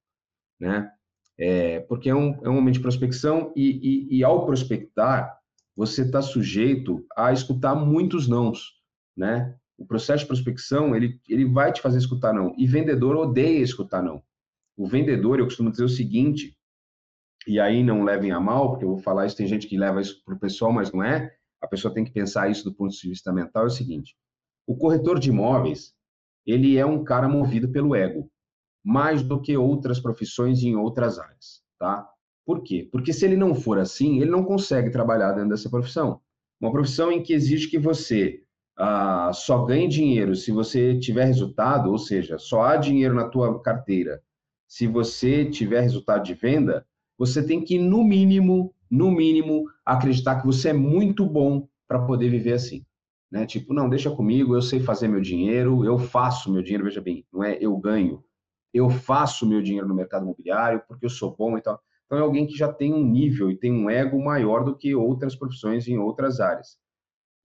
né? 0.59 0.91
É, 1.39 1.81
porque 1.81 2.09
é 2.09 2.15
um, 2.15 2.41
é 2.45 2.49
um 2.49 2.55
momento 2.55 2.75
de 2.75 2.81
prospecção 2.81 3.53
e, 3.55 4.09
e, 4.11 4.19
e 4.19 4.25
ao 4.25 4.45
prospectar, 4.47 5.39
você 5.77 6.03
está 6.03 6.23
sujeito 6.23 7.07
a 7.15 7.33
escutar 7.33 7.75
muitos 7.75 8.27
nãos, 8.27 8.81
né? 9.17 9.55
O 9.79 9.87
processo 9.87 10.23
de 10.23 10.29
prospecção, 10.29 10.97
ele, 10.97 11.21
ele 11.29 11.45
vai 11.45 11.73
te 11.73 11.81
fazer 11.81 11.99
escutar 11.99 12.33
não. 12.33 12.55
E 12.57 12.67
vendedor 12.67 13.17
odeia 13.17 13.63
escutar 13.63 14.03
não. 14.03 14.23
O 14.77 14.87
vendedor, 14.87 15.39
eu 15.39 15.45
costumo 15.45 15.71
dizer 15.71 15.85
o 15.85 15.89
seguinte, 15.89 16.57
e 17.47 17.61
aí 17.61 17.83
não 17.83 18.03
levem 18.03 18.33
a 18.33 18.41
mal, 18.41 18.71
porque 18.71 18.85
eu 18.85 18.91
vou 18.91 18.99
falar 18.99 19.27
isso, 19.27 19.37
tem 19.37 19.47
gente 19.47 19.67
que 19.67 19.79
leva 19.79 20.01
isso 20.01 20.23
para 20.25 20.35
o 20.35 20.39
pessoal, 20.39 20.73
mas 20.73 20.93
não 20.93 21.03
é. 21.03 21.33
A 21.63 21.67
pessoa 21.67 21.93
tem 21.93 22.05
que 22.05 22.11
pensar 22.11 22.51
isso 22.51 22.65
do 22.65 22.75
ponto 22.75 22.95
de 22.95 23.09
vista 23.09 23.33
mental, 23.33 23.65
é 23.65 23.67
o 23.67 23.71
seguinte. 23.71 24.17
O 24.67 24.77
corretor 24.77 25.19
de 25.19 25.31
imóveis, 25.31 25.95
ele 26.45 26.77
é 26.77 26.85
um 26.85 27.05
cara 27.05 27.29
movido 27.29 27.71
pelo 27.71 27.95
ego, 27.95 28.31
mais 28.85 29.23
do 29.23 29.41
que 29.41 29.57
outras 29.57 30.01
profissões 30.01 30.63
em 30.63 30.77
outras 30.77 31.19
áreas, 31.19 31.63
tá? 31.79 32.09
Por 32.45 32.63
quê? 32.63 32.89
Porque 32.91 33.13
se 33.13 33.25
ele 33.25 33.37
não 33.37 33.55
for 33.55 33.79
assim, 33.79 34.21
ele 34.21 34.31
não 34.31 34.45
consegue 34.45 34.91
trabalhar 34.91 35.33
dentro 35.33 35.51
dessa 35.51 35.69
profissão. 35.69 36.21
Uma 36.61 36.71
profissão 36.71 37.11
em 37.11 37.23
que 37.23 37.33
exige 37.33 37.69
que 37.69 37.79
você 37.79 38.43
ah, 38.77 39.31
só 39.35 39.65
ganhe 39.65 39.89
dinheiro 39.89 40.35
se 40.37 40.51
você 40.53 40.99
tiver 40.99 41.25
resultado, 41.27 41.91
ou 41.91 41.99
seja, 41.99 42.39
só 42.39 42.63
há 42.63 42.77
dinheiro 42.77 43.15
na 43.15 43.29
tua 43.29 43.61
carteira 43.63 44.23
se 44.67 44.87
você 44.87 45.45
tiver 45.49 45.81
resultado 45.81 46.25
de 46.25 46.35
venda, 46.35 46.87
você 47.19 47.45
tem 47.45 47.63
que, 47.65 47.79
no 47.79 48.03
mínimo, 48.05 48.75
no 48.91 49.11
mínimo, 49.11 49.65
acreditar 49.85 50.41
que 50.41 50.47
você 50.47 50.71
é 50.71 50.73
muito 50.73 51.25
bom 51.25 51.69
para 51.89 52.05
poder 52.05 52.29
viver 52.31 52.55
assim. 52.55 52.85
né? 53.31 53.47
Tipo, 53.47 53.73
não, 53.75 53.89
deixa 53.89 54.11
comigo, 54.11 54.55
eu 54.55 54.63
sei 54.63 54.81
fazer 54.81 55.09
meu 55.09 55.21
dinheiro, 55.21 55.85
eu 55.85 55.99
faço 55.99 56.53
meu 56.53 56.63
dinheiro, 56.63 56.85
veja 56.85 57.01
bem, 57.01 57.25
não 57.33 57.43
é 57.45 57.57
eu 57.61 57.77
ganho, 57.77 58.25
eu 58.73 58.91
faço 58.91 59.47
meu 59.47 59.63
dinheiro 59.63 59.89
no 59.89 59.95
mercado 59.95 60.25
imobiliário 60.25 60.83
porque 60.89 61.07
eu 61.07 61.11
sou 61.11 61.35
bom 61.35 61.57
e 61.57 61.63
tal. 61.63 61.81
Então 62.07 62.19
é 62.19 62.21
alguém 62.21 62.47
que 62.47 62.57
já 62.57 62.73
tem 62.73 62.93
um 62.95 63.05
nível 63.05 63.51
e 63.51 63.57
tem 63.57 63.73
um 63.73 63.91
ego 63.91 64.23
maior 64.23 64.65
do 64.65 64.77
que 64.77 64.95
outras 64.95 65.35
profissões 65.35 65.89
em 65.89 65.99
outras 65.99 66.41
áreas. 66.41 66.79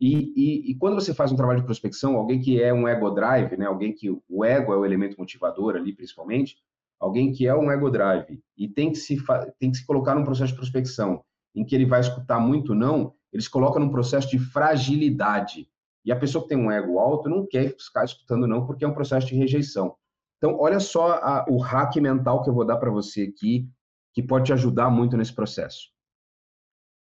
E, 0.02 0.34
e, 0.36 0.72
e, 0.72 0.76
quando 0.76 0.96
você 0.96 1.14
faz 1.14 1.32
um 1.32 1.36
trabalho 1.36 1.60
de 1.60 1.66
prospecção, 1.66 2.16
alguém 2.16 2.40
que 2.40 2.60
é 2.60 2.74
um 2.74 2.88
ego 2.88 3.12
drive, 3.12 3.56
né, 3.56 3.68
alguém 3.68 3.94
que 3.94 4.10
o 4.10 4.44
ego 4.44 4.74
é 4.74 4.78
o 4.78 4.84
elemento 4.84 5.16
motivador 5.16 5.76
ali, 5.76 5.94
principalmente, 5.94 6.58
alguém 7.00 7.32
que 7.32 7.48
é 7.48 7.56
um 7.56 7.72
ego 7.72 7.88
drive 7.92 8.42
e 8.58 8.68
tem 8.68 8.92
que 8.92 8.98
se, 8.98 9.24
tem 9.60 9.70
que 9.70 9.78
se 9.78 9.86
colocar 9.86 10.16
num 10.16 10.24
processo 10.24 10.54
de 10.54 10.58
prospecção 10.58 11.24
em 11.54 11.64
que 11.64 11.76
ele 11.76 11.86
vai 11.86 12.00
escutar 12.00 12.40
muito 12.40 12.74
não, 12.74 13.14
eles 13.32 13.48
colocam 13.48 13.80
num 13.80 13.92
processo 13.92 14.28
de 14.28 14.40
fragilidade. 14.40 15.70
E 16.04 16.12
a 16.12 16.16
pessoa 16.16 16.42
que 16.42 16.50
tem 16.50 16.58
um 16.58 16.72
ego 16.72 16.98
alto 16.98 17.30
não 17.30 17.46
quer 17.46 17.76
ficar 17.78 18.04
escutando 18.04 18.48
não, 18.48 18.66
porque 18.66 18.84
é 18.84 18.88
um 18.88 18.94
processo 18.96 19.28
de 19.28 19.36
rejeição. 19.36 19.96
Então, 20.38 20.58
olha 20.60 20.80
só 20.80 21.12
a, 21.12 21.46
o 21.48 21.60
hack 21.60 21.96
mental 21.98 22.42
que 22.42 22.50
eu 22.50 22.56
vou 22.56 22.66
dar 22.66 22.78
para 22.78 22.90
você 22.90 23.32
aqui, 23.32 23.70
que 24.14 24.24
pode 24.24 24.46
te 24.46 24.54
ajudar 24.54 24.90
muito 24.90 25.16
nesse 25.16 25.34
processo. 25.34 25.92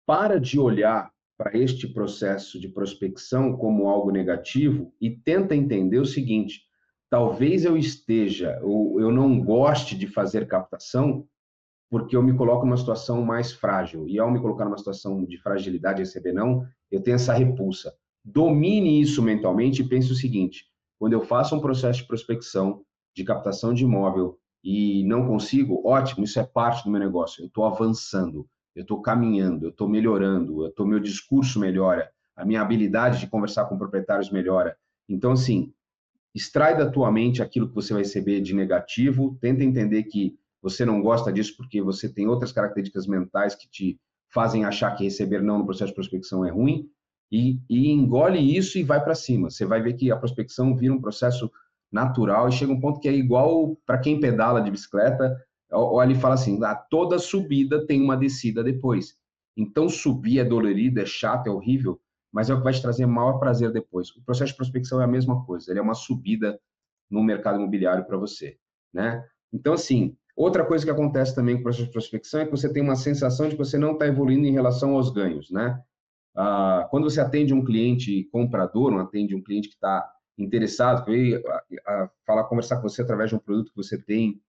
Para 0.06 0.40
de 0.40 0.58
olhar 0.58 1.12
para 1.38 1.56
este 1.56 1.86
processo 1.86 2.58
de 2.58 2.68
prospecção 2.68 3.56
como 3.56 3.88
algo 3.88 4.10
negativo 4.10 4.92
e 5.00 5.08
tenta 5.08 5.54
entender 5.54 6.00
o 6.00 6.04
seguinte: 6.04 6.62
talvez 7.08 7.64
eu 7.64 7.76
esteja 7.76 8.58
ou 8.62 9.00
eu 9.00 9.12
não 9.12 9.40
goste 9.40 9.96
de 9.96 10.08
fazer 10.08 10.48
captação 10.48 11.26
porque 11.88 12.16
eu 12.16 12.22
me 12.22 12.36
coloco 12.36 12.66
numa 12.66 12.76
situação 12.76 13.24
mais 13.24 13.52
frágil. 13.52 14.06
E 14.06 14.18
ao 14.18 14.30
me 14.30 14.40
colocar 14.40 14.64
numa 14.64 14.76
situação 14.76 15.24
de 15.24 15.38
fragilidade, 15.38 16.00
receber 16.00 16.32
não, 16.32 16.66
eu 16.90 17.00
tenho 17.00 17.14
essa 17.14 17.32
repulsa. 17.32 17.94
Domine 18.22 19.00
isso 19.00 19.22
mentalmente 19.22 19.80
e 19.80 19.88
pense 19.88 20.12
o 20.12 20.16
seguinte: 20.16 20.66
quando 20.98 21.12
eu 21.12 21.22
faço 21.22 21.54
um 21.54 21.60
processo 21.60 22.00
de 22.00 22.06
prospecção, 22.06 22.82
de 23.14 23.24
captação 23.24 23.72
de 23.72 23.84
imóvel 23.84 24.38
e 24.62 25.04
não 25.04 25.26
consigo, 25.26 25.82
ótimo, 25.88 26.24
isso 26.24 26.38
é 26.38 26.44
parte 26.44 26.84
do 26.84 26.90
meu 26.90 27.00
negócio. 27.00 27.42
Eu 27.42 27.46
estou 27.46 27.64
avançando, 27.64 28.46
eu 28.78 28.82
estou 28.82 29.02
caminhando, 29.02 29.66
eu 29.66 29.70
estou 29.70 29.88
melhorando, 29.88 30.64
eu 30.64 30.70
tô, 30.70 30.86
meu 30.86 31.00
discurso 31.00 31.58
melhora, 31.58 32.08
a 32.36 32.44
minha 32.44 32.60
habilidade 32.62 33.18
de 33.18 33.26
conversar 33.26 33.64
com 33.64 33.76
proprietários 33.76 34.30
melhora. 34.30 34.76
Então, 35.08 35.32
assim, 35.32 35.72
extrai 36.32 36.76
da 36.76 36.88
tua 36.88 37.10
mente 37.10 37.42
aquilo 37.42 37.68
que 37.68 37.74
você 37.74 37.92
vai 37.92 38.02
receber 38.02 38.40
de 38.40 38.54
negativo, 38.54 39.36
tenta 39.40 39.64
entender 39.64 40.04
que 40.04 40.38
você 40.62 40.84
não 40.84 41.02
gosta 41.02 41.32
disso 41.32 41.56
porque 41.56 41.82
você 41.82 42.08
tem 42.08 42.28
outras 42.28 42.52
características 42.52 43.08
mentais 43.08 43.56
que 43.56 43.68
te 43.68 44.00
fazem 44.32 44.64
achar 44.64 44.94
que 44.94 45.02
receber 45.02 45.42
não 45.42 45.58
no 45.58 45.64
processo 45.64 45.90
de 45.90 45.96
prospecção 45.96 46.44
é 46.44 46.50
ruim, 46.50 46.88
e, 47.32 47.58
e 47.68 47.90
engole 47.90 48.38
isso 48.38 48.78
e 48.78 48.84
vai 48.84 49.02
para 49.02 49.16
cima. 49.16 49.50
Você 49.50 49.66
vai 49.66 49.82
ver 49.82 49.94
que 49.94 50.12
a 50.12 50.16
prospecção 50.16 50.76
vira 50.76 50.94
um 50.94 51.00
processo 51.00 51.50
natural 51.90 52.48
e 52.48 52.52
chega 52.52 52.72
um 52.72 52.80
ponto 52.80 53.00
que 53.00 53.08
é 53.08 53.12
igual 53.12 53.76
para 53.84 53.98
quem 53.98 54.20
pedala 54.20 54.60
de 54.60 54.70
bicicleta, 54.70 55.36
ou 55.70 56.02
ele 56.02 56.14
fala 56.14 56.34
assim, 56.34 56.62
ah, 56.64 56.74
toda 56.74 57.18
subida 57.18 57.86
tem 57.86 58.02
uma 58.02 58.16
descida 58.16 58.62
depois. 58.62 59.16
Então 59.56 59.88
subir 59.88 60.38
é 60.38 60.44
dolorido, 60.44 61.00
é 61.00 61.06
chato, 61.06 61.46
é 61.46 61.50
horrível, 61.50 62.00
mas 62.32 62.48
é 62.48 62.54
o 62.54 62.58
que 62.58 62.64
vai 62.64 62.72
te 62.72 62.82
trazer 62.82 63.06
maior 63.06 63.38
prazer 63.38 63.72
depois. 63.72 64.10
O 64.10 64.22
processo 64.24 64.52
de 64.52 64.56
prospecção 64.56 65.00
é 65.00 65.04
a 65.04 65.08
mesma 65.08 65.44
coisa, 65.44 65.70
ele 65.70 65.80
é 65.80 65.82
uma 65.82 65.94
subida 65.94 66.58
no 67.10 67.22
mercado 67.22 67.56
imobiliário 67.56 68.04
para 68.04 68.16
você, 68.16 68.58
né? 68.92 69.24
Então 69.52 69.72
assim, 69.72 70.16
Outra 70.38 70.64
coisa 70.64 70.84
que 70.84 70.90
acontece 70.92 71.34
também 71.34 71.56
com 71.56 71.62
o 71.62 71.64
processo 71.64 71.86
de 71.86 71.90
prospecção 71.90 72.40
é 72.40 72.44
que 72.44 72.52
você 72.52 72.72
tem 72.72 72.80
uma 72.80 72.94
sensação 72.94 73.48
de 73.48 73.56
que 73.56 73.58
você 73.58 73.76
não 73.76 73.94
está 73.94 74.06
evoluindo 74.06 74.46
em 74.46 74.52
relação 74.52 74.94
aos 74.94 75.10
ganhos, 75.10 75.50
né? 75.50 75.82
Ah, 76.36 76.86
quando 76.92 77.10
você 77.10 77.20
atende 77.20 77.52
um 77.52 77.64
cliente 77.64 78.22
comprador, 78.30 78.92
não 78.92 79.00
atende 79.00 79.34
um 79.34 79.42
cliente 79.42 79.68
que 79.68 79.74
está 79.74 80.08
interessado, 80.38 81.04
que 81.04 81.10
veio 81.10 81.42
a, 81.44 81.64
a 81.88 82.10
falar, 82.24 82.44
conversar 82.44 82.76
com 82.76 82.88
você 82.88 83.02
através 83.02 83.30
de 83.30 83.34
um 83.34 83.40
produto 83.40 83.72
que 83.72 83.76
você 83.76 84.00
tem 84.00 84.40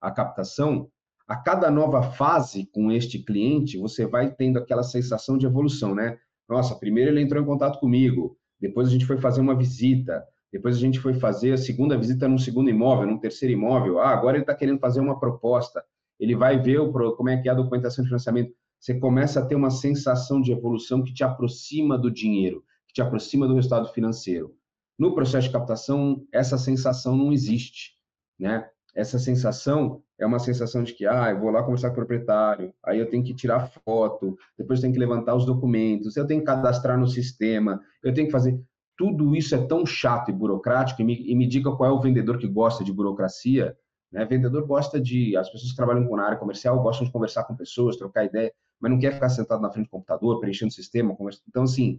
a 0.00 0.10
captação, 0.10 0.88
a 1.28 1.36
cada 1.36 1.70
nova 1.70 2.02
fase 2.02 2.66
com 2.72 2.90
este 2.90 3.18
cliente, 3.18 3.78
você 3.78 4.06
vai 4.06 4.32
tendo 4.32 4.58
aquela 4.58 4.82
sensação 4.82 5.38
de 5.38 5.46
evolução, 5.46 5.94
né? 5.94 6.18
Nossa, 6.48 6.74
primeiro 6.74 7.10
ele 7.10 7.20
entrou 7.20 7.42
em 7.42 7.46
contato 7.46 7.78
comigo, 7.78 8.36
depois 8.60 8.88
a 8.88 8.90
gente 8.90 9.06
foi 9.06 9.18
fazer 9.18 9.40
uma 9.40 9.54
visita, 9.54 10.24
depois 10.52 10.76
a 10.76 10.80
gente 10.80 10.98
foi 10.98 11.14
fazer 11.14 11.52
a 11.52 11.56
segunda 11.56 11.96
visita 11.96 12.26
num 12.26 12.38
segundo 12.38 12.68
imóvel, 12.68 13.06
num 13.06 13.18
terceiro 13.18 13.52
imóvel. 13.52 14.00
Ah, 14.00 14.10
agora 14.10 14.36
ele 14.36 14.42
está 14.42 14.54
querendo 14.54 14.80
fazer 14.80 15.00
uma 15.00 15.18
proposta. 15.18 15.84
Ele 16.18 16.34
vai 16.34 16.60
ver 16.60 16.80
o, 16.80 16.92
como 17.14 17.28
é 17.28 17.40
que 17.40 17.48
é 17.48 17.52
a 17.52 17.54
documentação 17.54 18.02
de 18.02 18.08
financiamento. 18.08 18.52
Você 18.78 18.98
começa 18.98 19.40
a 19.40 19.46
ter 19.46 19.54
uma 19.54 19.70
sensação 19.70 20.40
de 20.40 20.52
evolução 20.52 21.04
que 21.04 21.14
te 21.14 21.22
aproxima 21.22 21.96
do 21.96 22.10
dinheiro, 22.10 22.64
que 22.88 22.94
te 22.94 23.02
aproxima 23.02 23.46
do 23.46 23.54
resultado 23.54 23.92
financeiro. 23.92 24.54
No 24.98 25.14
processo 25.14 25.46
de 25.46 25.52
captação, 25.52 26.26
essa 26.32 26.58
sensação 26.58 27.16
não 27.16 27.32
existe, 27.32 27.92
né? 28.38 28.68
Essa 28.94 29.18
sensação 29.18 30.02
é 30.18 30.26
uma 30.26 30.38
sensação 30.38 30.82
de 30.82 30.92
que, 30.92 31.06
ah, 31.06 31.30
eu 31.30 31.38
vou 31.38 31.50
lá 31.50 31.62
conversar 31.62 31.88
com 31.88 31.94
o 31.94 31.96
proprietário, 31.96 32.74
aí 32.84 32.98
eu 32.98 33.08
tenho 33.08 33.24
que 33.24 33.34
tirar 33.34 33.70
foto, 33.84 34.36
depois 34.58 34.80
tenho 34.80 34.92
que 34.92 34.98
levantar 34.98 35.34
os 35.34 35.46
documentos, 35.46 36.16
eu 36.16 36.26
tenho 36.26 36.40
que 36.40 36.46
cadastrar 36.46 36.98
no 36.98 37.06
sistema, 37.06 37.80
eu 38.02 38.12
tenho 38.12 38.26
que 38.26 38.32
fazer 38.32 38.60
tudo 39.00 39.34
isso 39.34 39.54
é 39.54 39.66
tão 39.66 39.86
chato 39.86 40.28
e 40.28 40.32
burocrático, 40.34 41.00
e 41.00 41.04
me, 41.06 41.16
e 41.16 41.34
me 41.34 41.46
diga 41.46 41.74
qual 41.74 41.88
é 41.88 41.92
o 41.92 42.02
vendedor 42.02 42.36
que 42.36 42.46
gosta 42.46 42.84
de 42.84 42.92
burocracia. 42.92 43.74
Né? 44.12 44.26
Vendedor 44.26 44.66
gosta 44.66 45.00
de. 45.00 45.34
As 45.38 45.48
pessoas 45.48 45.70
que 45.70 45.76
trabalham 45.76 46.06
com 46.06 46.16
a 46.16 46.22
área 46.22 46.36
comercial 46.36 46.82
gostam 46.82 47.06
de 47.06 47.12
conversar 47.12 47.44
com 47.44 47.56
pessoas, 47.56 47.96
trocar 47.96 48.26
ideia, 48.26 48.52
mas 48.78 48.90
não 48.92 48.98
quer 48.98 49.14
ficar 49.14 49.30
sentado 49.30 49.62
na 49.62 49.70
frente 49.70 49.86
do 49.86 49.90
computador, 49.90 50.38
preenchendo 50.38 50.68
o 50.68 50.74
sistema. 50.74 51.16
Conversa... 51.16 51.40
Então, 51.48 51.62
assim, 51.62 51.98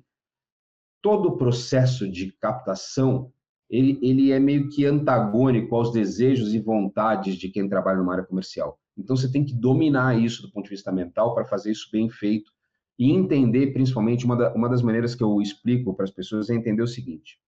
todo 1.01 1.29
o 1.29 1.37
processo 1.37 2.07
de 2.07 2.31
captação 2.33 3.33
ele, 3.71 3.97
ele 4.01 4.31
é 4.33 4.39
meio 4.39 4.69
que 4.69 4.85
antagônico 4.85 5.73
aos 5.73 5.93
desejos 5.93 6.53
e 6.53 6.59
vontades 6.59 7.37
de 7.37 7.47
quem 7.47 7.69
trabalha 7.69 7.99
numa 7.99 8.11
área 8.11 8.25
comercial. 8.25 8.77
Então, 8.97 9.15
você 9.15 9.31
tem 9.31 9.45
que 9.45 9.53
dominar 9.53 10.19
isso 10.21 10.41
do 10.41 10.51
ponto 10.51 10.65
de 10.65 10.71
vista 10.71 10.91
mental 10.91 11.33
para 11.33 11.45
fazer 11.45 11.71
isso 11.71 11.87
bem 11.89 12.09
feito 12.09 12.51
e 12.99 13.09
entender, 13.09 13.71
principalmente, 13.71 14.25
uma, 14.25 14.35
da, 14.35 14.53
uma 14.53 14.67
das 14.67 14.81
maneiras 14.81 15.15
que 15.15 15.23
eu 15.23 15.41
explico 15.41 15.93
para 15.95 16.03
as 16.03 16.11
pessoas 16.11 16.49
é 16.49 16.53
entender 16.53 16.81
o 16.81 16.87
seguinte: 16.87 17.39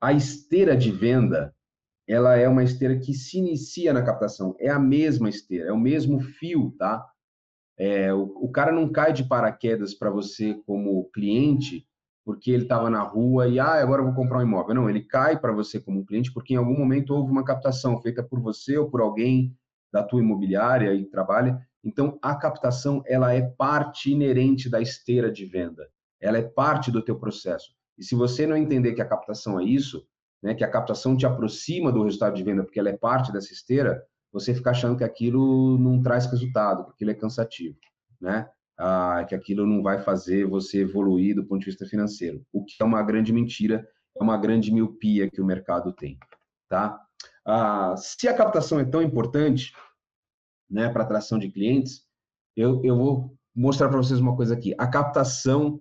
a 0.00 0.12
esteira 0.12 0.76
de 0.76 0.90
venda 0.90 1.54
ela 2.08 2.36
é 2.36 2.48
uma 2.48 2.64
esteira 2.64 2.98
que 2.98 3.14
se 3.14 3.38
inicia 3.38 3.92
na 3.92 4.02
captação, 4.02 4.56
é 4.58 4.68
a 4.68 4.80
mesma 4.80 5.28
esteira, 5.28 5.68
é 5.68 5.72
o 5.72 5.78
mesmo 5.78 6.20
fio, 6.20 6.74
tá? 6.76 7.08
É, 7.78 8.12
o, 8.12 8.24
o 8.24 8.50
cara 8.50 8.72
não 8.72 8.90
cai 8.90 9.12
de 9.12 9.22
paraquedas 9.24 9.94
para 9.94 10.10
você 10.10 10.60
como 10.66 11.08
cliente 11.10 11.86
porque 12.24 12.50
ele 12.50 12.64
estava 12.64 12.88
na 12.88 13.02
rua 13.02 13.48
e 13.48 13.58
ah, 13.58 13.80
agora 13.80 14.00
eu 14.00 14.06
vou 14.06 14.14
comprar 14.14 14.38
um 14.38 14.42
imóvel. 14.42 14.74
Não, 14.74 14.88
ele 14.88 15.02
cai 15.02 15.38
para 15.38 15.52
você 15.52 15.80
como 15.80 16.04
cliente 16.04 16.32
porque 16.32 16.54
em 16.54 16.56
algum 16.56 16.78
momento 16.78 17.14
houve 17.14 17.30
uma 17.30 17.44
captação 17.44 18.00
feita 18.00 18.22
por 18.22 18.40
você 18.40 18.78
ou 18.78 18.90
por 18.90 19.00
alguém 19.00 19.56
da 19.92 20.02
tua 20.02 20.20
imobiliária 20.20 20.94
e 20.94 21.04
trabalha 21.04 21.60
então, 21.84 22.18
a 22.22 22.34
captação 22.34 23.02
ela 23.06 23.32
é 23.34 23.42
parte 23.42 24.10
inerente 24.10 24.70
da 24.70 24.80
esteira 24.80 25.30
de 25.30 25.44
venda. 25.44 25.88
Ela 26.20 26.38
é 26.38 26.42
parte 26.42 26.90
do 26.90 27.02
teu 27.02 27.18
processo. 27.18 27.72
E 27.98 28.04
se 28.04 28.14
você 28.14 28.46
não 28.46 28.56
entender 28.56 28.94
que 28.94 29.02
a 29.02 29.08
captação 29.08 29.58
é 29.58 29.64
isso, 29.64 30.06
né, 30.42 30.54
que 30.54 30.64
a 30.64 30.70
captação 30.70 31.16
te 31.16 31.26
aproxima 31.26 31.90
do 31.90 32.04
resultado 32.04 32.34
de 32.34 32.42
venda 32.42 32.62
porque 32.62 32.78
ela 32.78 32.88
é 32.88 32.96
parte 32.96 33.32
dessa 33.32 33.52
esteira, 33.52 34.02
você 34.32 34.54
fica 34.54 34.70
achando 34.70 34.96
que 34.96 35.04
aquilo 35.04 35.76
não 35.78 36.00
traz 36.00 36.26
resultado, 36.26 36.84
que 36.84 36.90
aquilo 36.92 37.10
é 37.10 37.14
cansativo, 37.14 37.76
né? 38.20 38.48
Ah, 38.84 39.24
que 39.28 39.32
aquilo 39.32 39.64
não 39.64 39.80
vai 39.80 40.00
fazer 40.02 40.44
você 40.44 40.80
evoluir 40.80 41.36
do 41.36 41.44
ponto 41.44 41.60
de 41.60 41.66
vista 41.66 41.86
financeiro, 41.86 42.44
o 42.52 42.64
que 42.64 42.74
é 42.80 42.84
uma 42.84 43.00
grande 43.00 43.32
mentira, 43.32 43.86
é 44.18 44.20
uma 44.20 44.36
grande 44.36 44.72
miopia 44.72 45.30
que 45.30 45.40
o 45.40 45.44
mercado 45.44 45.92
tem, 45.92 46.18
tá? 46.68 47.00
Ah, 47.46 47.94
se 47.96 48.26
a 48.26 48.34
captação 48.34 48.80
é 48.80 48.84
tão 48.84 49.00
importante, 49.00 49.72
né, 50.68 50.88
para 50.88 51.04
atração 51.04 51.38
de 51.38 51.48
clientes, 51.48 52.04
eu, 52.56 52.82
eu 52.82 52.96
vou 52.96 53.38
mostrar 53.54 53.88
para 53.88 53.98
vocês 53.98 54.18
uma 54.18 54.34
coisa 54.34 54.54
aqui. 54.54 54.74
A 54.76 54.88
captação, 54.88 55.80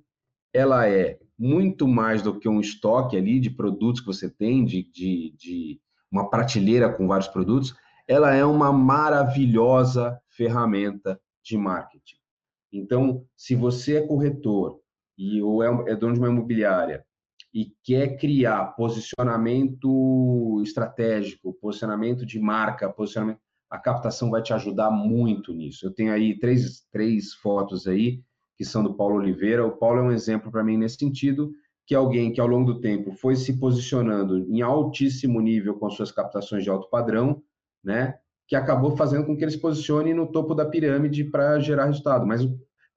ela 0.54 0.88
é 0.88 1.18
muito 1.40 1.88
mais 1.88 2.22
do 2.22 2.38
que 2.38 2.48
um 2.48 2.60
estoque 2.60 3.18
ali 3.18 3.40
de 3.40 3.50
produtos 3.50 4.00
que 4.00 4.06
você 4.06 4.30
tem, 4.30 4.64
de, 4.64 4.84
de, 4.92 5.34
de 5.40 5.82
uma 6.12 6.30
prateleira 6.30 6.94
com 6.94 7.08
vários 7.08 7.28
produtos, 7.28 7.74
ela 8.08 8.32
é 8.32 8.46
uma 8.46 8.72
maravilhosa 8.72 10.22
ferramenta 10.30 11.20
de 11.44 11.58
marketing. 11.58 12.21
Então, 12.72 13.26
se 13.36 13.56
você 13.56 13.98
é 13.98 14.08
corretor 14.08 14.80
e 15.18 15.42
ou 15.42 15.64
é, 15.64 15.92
é 15.92 15.96
dono 15.96 16.14
de 16.14 16.20
uma 16.20 16.30
imobiliária 16.30 17.06
e 17.54 17.74
quer 17.84 18.18
criar 18.18 18.76
posicionamento 18.76 20.62
estratégico, 20.64 21.54
posicionamento 21.54 22.26
de 22.26 22.40
marca, 22.40 22.90
posicionamento 22.90 23.40
a 23.72 23.80
captação 23.80 24.30
vai 24.30 24.42
te 24.42 24.54
ajudar 24.54 24.92
muito 24.92 25.54
nisso. 25.54 25.86
Eu 25.86 25.94
tenho 25.94 26.12
aí 26.12 26.38
três, 26.38 26.86
três 26.92 27.34
fotos 27.34 27.88
aí, 27.88 28.22
que 28.58 28.66
são 28.66 28.84
do 28.84 28.94
Paulo 28.94 29.16
Oliveira. 29.16 29.66
O 29.66 29.78
Paulo 29.78 30.00
é 30.00 30.04
um 30.04 30.12
exemplo 30.12 30.52
para 30.52 30.62
mim 30.62 30.78
nesse 30.78 30.98
sentido, 30.98 31.50
que 31.88 31.96
é 31.96 31.98
alguém 31.98 32.34
que 32.34 32.42
ao 32.42 32.48
longo 32.48 32.74
do 32.74 32.82
tempo 32.82 33.14
foi 33.14 33.38
se 33.38 33.58
posicionando 33.58 34.40
em 34.40 34.62
altíssimo 34.62 35.40
nível 35.40 35.76
com 35.76 35.90
suas 35.90 36.12
captações 36.12 36.66
de 36.66 36.70
alto 36.70 36.90
padrão, 36.90 37.42
né? 37.82 38.20
Que 38.52 38.56
acabou 38.58 38.98
fazendo 38.98 39.26
com 39.26 39.38
que 39.38 39.46
ele 39.46 39.52
se 39.52 39.58
posicione 39.58 40.14
no 40.14 40.28
topo 40.28 40.54
da 40.54 40.66
pirâmide 40.66 41.24
para 41.24 41.58
gerar 41.62 41.86
resultado. 41.86 42.28
Mas 42.28 42.42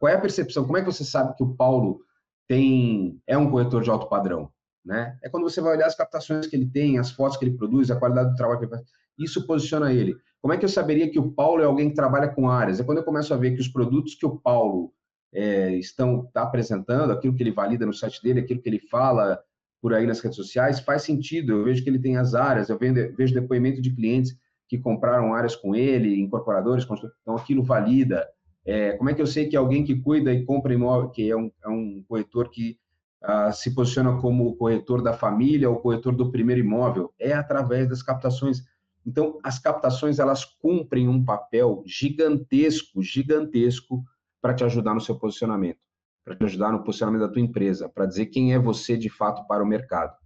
qual 0.00 0.10
é 0.10 0.16
a 0.16 0.20
percepção? 0.20 0.64
Como 0.64 0.76
é 0.76 0.80
que 0.80 0.92
você 0.92 1.04
sabe 1.04 1.36
que 1.36 1.44
o 1.44 1.54
Paulo 1.54 2.00
tem 2.48 3.22
é 3.24 3.38
um 3.38 3.48
corretor 3.48 3.80
de 3.80 3.88
alto 3.88 4.08
padrão, 4.08 4.50
né? 4.84 5.16
É 5.22 5.28
quando 5.28 5.44
você 5.44 5.60
vai 5.60 5.76
olhar 5.76 5.86
as 5.86 5.94
captações 5.94 6.48
que 6.48 6.56
ele 6.56 6.66
tem, 6.66 6.98
as 6.98 7.12
fotos 7.12 7.36
que 7.36 7.44
ele 7.44 7.56
produz, 7.56 7.88
a 7.88 7.96
qualidade 7.96 8.30
do 8.30 8.34
trabalho 8.34 8.58
que 8.58 8.64
ele 8.64 8.72
faz. 8.72 8.82
Isso 9.16 9.46
posiciona 9.46 9.92
ele. 9.92 10.16
Como 10.42 10.52
é 10.52 10.58
que 10.58 10.64
eu 10.64 10.68
saberia 10.68 11.08
que 11.08 11.20
o 11.20 11.30
Paulo 11.30 11.62
é 11.62 11.66
alguém 11.66 11.88
que 11.88 11.94
trabalha 11.94 12.26
com 12.26 12.50
áreas? 12.50 12.80
É 12.80 12.84
quando 12.84 12.98
eu 12.98 13.04
começo 13.04 13.32
a 13.32 13.36
ver 13.36 13.52
que 13.52 13.60
os 13.60 13.68
produtos 13.68 14.16
que 14.16 14.26
o 14.26 14.36
Paulo 14.36 14.92
é, 15.32 15.76
estão 15.76 16.28
tá 16.34 16.42
apresentando, 16.42 17.12
aquilo 17.12 17.32
que 17.32 17.44
ele 17.44 17.52
valida 17.52 17.86
no 17.86 17.94
site 17.94 18.20
dele, 18.20 18.40
aquilo 18.40 18.60
que 18.60 18.68
ele 18.68 18.80
fala 18.80 19.40
por 19.80 19.94
aí 19.94 20.04
nas 20.04 20.18
redes 20.18 20.36
sociais, 20.36 20.80
faz 20.80 21.02
sentido. 21.02 21.52
Eu 21.52 21.64
vejo 21.64 21.84
que 21.84 21.88
ele 21.88 22.00
tem 22.00 22.16
as 22.16 22.34
áreas, 22.34 22.68
eu 22.68 22.76
vejo 22.78 23.32
depoimento 23.32 23.80
de 23.80 23.94
clientes 23.94 24.36
que 24.68 24.78
compraram 24.78 25.34
áreas 25.34 25.54
com 25.54 25.74
ele, 25.74 26.20
incorporadores, 26.20 26.86
então 27.22 27.36
aquilo 27.36 27.62
valida. 27.62 28.26
É, 28.64 28.92
como 28.92 29.10
é 29.10 29.14
que 29.14 29.20
eu 29.20 29.26
sei 29.26 29.48
que 29.48 29.56
alguém 29.56 29.84
que 29.84 30.00
cuida 30.00 30.32
e 30.32 30.44
compra 30.44 30.72
imóvel, 30.72 31.10
que 31.10 31.30
é 31.30 31.36
um, 31.36 31.50
é 31.62 31.68
um 31.68 32.02
corretor 32.08 32.50
que 32.50 32.78
ah, 33.22 33.52
se 33.52 33.74
posiciona 33.74 34.20
como 34.20 34.46
o 34.46 34.56
corretor 34.56 35.02
da 35.02 35.12
família 35.12 35.68
ou 35.68 35.80
corretor 35.80 36.14
do 36.14 36.30
primeiro 36.30 36.60
imóvel? 36.60 37.12
É 37.18 37.32
através 37.32 37.88
das 37.88 38.02
captações. 38.02 38.62
Então, 39.06 39.38
as 39.42 39.58
captações, 39.58 40.18
elas 40.18 40.44
cumprem 40.44 41.08
um 41.08 41.22
papel 41.22 41.82
gigantesco, 41.86 43.02
gigantesco 43.02 44.02
para 44.40 44.54
te 44.54 44.64
ajudar 44.64 44.94
no 44.94 45.00
seu 45.00 45.18
posicionamento, 45.18 45.78
para 46.24 46.34
te 46.34 46.44
ajudar 46.44 46.72
no 46.72 46.82
posicionamento 46.82 47.22
da 47.22 47.28
tua 47.28 47.42
empresa, 47.42 47.88
para 47.88 48.06
dizer 48.06 48.26
quem 48.26 48.54
é 48.54 48.58
você 48.58 48.96
de 48.96 49.10
fato 49.10 49.46
para 49.46 49.62
o 49.62 49.66
mercado, 49.66 50.16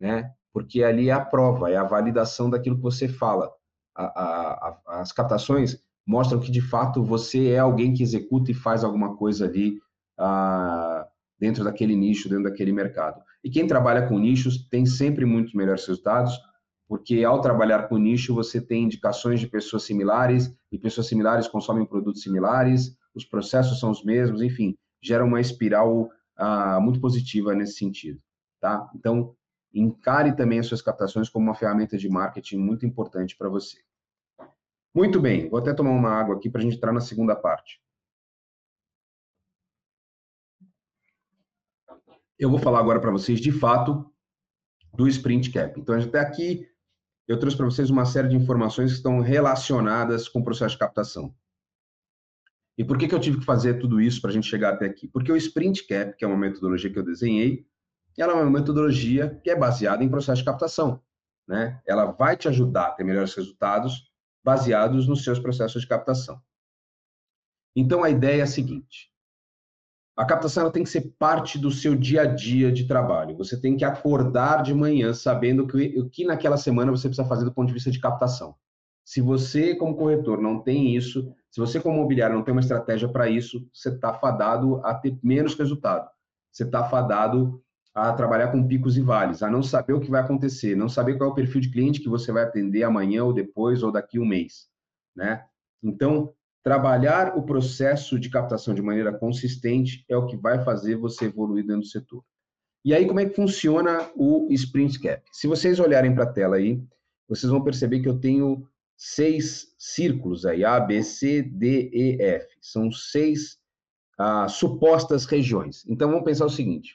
né? 0.00 0.32
Porque 0.52 0.82
ali 0.82 1.08
é 1.08 1.12
a 1.12 1.24
prova, 1.24 1.70
é 1.70 1.76
a 1.76 1.84
validação 1.84 2.50
daquilo 2.50 2.76
que 2.76 2.82
você 2.82 3.08
fala. 3.08 3.52
A, 3.96 4.78
a, 4.86 5.00
as 5.00 5.12
captações 5.12 5.80
mostram 6.06 6.38
que 6.38 6.50
de 6.50 6.60
fato 6.60 7.02
você 7.02 7.48
é 7.48 7.58
alguém 7.58 7.92
que 7.92 8.02
executa 8.02 8.50
e 8.50 8.54
faz 8.54 8.84
alguma 8.84 9.16
coisa 9.16 9.46
ali 9.46 9.78
ah, 10.18 11.06
dentro 11.38 11.64
daquele 11.64 11.96
nicho, 11.96 12.28
dentro 12.28 12.44
daquele 12.44 12.72
mercado. 12.72 13.20
E 13.42 13.50
quem 13.50 13.66
trabalha 13.66 14.06
com 14.06 14.18
nichos 14.18 14.68
tem 14.68 14.86
sempre 14.86 15.24
muito 15.24 15.56
melhores 15.56 15.86
resultados, 15.86 16.38
porque 16.88 17.24
ao 17.24 17.40
trabalhar 17.40 17.88
com 17.88 17.98
nicho 17.98 18.34
você 18.34 18.60
tem 18.60 18.84
indicações 18.84 19.40
de 19.40 19.48
pessoas 19.48 19.82
similares 19.82 20.54
e 20.70 20.78
pessoas 20.78 21.08
similares 21.08 21.48
consomem 21.48 21.84
produtos 21.84 22.22
similares, 22.22 22.96
os 23.14 23.24
processos 23.24 23.80
são 23.80 23.90
os 23.90 24.04
mesmos, 24.04 24.42
enfim, 24.42 24.76
gera 25.02 25.24
uma 25.24 25.40
espiral 25.40 26.08
ah, 26.36 26.78
muito 26.80 27.00
positiva 27.00 27.54
nesse 27.54 27.78
sentido, 27.78 28.20
tá? 28.60 28.88
Então 28.94 29.34
encare 29.80 30.34
também 30.36 30.58
as 30.58 30.66
suas 30.66 30.82
captações 30.82 31.28
como 31.28 31.46
uma 31.46 31.54
ferramenta 31.54 31.96
de 31.96 32.08
marketing 32.08 32.58
muito 32.58 32.86
importante 32.86 33.36
para 33.36 33.48
você. 33.48 33.78
Muito 34.94 35.20
bem, 35.20 35.48
vou 35.48 35.58
até 35.58 35.74
tomar 35.74 35.90
uma 35.90 36.10
água 36.10 36.36
aqui 36.36 36.48
para 36.48 36.60
a 36.60 36.64
gente 36.64 36.76
entrar 36.76 36.92
na 36.92 37.00
segunda 37.00 37.36
parte. 37.36 37.80
Eu 42.38 42.50
vou 42.50 42.58
falar 42.58 42.80
agora 42.80 43.00
para 43.00 43.10
vocês, 43.10 43.40
de 43.40 43.52
fato, 43.52 44.10
do 44.94 45.08
Sprint 45.08 45.50
Cap. 45.50 45.78
Então, 45.78 45.98
até 45.98 46.20
aqui, 46.20 46.68
eu 47.28 47.38
trouxe 47.38 47.56
para 47.56 47.66
vocês 47.66 47.90
uma 47.90 48.04
série 48.04 48.28
de 48.28 48.36
informações 48.36 48.90
que 48.90 48.96
estão 48.96 49.20
relacionadas 49.20 50.28
com 50.28 50.40
o 50.40 50.44
processo 50.44 50.74
de 50.74 50.78
captação. 50.78 51.34
E 52.78 52.84
por 52.84 52.98
que, 52.98 53.08
que 53.08 53.14
eu 53.14 53.20
tive 53.20 53.38
que 53.38 53.44
fazer 53.44 53.78
tudo 53.78 54.00
isso 54.00 54.20
para 54.20 54.30
a 54.30 54.32
gente 54.32 54.46
chegar 54.46 54.74
até 54.74 54.84
aqui? 54.84 55.08
Porque 55.08 55.32
o 55.32 55.36
Sprint 55.36 55.86
Cap, 55.86 56.14
que 56.16 56.24
é 56.24 56.28
uma 56.28 56.36
metodologia 56.36 56.92
que 56.92 56.98
eu 56.98 57.04
desenhei, 57.04 57.66
ela 58.22 58.32
é 58.32 58.36
uma 58.36 58.50
metodologia 58.50 59.40
que 59.42 59.50
é 59.50 59.56
baseada 59.56 60.02
em 60.02 60.08
processo 60.08 60.40
de 60.40 60.44
captação. 60.44 61.00
Né? 61.46 61.80
Ela 61.86 62.06
vai 62.06 62.36
te 62.36 62.48
ajudar 62.48 62.88
a 62.88 62.90
ter 62.92 63.04
melhores 63.04 63.34
resultados 63.34 64.10
baseados 64.44 65.06
nos 65.06 65.24
seus 65.24 65.38
processos 65.38 65.82
de 65.82 65.88
captação. 65.88 66.40
Então, 67.74 68.02
a 68.02 68.10
ideia 68.10 68.40
é 68.40 68.42
a 68.42 68.46
seguinte: 68.46 69.10
a 70.16 70.24
captação 70.24 70.62
ela 70.62 70.72
tem 70.72 70.82
que 70.82 70.88
ser 70.88 71.14
parte 71.18 71.58
do 71.58 71.70
seu 71.70 71.94
dia 71.94 72.22
a 72.22 72.24
dia 72.26 72.72
de 72.72 72.86
trabalho. 72.86 73.36
Você 73.36 73.60
tem 73.60 73.76
que 73.76 73.84
acordar 73.84 74.62
de 74.62 74.72
manhã 74.72 75.12
sabendo 75.12 75.66
que, 75.66 75.98
o 75.98 76.08
que 76.08 76.24
naquela 76.24 76.56
semana 76.56 76.90
você 76.90 77.08
precisa 77.08 77.28
fazer 77.28 77.44
do 77.44 77.52
ponto 77.52 77.68
de 77.68 77.74
vista 77.74 77.90
de 77.90 78.00
captação. 78.00 78.54
Se 79.04 79.20
você, 79.20 79.76
como 79.76 79.96
corretor, 79.96 80.40
não 80.40 80.60
tem 80.60 80.96
isso, 80.96 81.32
se 81.50 81.60
você, 81.60 81.78
como 81.78 81.98
mobiliário, 81.98 82.34
não 82.34 82.42
tem 82.42 82.52
uma 82.52 82.60
estratégia 82.60 83.08
para 83.08 83.28
isso, 83.28 83.68
você 83.72 83.90
está 83.90 84.12
fadado 84.14 84.84
a 84.84 84.94
ter 84.94 85.16
menos 85.22 85.54
resultado. 85.54 86.10
Você 86.50 86.64
está 86.64 86.82
fadado 86.88 87.62
a 87.96 88.12
trabalhar 88.12 88.52
com 88.52 88.68
picos 88.68 88.98
e 88.98 89.00
vales, 89.00 89.42
a 89.42 89.50
não 89.50 89.62
saber 89.62 89.94
o 89.94 90.00
que 90.00 90.10
vai 90.10 90.20
acontecer, 90.20 90.76
não 90.76 90.86
saber 90.86 91.16
qual 91.16 91.30
é 91.30 91.32
o 91.32 91.34
perfil 91.34 91.62
de 91.62 91.70
cliente 91.70 92.02
que 92.02 92.10
você 92.10 92.30
vai 92.30 92.42
atender 92.42 92.82
amanhã 92.82 93.24
ou 93.24 93.32
depois 93.32 93.82
ou 93.82 93.90
daqui 93.90 94.18
um 94.18 94.26
mês, 94.26 94.68
né? 95.16 95.46
Então, 95.82 96.30
trabalhar 96.62 97.38
o 97.38 97.42
processo 97.42 98.20
de 98.20 98.28
captação 98.28 98.74
de 98.74 98.82
maneira 98.82 99.16
consistente 99.16 100.04
é 100.10 100.16
o 100.16 100.26
que 100.26 100.36
vai 100.36 100.62
fazer 100.62 100.96
você 100.96 101.24
evoluir 101.24 101.64
dentro 101.64 101.80
do 101.80 101.86
setor. 101.86 102.22
E 102.84 102.92
aí, 102.92 103.06
como 103.06 103.18
é 103.18 103.24
que 103.24 103.34
funciona 103.34 104.10
o 104.14 104.46
Sprint 104.50 105.00
Cap? 105.00 105.22
Se 105.32 105.46
vocês 105.46 105.80
olharem 105.80 106.14
para 106.14 106.24
a 106.24 106.32
tela 106.32 106.56
aí, 106.56 106.78
vocês 107.26 107.50
vão 107.50 107.64
perceber 107.64 108.00
que 108.00 108.08
eu 108.10 108.20
tenho 108.20 108.68
seis 108.94 109.74
círculos 109.78 110.44
aí, 110.44 110.66
A, 110.66 110.78
B, 110.78 111.02
C, 111.02 111.40
D, 111.40 111.88
E, 111.94 112.22
F. 112.22 112.46
São 112.60 112.92
seis 112.92 113.58
ah, 114.18 114.48
supostas 114.48 115.24
regiões. 115.24 115.82
Então, 115.88 116.10
vamos 116.10 116.24
pensar 116.24 116.44
o 116.44 116.50
seguinte. 116.50 116.94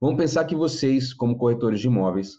Vamos 0.00 0.16
pensar 0.16 0.44
que 0.44 0.54
vocês, 0.54 1.12
como 1.12 1.36
corretores 1.36 1.80
de 1.80 1.88
imóveis, 1.88 2.36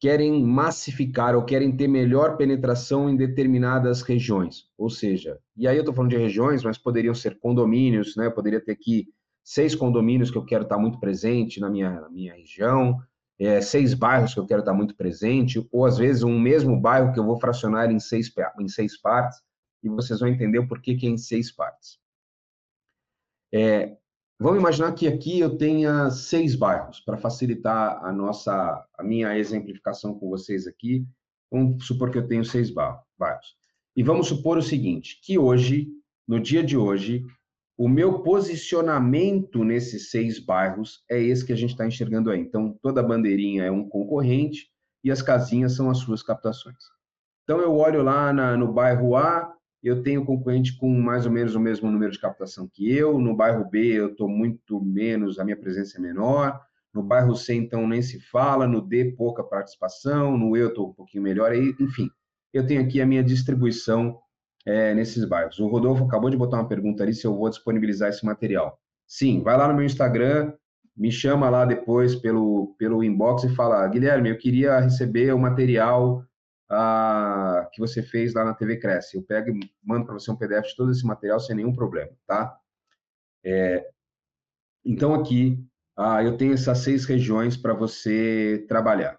querem 0.00 0.42
massificar 0.42 1.34
ou 1.34 1.44
querem 1.44 1.76
ter 1.76 1.88
melhor 1.88 2.36
penetração 2.36 3.10
em 3.10 3.16
determinadas 3.16 4.00
regiões. 4.00 4.68
Ou 4.78 4.88
seja, 4.88 5.38
e 5.56 5.66
aí 5.66 5.76
eu 5.76 5.80
estou 5.80 5.94
falando 5.94 6.10
de 6.10 6.16
regiões, 6.16 6.62
mas 6.62 6.78
poderiam 6.78 7.14
ser 7.14 7.38
condomínios, 7.38 8.16
né? 8.16 8.26
Eu 8.26 8.32
poderia 8.32 8.60
ter 8.60 8.72
aqui 8.72 9.08
seis 9.44 9.74
condomínios 9.74 10.30
que 10.30 10.38
eu 10.38 10.44
quero 10.44 10.62
estar 10.62 10.78
muito 10.78 11.00
presente 11.00 11.60
na 11.60 11.68
minha, 11.68 12.00
na 12.00 12.08
minha 12.08 12.34
região, 12.34 13.00
é, 13.38 13.60
seis 13.60 13.92
bairros 13.92 14.34
que 14.34 14.40
eu 14.40 14.46
quero 14.46 14.60
estar 14.60 14.72
muito 14.72 14.96
presente, 14.96 15.66
ou 15.72 15.84
às 15.84 15.98
vezes 15.98 16.22
um 16.22 16.38
mesmo 16.38 16.80
bairro 16.80 17.12
que 17.12 17.18
eu 17.18 17.24
vou 17.24 17.38
fracionar 17.38 17.90
em 17.90 17.98
seis, 17.98 18.32
em 18.58 18.68
seis 18.68 19.00
partes, 19.00 19.40
e 19.82 19.88
vocês 19.88 20.20
vão 20.20 20.28
entender 20.28 20.58
o 20.58 20.68
porquê 20.68 20.96
que 20.96 21.06
é 21.06 21.10
em 21.10 21.18
seis 21.18 21.50
partes. 21.50 21.98
É, 23.52 23.96
Vamos 24.40 24.60
imaginar 24.60 24.92
que 24.92 25.08
aqui 25.08 25.40
eu 25.40 25.56
tenha 25.56 26.10
seis 26.10 26.54
bairros 26.54 27.00
para 27.00 27.16
facilitar 27.16 28.04
a 28.04 28.12
nossa, 28.12 28.86
a 28.96 29.02
minha 29.02 29.36
exemplificação 29.36 30.16
com 30.16 30.28
vocês 30.28 30.64
aqui. 30.64 31.04
Vamos 31.50 31.84
supor 31.84 32.12
que 32.12 32.18
eu 32.18 32.28
tenho 32.28 32.44
seis 32.44 32.70
bairros. 32.70 33.56
E 33.96 34.02
vamos 34.02 34.28
supor 34.28 34.56
o 34.56 34.62
seguinte, 34.62 35.18
que 35.24 35.36
hoje, 35.36 35.88
no 36.26 36.38
dia 36.38 36.62
de 36.62 36.76
hoje, 36.76 37.26
o 37.76 37.88
meu 37.88 38.22
posicionamento 38.22 39.64
nesses 39.64 40.10
seis 40.10 40.38
bairros 40.38 41.02
é 41.10 41.20
esse 41.20 41.44
que 41.44 41.52
a 41.52 41.56
gente 41.56 41.70
está 41.70 41.84
enxergando 41.84 42.30
aí. 42.30 42.38
Então, 42.40 42.78
toda 42.80 43.02
bandeirinha 43.02 43.64
é 43.64 43.70
um 43.72 43.88
concorrente 43.88 44.68
e 45.02 45.10
as 45.10 45.20
casinhas 45.20 45.74
são 45.74 45.90
as 45.90 45.98
suas 45.98 46.22
captações. 46.22 46.76
Então, 47.42 47.60
eu 47.60 47.74
olho 47.74 48.04
lá 48.04 48.32
na, 48.32 48.56
no 48.56 48.72
bairro 48.72 49.16
A, 49.16 49.52
eu 49.82 50.02
tenho 50.02 50.24
concorrente 50.24 50.76
com 50.76 50.88
mais 50.88 51.24
ou 51.24 51.32
menos 51.32 51.54
o 51.54 51.60
mesmo 51.60 51.90
número 51.90 52.10
de 52.10 52.20
captação 52.20 52.68
que 52.72 52.90
eu. 52.90 53.18
No 53.18 53.36
bairro 53.36 53.68
B, 53.68 53.86
eu 53.92 54.08
estou 54.08 54.28
muito 54.28 54.80
menos, 54.80 55.38
a 55.38 55.44
minha 55.44 55.56
presença 55.56 55.98
é 55.98 56.00
menor. 56.00 56.60
No 56.92 57.02
bairro 57.02 57.36
C, 57.36 57.54
então, 57.54 57.86
nem 57.86 58.02
se 58.02 58.20
fala. 58.20 58.66
No 58.66 58.80
D, 58.80 59.12
pouca 59.12 59.44
participação. 59.44 60.36
No 60.36 60.56
E, 60.56 60.60
eu 60.60 60.68
estou 60.68 60.88
um 60.88 60.92
pouquinho 60.92 61.22
melhor. 61.22 61.54
Enfim, 61.54 62.10
eu 62.52 62.66
tenho 62.66 62.80
aqui 62.80 63.00
a 63.00 63.06
minha 63.06 63.22
distribuição 63.22 64.18
é, 64.66 64.94
nesses 64.94 65.24
bairros. 65.24 65.58
O 65.58 65.68
Rodolfo 65.68 66.04
acabou 66.04 66.28
de 66.28 66.36
botar 66.36 66.58
uma 66.58 66.68
pergunta 66.68 67.02
ali 67.02 67.14
se 67.14 67.26
eu 67.26 67.36
vou 67.36 67.48
disponibilizar 67.48 68.08
esse 68.08 68.24
material. 68.24 68.78
Sim, 69.06 69.42
vai 69.42 69.56
lá 69.56 69.68
no 69.68 69.74
meu 69.74 69.84
Instagram, 69.84 70.52
me 70.96 71.10
chama 71.10 71.48
lá 71.48 71.64
depois 71.64 72.14
pelo, 72.16 72.74
pelo 72.78 73.02
inbox 73.04 73.44
e 73.44 73.54
fala: 73.54 73.86
Guilherme, 73.86 74.30
eu 74.30 74.36
queria 74.36 74.80
receber 74.80 75.32
o 75.32 75.38
material 75.38 76.24
ah, 76.70 77.68
que 77.72 77.80
você 77.80 78.02
fez 78.02 78.34
lá 78.34 78.44
na 78.44 78.54
TV 78.54 78.76
Cresce. 78.78 79.16
Eu 79.16 79.22
pego 79.22 79.50
e 79.50 79.70
mando 79.82 80.04
para 80.04 80.14
você 80.14 80.30
um 80.30 80.36
PDF 80.36 80.68
de 80.68 80.76
todo 80.76 80.90
esse 80.90 81.06
material 81.06 81.40
sem 81.40 81.56
nenhum 81.56 81.72
problema, 81.72 82.12
tá? 82.26 82.58
É, 83.44 83.88
então, 84.84 85.14
aqui, 85.14 85.64
ah, 85.96 86.22
eu 86.22 86.36
tenho 86.36 86.52
essas 86.52 86.78
seis 86.78 87.04
regiões 87.04 87.56
para 87.56 87.74
você 87.74 88.64
trabalhar. 88.68 89.18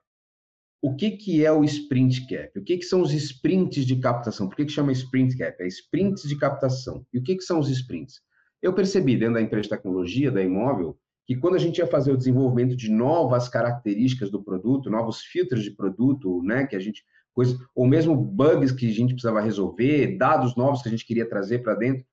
O 0.81 0.95
que, 0.95 1.11
que 1.11 1.45
é 1.45 1.51
o 1.51 1.63
Sprint 1.63 2.25
Cap? 2.27 2.57
O 2.57 2.63
que, 2.63 2.77
que 2.77 2.85
são 2.85 3.01
os 3.01 3.11
sprints 3.13 3.85
de 3.85 3.97
captação? 3.97 4.47
Por 4.47 4.55
que, 4.55 4.65
que 4.65 4.71
chama 4.71 4.93
Sprint 4.93 5.37
Cap? 5.37 5.61
É 5.61 5.67
sprints 5.67 6.23
de 6.23 6.37
captação. 6.37 7.05
E 7.13 7.19
o 7.19 7.23
que, 7.23 7.35
que 7.35 7.43
são 7.43 7.59
os 7.59 7.69
sprints? 7.69 8.21
Eu 8.61 8.73
percebi 8.73 9.17
dentro 9.17 9.35
da 9.35 9.41
empresa 9.41 9.63
de 9.63 9.69
tecnologia, 9.69 10.31
da 10.31 10.41
Imóvel, 10.41 10.97
que 11.25 11.35
quando 11.35 11.55
a 11.55 11.59
gente 11.59 11.77
ia 11.77 11.87
fazer 11.87 12.11
o 12.11 12.17
desenvolvimento 12.17 12.75
de 12.75 12.89
novas 12.89 13.47
características 13.49 14.31
do 14.31 14.43
produto, 14.43 14.89
novos 14.89 15.21
filtros 15.21 15.63
de 15.63 15.71
produto, 15.71 16.41
né, 16.43 16.65
que 16.65 16.75
a 16.75 16.79
gente 16.79 17.03
coisas, 17.33 17.57
ou 17.75 17.87
mesmo 17.87 18.15
bugs 18.15 18.71
que 18.71 18.87
a 18.87 18.93
gente 18.93 19.13
precisava 19.13 19.41
resolver, 19.41 20.17
dados 20.17 20.55
novos 20.55 20.81
que 20.81 20.87
a 20.87 20.91
gente 20.91 21.05
queria 21.05 21.27
trazer 21.27 21.59
para 21.59 21.75
dentro. 21.75 22.05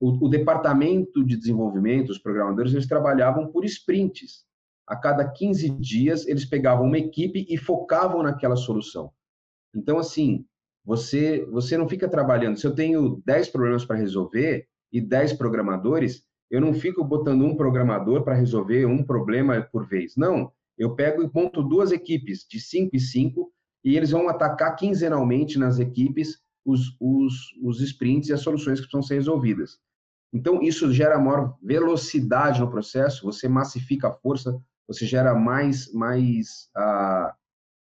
O, 0.00 0.26
o, 0.26 0.28
departamento 0.28 1.24
de 1.24 1.36
desenvolvimento, 1.36 2.10
os 2.10 2.18
programadores, 2.18 2.72
eles 2.72 2.88
trabalhavam 2.88 3.50
por 3.52 3.64
sprints. 3.64 4.44
A 4.86 4.96
cada 4.96 5.30
15 5.30 5.70
dias, 5.70 6.26
eles 6.26 6.44
pegavam 6.44 6.86
uma 6.86 6.98
equipe 6.98 7.46
e 7.48 7.56
focavam 7.56 8.22
naquela 8.22 8.56
solução. 8.56 9.12
Então, 9.74 9.98
assim, 9.98 10.44
você, 10.84 11.46
você 11.46 11.76
não 11.76 11.88
fica 11.88 12.08
trabalhando. 12.08 12.58
Se 12.58 12.66
eu 12.66 12.74
tenho 12.74 13.22
10 13.24 13.48
problemas 13.50 13.84
para 13.84 13.96
resolver 13.96 14.66
e 14.92 15.00
10 15.00 15.34
programadores, 15.34 16.24
eu 16.50 16.60
não 16.60 16.74
fico 16.74 17.04
botando 17.04 17.44
um 17.44 17.56
programador 17.56 18.24
para 18.24 18.34
resolver 18.34 18.84
um 18.84 19.02
problema 19.02 19.62
por 19.72 19.86
vez. 19.86 20.16
Não, 20.16 20.52
eu 20.76 20.94
pego 20.94 21.22
e 21.22 21.30
monto 21.32 21.62
duas 21.62 21.92
equipes 21.92 22.44
de 22.48 22.60
5 22.60 22.94
e 22.94 23.00
5 23.00 23.52
e 23.84 23.96
eles 23.96 24.10
vão 24.10 24.28
atacar 24.28 24.76
quinzenalmente 24.76 25.58
nas 25.58 25.78
equipes 25.78 26.38
os, 26.64 26.96
os, 27.00 27.34
os 27.62 27.80
sprints 27.80 28.28
e 28.28 28.32
as 28.32 28.40
soluções 28.40 28.80
que 28.80 28.86
precisam 28.86 29.02
ser 29.02 29.14
resolvidas. 29.14 29.78
Então, 30.32 30.62
isso 30.62 30.92
gera 30.92 31.18
maior 31.18 31.56
velocidade 31.62 32.60
no 32.60 32.70
processo, 32.70 33.24
você 33.24 33.48
massifica 33.48 34.08
a 34.08 34.14
força, 34.14 34.58
você 34.86 35.04
gera 35.04 35.34
mais, 35.34 35.92
mais 35.92 36.70
uh, 36.76 37.32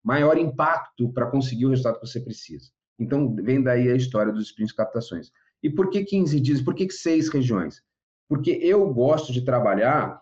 maior 0.05 0.39
impacto 0.39 1.13
para 1.13 1.31
conseguir 1.31 1.67
o 1.67 1.71
resultado 1.71 1.99
que 1.99 2.07
você 2.07 2.21
precisa. 2.21 2.71
Então, 2.99 3.35
vem 3.35 3.63
daí 3.63 3.91
a 3.91 3.97
história 3.97 4.33
dos 4.33 4.47
sprints 4.47 4.71
de 4.71 4.77
captações. 4.77 5.33
E 5.63 5.69
por 5.69 5.91
que 5.91 6.05
15 6.05 6.39
dias? 6.41 6.63
Por 6.63 6.75
que 6.75 6.89
seis 6.91 7.29
regiões? 7.29 7.83
Porque 8.29 8.51
eu 8.51 8.93
gosto 8.93 9.33
de 9.33 9.45
trabalhar 9.45 10.21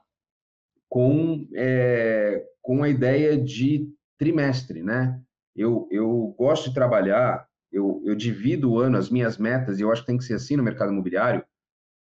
com, 0.88 1.46
é, 1.54 2.44
com 2.62 2.82
a 2.82 2.88
ideia 2.88 3.36
de 3.36 3.88
trimestre, 4.18 4.82
né? 4.82 5.20
Eu, 5.54 5.88
eu 5.90 6.34
gosto 6.38 6.68
de 6.68 6.74
trabalhar, 6.74 7.46
eu, 7.70 8.02
eu 8.04 8.14
divido 8.14 8.72
o 8.72 8.78
ano, 8.78 8.96
as 8.96 9.10
minhas 9.10 9.38
metas, 9.38 9.78
e 9.78 9.82
eu 9.82 9.92
acho 9.92 10.02
que 10.02 10.06
tem 10.08 10.18
que 10.18 10.24
ser 10.24 10.34
assim 10.34 10.56
no 10.56 10.62
mercado 10.62 10.92
imobiliário, 10.92 11.44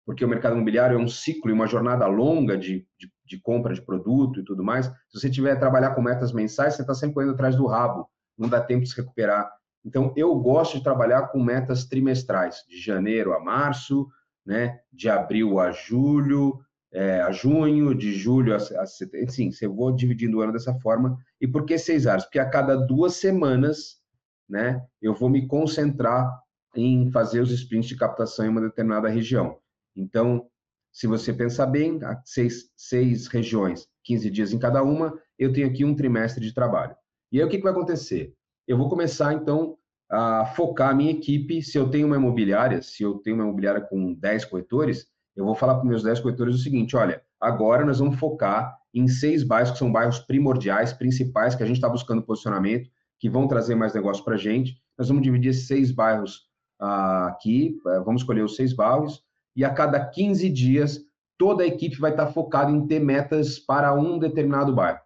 porque 0.05 0.25
o 0.25 0.29
mercado 0.29 0.55
imobiliário 0.55 0.99
é 0.99 1.01
um 1.01 1.09
ciclo 1.09 1.51
e 1.51 1.55
uma 1.55 1.67
jornada 1.67 2.07
longa 2.07 2.57
de, 2.57 2.87
de, 2.99 3.13
de 3.25 3.41
compra 3.41 3.73
de 3.73 3.83
produto 3.83 4.41
e 4.41 4.45
tudo 4.45 4.65
mais. 4.65 4.87
Se 4.87 5.21
você 5.21 5.31
tiver 5.31 5.57
trabalhar 5.57 5.95
com 5.95 6.03
metas 6.03 6.33
mensais, 6.33 6.75
você 6.75 6.83
está 6.83 6.95
sempre 6.95 7.15
correndo 7.15 7.35
atrás 7.35 7.55
do 7.55 7.67
rabo, 7.67 8.09
não 8.37 8.49
dá 8.49 8.61
tempo 8.61 8.83
de 8.83 8.91
se 8.91 8.97
recuperar. 8.97 9.51
Então, 9.85 10.13
eu 10.17 10.35
gosto 10.37 10.79
de 10.79 10.85
trabalhar 10.85 11.29
com 11.29 11.43
metas 11.43 11.85
trimestrais, 11.85 12.65
de 12.69 12.81
janeiro 12.81 13.33
a 13.33 13.41
março, 13.41 14.09
né, 14.45 14.81
de 14.93 15.09
abril 15.09 15.61
a 15.61 15.71
julho, 15.71 16.61
é, 16.93 17.21
a 17.21 17.33
junho, 17.33 17.95
de 17.95 18.13
julho 18.13 18.53
a, 18.53 18.57
a 18.57 18.87
setembro. 18.87 19.31
Sim, 19.31 19.51
eu 19.61 19.75
vou 19.75 19.93
dividindo 19.93 20.39
o 20.39 20.41
ano 20.43 20.53
dessa 20.53 20.75
forma. 20.81 21.17
E 21.41 21.47
por 21.47 21.65
que 21.65 21.79
seis 21.79 22.07
áreas? 22.07 22.25
Porque 22.25 22.39
a 22.39 22.49
cada 22.49 22.77
duas 22.77 23.15
semanas, 23.15 24.01
né, 24.49 24.85
eu 25.01 25.15
vou 25.15 25.31
me 25.31 25.47
concentrar 25.47 26.31
em 26.77 27.11
fazer 27.11 27.41
os 27.41 27.51
sprints 27.51 27.89
de 27.89 27.97
captação 27.97 28.45
em 28.45 28.49
uma 28.49 28.61
determinada 28.61 29.09
região. 29.09 29.59
Então, 29.97 30.47
se 30.93 31.07
você 31.07 31.33
pensar 31.33 31.67
bem, 31.67 31.99
seis, 32.25 32.71
seis 32.77 33.27
regiões, 33.27 33.87
15 34.05 34.31
dias 34.31 34.53
em 34.53 34.59
cada 34.59 34.83
uma, 34.83 35.19
eu 35.39 35.53
tenho 35.53 35.67
aqui 35.67 35.85
um 35.85 35.95
trimestre 35.95 36.45
de 36.45 36.55
trabalho. 36.55 36.95
E 37.31 37.39
aí 37.39 37.47
o 37.47 37.49
que, 37.49 37.57
que 37.57 37.63
vai 37.63 37.73
acontecer? 37.73 38.35
Eu 38.69 38.77
vou 38.77 38.89
começar, 38.89 39.33
então, 39.33 39.77
a 40.11 40.45
focar 40.45 40.91
a 40.91 40.95
minha 40.95 41.11
equipe. 41.11 41.63
Se 41.63 41.79
eu 41.79 41.89
tenho 41.89 42.07
uma 42.07 42.17
imobiliária, 42.17 42.83
se 42.83 43.03
eu 43.03 43.15
tenho 43.15 43.37
uma 43.37 43.45
imobiliária 43.45 43.81
com 43.81 44.13
10 44.13 44.45
corretores, 44.45 45.07
eu 45.35 45.45
vou 45.45 45.55
falar 45.55 45.77
para 45.77 45.85
meus 45.85 46.03
10 46.03 46.21
corretores 46.21 46.55
o 46.55 46.59
seguinte: 46.59 46.97
olha, 46.97 47.23
agora 47.41 47.85
nós 47.85 47.99
vamos 47.99 48.19
focar 48.19 48.77
em 48.95 49.09
seis 49.09 49.43
bairros 49.43 49.71
que 49.71 49.79
são 49.79 49.91
bairros 49.91 50.19
primordiais, 50.19 50.93
principais, 50.93 51.55
que 51.55 51.63
a 51.63 51.67
gente 51.67 51.77
está 51.77 51.89
buscando 51.89 52.23
posicionamento, 52.23 52.91
que 53.19 53.29
vão 53.29 53.49
trazer 53.49 53.75
mais 53.75 53.95
negócio 53.95 54.23
para 54.25 54.35
a 54.35 54.39
gente. 54.39 54.77
Nós 54.99 55.09
vamos 55.09 55.23
dividir 55.23 55.51
esses 55.51 55.67
seis 55.67 55.91
bairros 55.91 56.49
uh, 56.81 57.29
aqui, 57.29 57.81
uh, 57.87 58.05
vamos 58.05 58.23
escolher 58.23 58.43
os 58.43 58.57
seis 58.57 58.73
bairros, 58.73 59.25
e 59.57 59.65
a 59.65 59.71
cada 59.71 60.05
15 60.05 60.49
dias 60.51 61.01
toda 61.39 61.65
a 61.65 61.67
equipe 61.67 61.99
vai 61.99 62.11
estar 62.11 62.27
tá 62.27 62.33
focada 62.33 62.71
em 62.71 62.87
ter 62.87 63.01
metas 63.01 63.59
para 63.59 63.95
um 63.95 64.19
determinado 64.19 64.75
bairro. 64.75 65.01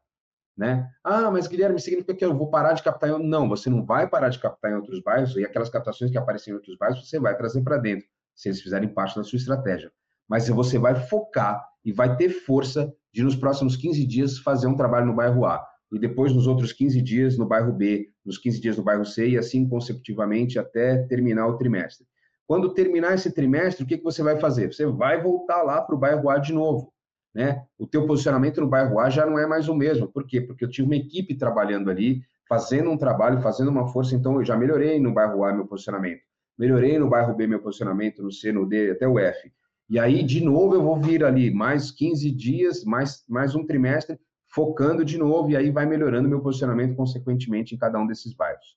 Né? 0.57 0.89
Ah, 1.05 1.31
mas 1.31 1.47
Guilherme, 1.47 1.79
significa 1.79 2.15
que 2.15 2.25
eu 2.25 2.35
vou 2.35 2.49
parar 2.49 2.73
de 2.73 2.83
captar 2.83 3.11
em... 3.11 3.29
Não, 3.29 3.47
você 3.49 3.69
não 3.69 3.85
vai 3.85 4.09
parar 4.09 4.31
de 4.31 4.39
captar 4.39 4.73
em 4.73 4.75
outros 4.75 5.01
bairros, 5.03 5.37
e 5.37 5.45
aquelas 5.45 5.69
captações 5.69 6.11
que 6.11 6.19
aparecem 6.19 6.53
em 6.53 6.57
outros 6.57 6.77
bairros, 6.79 7.07
você 7.07 7.21
vai 7.21 7.37
trazer 7.37 7.63
para 7.63 7.77
dentro, 7.77 8.07
se 8.35 8.49
eles 8.49 8.61
fizerem 8.61 8.89
parte 8.89 9.17
da 9.17 9.23
sua 9.23 9.37
estratégia. 9.37 9.93
Mas 10.29 10.49
você 10.49 10.79
vai 10.79 10.95
focar 10.95 11.65
e 11.85 11.93
vai 11.93 12.17
ter 12.17 12.29
força 12.31 12.93
de, 13.13 13.23
nos 13.23 13.37
próximos 13.37 13.77
15 13.77 14.07
dias, 14.07 14.39
fazer 14.39 14.67
um 14.67 14.77
trabalho 14.77 15.07
no 15.07 15.15
bairro 15.15 15.45
A, 15.45 15.65
e 15.93 15.99
depois, 15.99 16.33
nos 16.33 16.47
outros 16.47 16.73
15 16.73 17.01
dias, 17.01 17.39
no 17.39 17.47
bairro 17.47 17.73
B, 17.73 18.11
nos 18.25 18.39
15 18.39 18.61
dias 18.61 18.77
no 18.77 18.83
bairro 18.83 19.05
C, 19.05 19.29
e 19.29 19.39
assim 19.39 19.69
consecutivamente 19.69 20.59
até 20.59 20.99
terminar 21.05 21.47
o 21.47 21.57
trimestre. 21.57 22.07
Quando 22.47 22.75
terminar 22.75 23.15
esse 23.15 23.33
trimestre, 23.33 23.85
o 23.85 23.87
que, 23.87 23.99
que 23.99 24.05
você 24.05 24.23
vai 24.23 24.39
fazer? 24.39 24.73
Você 24.73 24.85
vai 24.85 25.23
voltar 25.23 25.63
lá 25.63 25.81
para 25.81 25.95
o 25.95 25.99
bairro 25.99 26.29
A 26.29 26.39
de 26.39 26.53
novo 26.53 26.93
né? 27.37 27.63
O 27.79 27.87
teu 27.87 28.07
posicionamento 28.07 28.63
no 28.63 28.67
bairro 28.67 28.99
A 28.99 29.11
já 29.11 29.27
não 29.27 29.39
é 29.39 29.47
mais 29.47 29.69
o 29.69 29.75
mesmo. 29.75 30.09
Por 30.09 30.27
quê? 30.27 30.41
Porque 30.41 30.65
eu 30.65 30.71
tive 30.71 30.89
uma 30.89 30.97
equipe 30.97 31.37
trabalhando 31.37 31.91
ali, 31.91 32.23
fazendo 32.49 32.91
um 32.91 32.97
trabalho, 32.97 33.43
fazendo 33.43 33.71
uma 33.71 33.87
força, 33.89 34.15
então 34.15 34.37
eu 34.37 34.45
já 34.45 34.57
melhorei 34.57 34.99
no 34.99 35.13
bairro 35.13 35.45
A 35.45 35.53
meu 35.53 35.67
posicionamento. 35.67 36.23
Melhorei 36.59 36.99
no 36.99 37.11
bairro 37.11 37.37
B 37.37 37.47
meu 37.47 37.61
posicionamento, 37.61 38.23
no 38.23 38.33
C, 38.33 38.51
no 38.53 38.67
D, 38.67 38.91
até 38.91 39.07
o 39.07 39.19
F. 39.19 39.53
E 39.89 39.99
aí, 39.99 40.23
de 40.23 40.43
novo, 40.45 40.75
eu 40.75 40.83
vou 40.83 41.01
vir 41.01 41.25
ali 41.25 41.53
mais 41.53 41.91
15 41.91 42.31
dias, 42.33 42.85
mais, 42.85 43.25
mais 43.29 43.55
um 43.55 43.65
trimestre, 43.65 44.19
focando 44.49 45.05
de 45.05 45.17
novo, 45.17 45.51
e 45.51 45.57
aí 45.57 45.71
vai 45.71 45.87
melhorando 45.87 46.29
meu 46.29 46.41
posicionamento, 46.41 46.97
consequentemente, 46.97 47.75
em 47.75 47.79
cada 47.79 47.99
um 47.99 48.07
desses 48.07 48.35
bairros. 48.35 48.77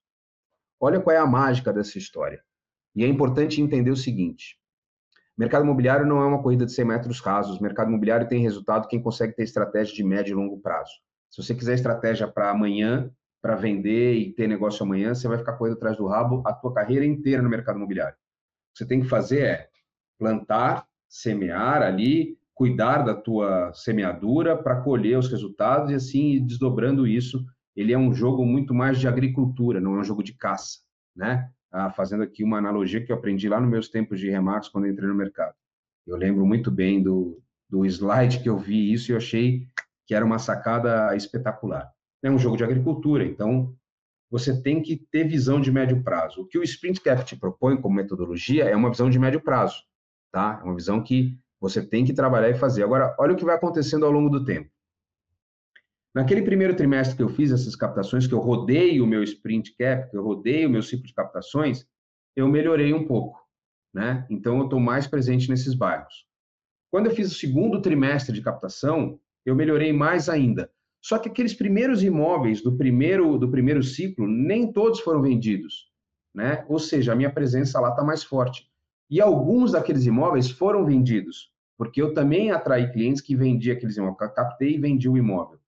Olha 0.80 1.00
qual 1.00 1.16
é 1.16 1.20
a 1.20 1.26
mágica 1.26 1.74
dessa 1.74 1.98
história. 1.98 2.42
E 2.96 3.04
é 3.04 3.08
importante 3.08 3.62
entender 3.62 3.92
o 3.92 3.98
seguinte: 3.98 4.60
Mercado 5.40 5.64
imobiliário 5.64 6.06
não 6.06 6.22
é 6.22 6.26
uma 6.26 6.44
corrida 6.44 6.66
de 6.66 6.74
100 6.74 6.86
metros 6.86 7.22
rasos. 7.22 7.62
Mercado 7.62 7.88
imobiliário 7.88 8.28
tem 8.28 8.42
resultado 8.42 8.90
quem 8.90 9.02
consegue 9.02 9.34
ter 9.34 9.44
estratégia 9.44 9.96
de 9.96 10.04
médio 10.04 10.34
e 10.34 10.36
longo 10.36 10.60
prazo. 10.60 10.92
Se 11.30 11.42
você 11.42 11.56
quiser 11.56 11.76
estratégia 11.76 12.28
para 12.28 12.50
amanhã, 12.50 13.10
para 13.42 13.56
vender 13.56 14.16
e 14.16 14.34
ter 14.34 14.48
negócio 14.48 14.84
amanhã, 14.84 15.16
você 15.16 15.30
vai 15.30 15.38
ficar 15.38 15.54
correndo 15.54 15.78
atrás 15.78 15.96
do 15.96 16.08
rabo 16.08 16.44
a 16.46 16.52
tua 16.52 16.74
carreira 16.74 17.06
inteira 17.06 17.42
no 17.42 17.50
mercado 17.50 17.78
imobiliário. 17.78 18.16
O 18.16 18.18
que 18.74 18.80
você 18.80 18.86
tem 18.86 19.00
que 19.00 19.08
fazer 19.08 19.42
é 19.42 19.70
plantar, 20.18 20.86
semear 21.10 21.82
ali, 21.82 22.38
cuidar 22.54 23.00
da 23.00 23.16
tua 23.16 23.74
semeadura 23.74 24.56
para 24.56 24.82
colher 24.82 25.18
os 25.18 25.30
resultados 25.30 25.92
e 25.92 25.96
assim 25.96 26.46
desdobrando 26.46 27.08
isso. 27.08 27.44
Ele 27.76 27.92
é 27.92 27.98
um 27.98 28.14
jogo 28.14 28.46
muito 28.46 28.74
mais 28.74 29.00
de 29.00 29.08
agricultura, 29.08 29.82
não 29.82 29.96
é 29.96 30.00
um 30.00 30.04
jogo 30.04 30.24
de 30.24 30.34
caça, 30.34 30.80
né? 31.16 31.50
ah, 31.72 31.92
fazendo 31.92 32.24
aqui 32.24 32.44
uma 32.44 32.58
analogia 32.58 33.04
que 33.04 33.12
eu 33.12 33.16
aprendi 33.16 33.48
lá 33.48 33.60
nos 33.60 33.70
meus 33.70 33.90
tempos 33.90 34.20
de 34.20 34.30
Remax, 34.30 34.70
quando 34.70 34.88
entrei 34.88 35.08
no 35.08 35.16
mercado. 35.16 35.54
Eu 36.06 36.18
lembro 36.18 36.46
muito 36.46 36.72
bem 36.72 37.02
do, 37.02 37.42
do 37.70 37.86
slide 37.86 38.40
que 38.40 38.50
eu 38.50 38.58
vi 38.58 38.92
isso 38.92 39.12
e 39.12 39.14
eu 39.14 39.18
achei 39.18 39.68
que 40.06 40.16
era 40.16 40.26
uma 40.26 40.40
sacada 40.40 41.16
espetacular. 41.16 41.90
É 42.24 42.32
um 42.32 42.40
jogo 42.40 42.58
de 42.58 42.64
agricultura, 42.64 43.24
então 43.24 43.74
você 44.30 44.62
tem 44.62 44.82
que 44.82 44.98
ter 45.12 45.28
visão 45.28 45.62
de 45.62 45.72
médio 45.72 46.04
prazo. 46.04 46.42
O 46.42 46.48
que 46.48 46.58
o 46.58 46.64
Sprint 46.64 47.02
Cap 47.02 47.24
te 47.24 47.36
propõe 47.36 47.80
como 47.80 47.96
metodologia 47.96 48.66
é 48.66 48.76
uma 48.76 48.90
visão 48.90 49.10
de 49.10 49.20
médio 49.20 49.42
prazo, 49.42 49.84
tá? 50.32 50.60
É 50.62 50.66
uma 50.66 50.76
visão 50.76 51.04
que 51.04 51.38
você 51.60 51.86
tem 51.86 52.06
que 52.06 52.14
trabalhar 52.14 52.50
e 52.50 52.56
fazer. 52.56 52.84
Agora, 52.84 53.16
olha 53.20 53.34
o 53.34 53.36
que 53.36 53.46
vai 53.46 53.56
acontecendo 53.56 54.06
ao 54.06 54.12
longo 54.12 54.30
do 54.30 54.46
tempo. 54.46 54.70
Naquele 56.14 56.42
primeiro 56.42 56.76
trimestre 56.76 57.16
que 57.16 57.22
eu 57.22 57.30
fiz 57.30 57.52
essas 57.52 57.76
captações, 57.76 58.26
que 58.26 58.34
eu 58.34 58.40
rodei 58.40 59.00
o 59.00 59.06
meu 59.06 59.24
sprint 59.24 59.76
cap, 59.78 60.10
que 60.10 60.18
eu 60.18 60.24
rodei 60.24 60.66
o 60.66 60.70
meu 60.70 60.82
ciclo 60.82 61.06
de 61.06 61.14
captações, 61.14 61.86
eu 62.36 62.48
melhorei 62.48 62.94
um 62.94 63.06
pouco, 63.06 63.40
né? 63.94 64.26
Então 64.30 64.58
eu 64.58 64.64
estou 64.64 64.80
mais 64.80 65.06
presente 65.06 65.50
nesses 65.50 65.76
bairros. 65.76 66.26
Quando 66.92 67.06
eu 67.06 67.16
fiz 67.16 67.32
o 67.32 67.36
segundo 67.36 67.82
trimestre 67.82 68.34
de 68.34 68.42
captação, 68.42 69.20
eu 69.46 69.56
melhorei 69.56 69.94
mais 69.94 70.28
ainda. 70.28 70.72
Só 71.02 71.18
que 71.18 71.30
aqueles 71.30 71.54
primeiros 71.54 72.04
imóveis 72.04 72.62
do 72.62 72.76
primeiro 72.76 73.38
do 73.38 73.50
primeiro 73.50 73.84
ciclo, 73.84 74.28
nem 74.28 74.72
todos 74.72 75.00
foram 75.00 75.22
vendidos, 75.22 75.92
né? 76.34 76.66
Ou 76.68 76.80
seja, 76.80 77.14
a 77.14 77.16
minha 77.16 77.32
presença 77.32 77.80
lá 77.80 77.90
está 77.90 78.04
mais 78.04 78.24
forte. 78.24 78.69
E 79.10 79.20
alguns 79.20 79.72
daqueles 79.72 80.06
imóveis 80.06 80.50
foram 80.50 80.86
vendidos, 80.86 81.52
porque 81.78 82.02
eu 82.02 82.14
também 82.14 82.52
atraí 82.52 82.92
clientes 82.92 83.22
que 83.22 83.36
vendiam 83.36 83.76
aqueles 83.76 83.98
imóveis, 83.98 84.34
captei 84.34 84.76
e 84.76 84.78
vendi 84.78 85.10
o 85.10 85.18
imóvel. 85.18 85.60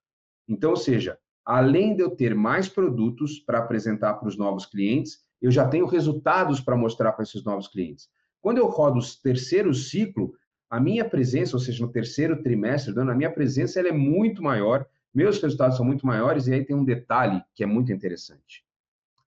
Então, 0.48 0.72
ou 0.72 0.76
seja, 0.76 1.18
além 1.46 1.96
de 1.96 2.04
eu 2.04 2.12
ter 2.12 2.36
mais 2.36 2.70
produtos 2.70 3.40
para 3.40 3.60
apresentar 3.60 4.16
para 4.16 4.28
os 4.28 4.38
novos 4.38 4.66
clientes, 4.66 5.24
eu 5.42 5.50
já 5.50 5.68
tenho 5.68 5.86
resultados 5.86 6.60
para 6.60 6.78
mostrar 6.78 7.14
para 7.14 7.24
esses 7.24 7.44
novos 7.44 7.68
clientes. 7.68 8.10
Quando 8.42 8.60
eu 8.60 8.68
rodo 8.68 9.00
o 9.00 9.22
terceiro 9.24 9.74
ciclo, 9.74 10.34
a 10.70 10.80
minha 10.80 11.04
presença, 11.04 11.56
ou 11.56 11.60
seja, 11.60 11.84
no 11.84 11.92
terceiro 11.92 12.42
trimestre 12.44 12.94
do 12.94 13.02
ano, 13.02 13.12
a 13.12 13.16
minha 13.16 13.32
presença 13.32 13.80
ela 13.80 13.90
é 13.90 13.94
muito 13.94 14.44
maior, 14.44 14.86
meus 15.14 15.42
resultados 15.42 15.78
são 15.78 15.86
muito 15.86 16.06
maiores, 16.06 16.48
e 16.48 16.54
aí 16.54 16.64
tem 16.64 16.76
um 16.76 16.86
detalhe 16.86 17.44
que 17.54 17.64
é 17.64 17.68
muito 17.68 17.92
interessante. 17.92 18.64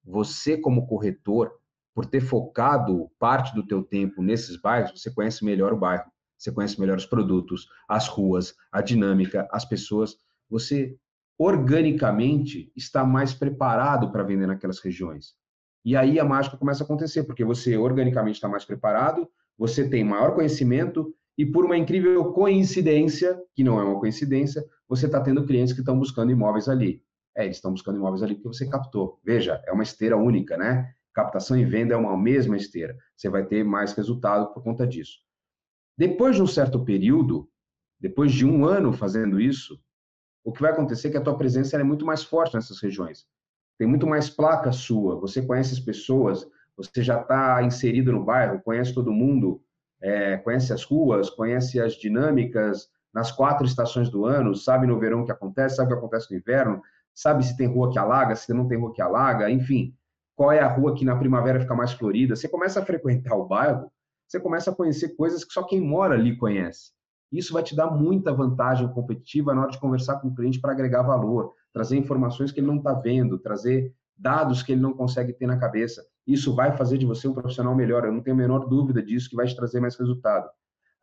Você, 0.05 0.57
como 0.57 0.87
corretor, 0.87 1.59
por 1.95 2.07
ter 2.07 2.21
focado 2.21 3.09
parte 3.19 3.55
do 3.55 3.65
teu 3.65 3.83
tempo 3.83 4.21
nesses 4.21 4.61
bairros, 4.61 5.01
você 5.01 5.13
conhece 5.13 5.45
melhor 5.45 5.73
o 5.73 5.79
bairro, 5.79 6.11
você 6.37 6.51
conhece 6.51 6.79
melhor 6.81 6.99
os 6.99 7.07
produtos, 7.07 7.69
as 7.89 8.09
ruas, 8.09 8.55
a 8.73 8.83
dinâmica, 8.83 9.49
as 9.51 9.65
pessoas. 9.65 10.17
Você 10.51 10.97
organicamente 11.39 12.73
está 12.77 13.05
mais 13.05 13.33
preparado 13.33 14.11
para 14.11 14.23
vender 14.23 14.47
naquelas 14.47 14.81
regiões. 14.81 15.35
E 15.85 15.97
aí 15.97 16.19
a 16.19 16.25
mágica 16.25 16.57
começa 16.57 16.83
a 16.83 16.85
acontecer, 16.85 17.25
porque 17.25 17.45
você 17.45 17.77
organicamente 17.77 18.37
está 18.37 18.49
mais 18.49 18.65
preparado, 18.65 19.29
você 19.57 19.89
tem 19.89 20.03
maior 20.03 20.35
conhecimento 20.35 21.15
e 21.37 21.45
por 21.45 21.65
uma 21.65 21.77
incrível 21.77 22.33
coincidência, 22.33 23.41
que 23.55 23.65
não 23.65 23.81
é 23.81 23.85
uma 23.85 23.99
coincidência, 23.99 24.65
você 24.89 25.07
está 25.07 25.21
tendo 25.21 25.45
clientes 25.45 25.73
que 25.73 25.81
estão 25.81 25.99
buscando 25.99 26.33
imóveis 26.33 26.69
ali. 26.69 27.03
É, 27.37 27.45
eles 27.45 27.57
estão 27.57 27.73
buscando 27.73 27.97
imóveis 27.97 28.23
ali 28.23 28.35
porque 28.35 28.49
você 28.49 28.69
captou. 28.69 29.21
Veja, 29.25 29.61
é 29.67 29.73
uma 29.73 29.83
esteira 29.83 30.17
única, 30.17 30.57
né? 30.57 30.95
Captação 31.15 31.57
e 31.57 31.65
venda 31.65 31.95
é 31.95 31.97
uma 31.97 32.17
mesma 32.19 32.57
esteira. 32.57 32.97
Você 33.17 33.29
vai 33.29 33.45
ter 33.47 33.65
mais 33.65 33.93
resultado 33.93 34.53
por 34.53 34.63
conta 34.63 34.87
disso. 34.87 35.19
Depois 35.97 36.35
de 36.35 36.43
um 36.43 36.47
certo 36.47 36.85
período, 36.85 37.49
depois 38.01 38.33
de 38.33 38.45
um 38.45 38.65
ano 38.65 38.93
fazendo 38.93 39.41
isso, 39.41 39.81
o 40.45 40.53
que 40.53 40.61
vai 40.61 40.73
acontecer 40.73 41.09
é 41.09 41.11
que 41.13 41.17
a 41.17 41.23
tua 41.23 41.39
presença 41.39 41.77
é 41.79 41.85
muito 41.85 42.05
mais 42.05 42.25
forte 42.25 42.55
nessas 42.55 42.81
regiões. 42.81 43.25
Tem 43.79 43.87
muito 43.87 44.07
mais 44.07 44.29
placa 44.29 44.73
sua, 44.73 45.19
você 45.19 45.41
conhece 45.41 45.73
as 45.73 45.81
pessoas, 45.81 46.47
você 46.77 47.03
já 47.03 47.21
está 47.21 47.63
inserido 47.63 48.13
no 48.13 48.25
bairro, 48.25 48.61
conhece 48.61 48.93
todo 48.93 49.13
mundo, 49.13 49.63
é, 50.03 50.37
conhece 50.39 50.73
as 50.73 50.83
ruas, 50.83 51.31
conhece 51.31 51.81
as 51.81 51.95
dinâmicas 51.95 52.89
nas 53.13 53.31
quatro 53.31 53.65
estações 53.65 54.11
do 54.11 54.27
ano, 54.27 54.55
sabe 54.55 54.87
no 54.87 54.99
verão 54.99 55.23
o 55.23 55.25
que 55.25 55.33
acontece, 55.33 55.77
sabe 55.77 55.87
o 55.87 55.93
que 55.93 55.99
acontece 55.99 56.31
no 56.33 56.39
inverno, 56.39 56.83
sabe 57.15 57.45
se 57.45 57.57
tem 57.57 57.69
rua 57.69 57.91
que 57.93 57.99
alaga, 57.99 58.35
se 58.35 58.53
não 58.53 58.67
tem 58.67 58.79
rua 58.79 58.93
que 58.93 59.01
alaga, 59.01 59.49
enfim, 59.49 59.97
qual 60.35 60.53
é 60.53 60.61
a 60.61 60.69
rua 60.69 60.95
que 60.95 61.05
na 61.05 61.17
primavera 61.17 61.61
fica 61.61 61.75
mais 61.75 61.93
florida. 61.93 62.35
Você 62.35 62.49
começa 62.49 62.81
a 62.81 62.85
frequentar 62.85 63.37
o 63.37 63.47
bairro, 63.47 63.91
você 64.27 64.41
começa 64.41 64.71
a 64.71 64.75
conhecer 64.75 65.17
coisas 65.17 65.45
que 65.45 65.53
só 65.53 65.63
quem 65.63 65.81
mora 65.81 66.15
ali 66.15 66.37
conhece. 66.37 66.93
Isso 67.31 67.53
vai 67.53 67.63
te 67.63 67.75
dar 67.75 67.91
muita 67.91 68.33
vantagem 68.33 68.89
competitiva 68.93 69.55
na 69.55 69.63
hora 69.63 69.71
de 69.71 69.81
conversar 69.81 70.21
com 70.21 70.29
o 70.29 70.35
cliente 70.35 70.61
para 70.61 70.73
agregar 70.73 71.03
valor, 71.03 71.53
trazer 71.73 71.97
informações 71.97 72.53
que 72.53 72.61
ele 72.61 72.67
não 72.67 72.77
está 72.77 72.93
vendo, 72.93 73.39
trazer 73.39 73.93
dados 74.17 74.63
que 74.63 74.73
ele 74.73 74.81
não 74.81 74.93
consegue 74.93 75.33
ter 75.33 75.47
na 75.47 75.59
cabeça. 75.59 76.05
Isso 76.27 76.55
vai 76.55 76.77
fazer 76.77 76.99
de 76.99 77.07
você 77.07 77.27
um 77.27 77.35
profissional 77.35 77.75
melhor, 77.75 78.05
eu 78.05 78.13
não 78.13 78.23
tenho 78.23 78.37
a 78.37 78.39
menor 78.39 78.69
dúvida 78.69 79.03
disso, 79.03 79.29
que 79.29 79.37
vai 79.37 79.47
te 79.47 79.57
trazer 79.57 79.81
mais 79.81 79.97
resultado. 79.97 80.49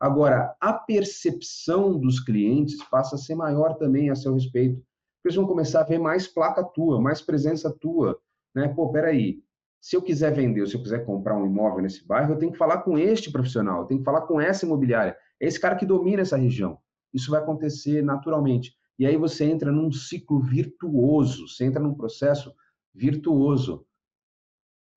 Agora, 0.00 0.56
a 0.60 0.72
percepção 0.72 1.98
dos 1.98 2.18
clientes 2.18 2.82
passa 2.90 3.14
a 3.14 3.18
ser 3.18 3.34
maior 3.34 3.74
também 3.74 4.10
a 4.10 4.16
seu 4.16 4.34
respeito. 4.34 4.82
Eles 5.24 5.36
vão 5.36 5.46
começar 5.46 5.82
a 5.82 5.84
ver 5.84 5.98
mais 5.98 6.26
placa 6.26 6.64
tua, 6.64 7.00
mais 7.00 7.22
presença 7.22 7.70
tua. 7.70 8.18
Né? 8.54 8.68
Pô, 8.68 8.90
peraí, 8.90 9.42
se 9.80 9.96
eu 9.96 10.02
quiser 10.02 10.32
vender 10.32 10.66
se 10.68 10.76
eu 10.76 10.82
quiser 10.82 11.04
comprar 11.04 11.36
um 11.36 11.44
imóvel 11.44 11.82
nesse 11.82 12.06
bairro, 12.06 12.32
eu 12.32 12.38
tenho 12.38 12.52
que 12.52 12.58
falar 12.58 12.82
com 12.82 12.96
este 12.96 13.32
profissional, 13.32 13.80
eu 13.80 13.86
tenho 13.86 14.00
que 14.00 14.04
falar 14.04 14.22
com 14.22 14.40
essa 14.40 14.64
imobiliária. 14.64 15.16
É 15.40 15.46
esse 15.46 15.58
cara 15.58 15.74
que 15.74 15.84
domina 15.84 16.22
essa 16.22 16.36
região. 16.36 16.78
Isso 17.12 17.30
vai 17.30 17.42
acontecer 17.42 18.02
naturalmente. 18.02 18.76
E 18.98 19.06
aí 19.06 19.16
você 19.16 19.44
entra 19.44 19.72
num 19.72 19.90
ciclo 19.90 20.40
virtuoso, 20.40 21.48
você 21.48 21.64
entra 21.64 21.82
num 21.82 21.94
processo 21.94 22.54
virtuoso. 22.94 23.84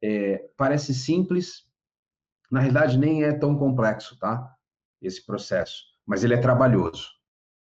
É, 0.04 0.48
parece 0.56 0.94
simples, 0.94 1.66
na 2.52 2.60
realidade 2.60 2.98
nem 2.98 3.24
é 3.24 3.34
tão 3.34 3.58
complexo, 3.58 4.20
tá? 4.20 4.54
Esse 5.02 5.26
processo, 5.26 5.84
mas 6.06 6.24
ele 6.24 6.36
é 6.36 6.38
trabalhoso. 6.38 7.10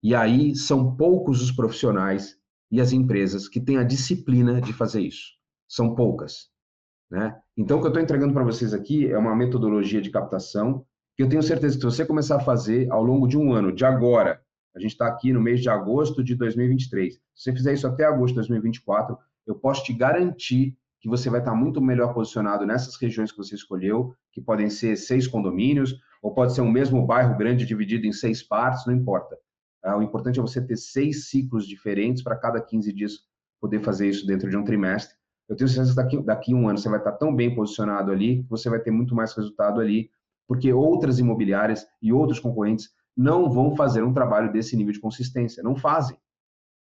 E 0.02 0.14
aí 0.14 0.54
são 0.54 0.94
poucos 0.94 1.42
os 1.42 1.50
profissionais 1.50 2.38
e 2.70 2.80
as 2.80 2.92
empresas 2.92 3.48
que 3.48 3.60
têm 3.60 3.78
a 3.78 3.82
disciplina 3.82 4.60
de 4.60 4.72
fazer 4.72 5.00
isso. 5.00 5.37
São 5.68 5.94
poucas. 5.94 6.48
Né? 7.10 7.36
Então, 7.56 7.78
o 7.78 7.80
que 7.80 7.86
eu 7.86 7.90
estou 7.90 8.02
entregando 8.02 8.34
para 8.34 8.44
vocês 8.44 8.74
aqui 8.74 9.10
é 9.10 9.18
uma 9.18 9.36
metodologia 9.36 10.00
de 10.00 10.10
captação 10.10 10.84
que 11.16 11.22
eu 11.22 11.28
tenho 11.28 11.42
certeza 11.42 11.74
que 11.74 11.80
se 11.80 11.84
você 11.84 12.06
começar 12.06 12.36
a 12.36 12.40
fazer 12.40 12.90
ao 12.92 13.02
longo 13.02 13.26
de 13.26 13.36
um 13.36 13.52
ano, 13.52 13.72
de 13.72 13.84
agora, 13.84 14.40
a 14.74 14.78
gente 14.78 14.92
está 14.92 15.08
aqui 15.08 15.32
no 15.32 15.40
mês 15.40 15.60
de 15.60 15.68
agosto 15.68 16.22
de 16.22 16.36
2023, 16.36 17.14
se 17.14 17.20
você 17.34 17.52
fizer 17.52 17.72
isso 17.72 17.88
até 17.88 18.04
agosto 18.04 18.34
de 18.34 18.36
2024, 18.36 19.18
eu 19.44 19.56
posso 19.56 19.82
te 19.82 19.92
garantir 19.92 20.76
que 21.00 21.08
você 21.08 21.28
vai 21.28 21.40
estar 21.40 21.54
muito 21.54 21.80
melhor 21.80 22.14
posicionado 22.14 22.64
nessas 22.64 22.94
regiões 22.96 23.32
que 23.32 23.38
você 23.38 23.56
escolheu, 23.56 24.14
que 24.32 24.40
podem 24.40 24.70
ser 24.70 24.96
seis 24.96 25.26
condomínios, 25.26 25.98
ou 26.22 26.32
pode 26.34 26.54
ser 26.54 26.60
um 26.60 26.70
mesmo 26.70 27.04
bairro 27.04 27.36
grande 27.36 27.66
dividido 27.66 28.06
em 28.06 28.12
seis 28.12 28.40
partes, 28.40 28.86
não 28.86 28.94
importa. 28.94 29.36
Ah, 29.82 29.96
o 29.96 30.02
importante 30.02 30.38
é 30.38 30.42
você 30.42 30.64
ter 30.64 30.76
seis 30.76 31.28
ciclos 31.28 31.66
diferentes 31.66 32.22
para 32.22 32.36
cada 32.36 32.60
15 32.60 32.92
dias 32.92 33.12
poder 33.60 33.80
fazer 33.80 34.08
isso 34.08 34.26
dentro 34.26 34.48
de 34.48 34.56
um 34.56 34.64
trimestre. 34.64 35.16
Eu 35.48 35.56
tenho 35.56 35.68
certeza 35.68 35.90
que 35.90 35.96
daqui, 35.96 36.22
daqui 36.22 36.54
um 36.54 36.68
ano 36.68 36.78
você 36.78 36.88
vai 36.88 36.98
estar 36.98 37.12
tão 37.12 37.34
bem 37.34 37.54
posicionado 37.54 38.12
ali, 38.12 38.42
que 38.42 38.50
você 38.50 38.68
vai 38.68 38.80
ter 38.80 38.90
muito 38.90 39.14
mais 39.14 39.34
resultado 39.34 39.80
ali 39.80 40.10
porque 40.48 40.72
outras 40.72 41.18
imobiliárias 41.18 41.86
e 42.00 42.10
outros 42.10 42.40
concorrentes 42.40 42.90
não 43.14 43.50
vão 43.50 43.76
fazer 43.76 44.02
um 44.02 44.14
trabalho 44.14 44.50
desse 44.50 44.74
nível 44.74 44.94
de 44.94 45.00
consistência, 45.00 45.62
não 45.62 45.76
fazem. 45.76 46.16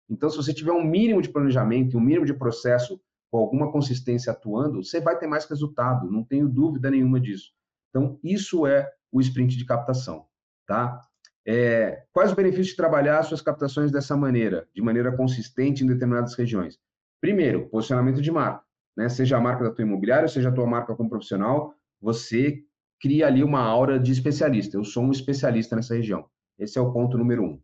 Então, 0.08 0.30
se 0.30 0.38
você 0.38 0.54
tiver 0.54 0.72
um 0.72 0.82
mínimo 0.82 1.20
de 1.20 1.28
planejamento 1.28 1.92
e 1.92 1.96
um 1.96 2.00
mínimo 2.00 2.24
de 2.24 2.32
processo 2.32 2.98
com 3.30 3.38
alguma 3.38 3.70
consistência 3.70 4.32
atuando, 4.32 4.82
você 4.82 5.00
vai 5.00 5.18
ter 5.18 5.26
mais 5.26 5.44
resultado, 5.44 6.10
não 6.10 6.24
tenho 6.24 6.48
dúvida 6.48 6.90
nenhuma 6.90 7.20
disso. 7.20 7.52
Então, 7.90 8.18
isso 8.24 8.66
é 8.66 8.90
o 9.12 9.20
sprint 9.20 9.56
de 9.58 9.66
captação, 9.66 10.24
tá? 10.66 10.98
É, 11.46 12.04
quais 12.10 12.30
os 12.30 12.36
benefícios 12.36 12.68
de 12.68 12.76
trabalhar 12.76 13.22
suas 13.22 13.42
captações 13.42 13.90
dessa 13.90 14.16
maneira, 14.16 14.66
de 14.74 14.80
maneira 14.80 15.14
consistente 15.14 15.84
em 15.84 15.86
determinadas 15.86 16.34
regiões? 16.34 16.78
Primeiro, 17.20 17.68
posicionamento 17.68 18.22
de 18.22 18.30
marca, 18.30 18.62
né? 18.96 19.08
Seja 19.08 19.36
a 19.36 19.40
marca 19.40 19.64
da 19.64 19.70
tua 19.70 19.84
imobiliária, 19.84 20.28
seja 20.28 20.48
a 20.48 20.52
tua 20.52 20.66
marca 20.66 20.94
como 20.94 21.10
profissional, 21.10 21.74
você 22.00 22.62
cria 23.00 23.26
ali 23.26 23.42
uma 23.42 23.60
aura 23.60 23.98
de 23.98 24.12
especialista. 24.12 24.76
Eu 24.76 24.84
sou 24.84 25.04
um 25.04 25.10
especialista 25.10 25.74
nessa 25.76 25.94
região. 25.94 26.26
Esse 26.58 26.78
é 26.78 26.80
o 26.80 26.92
ponto 26.92 27.16
número 27.16 27.42
um. 27.44 27.60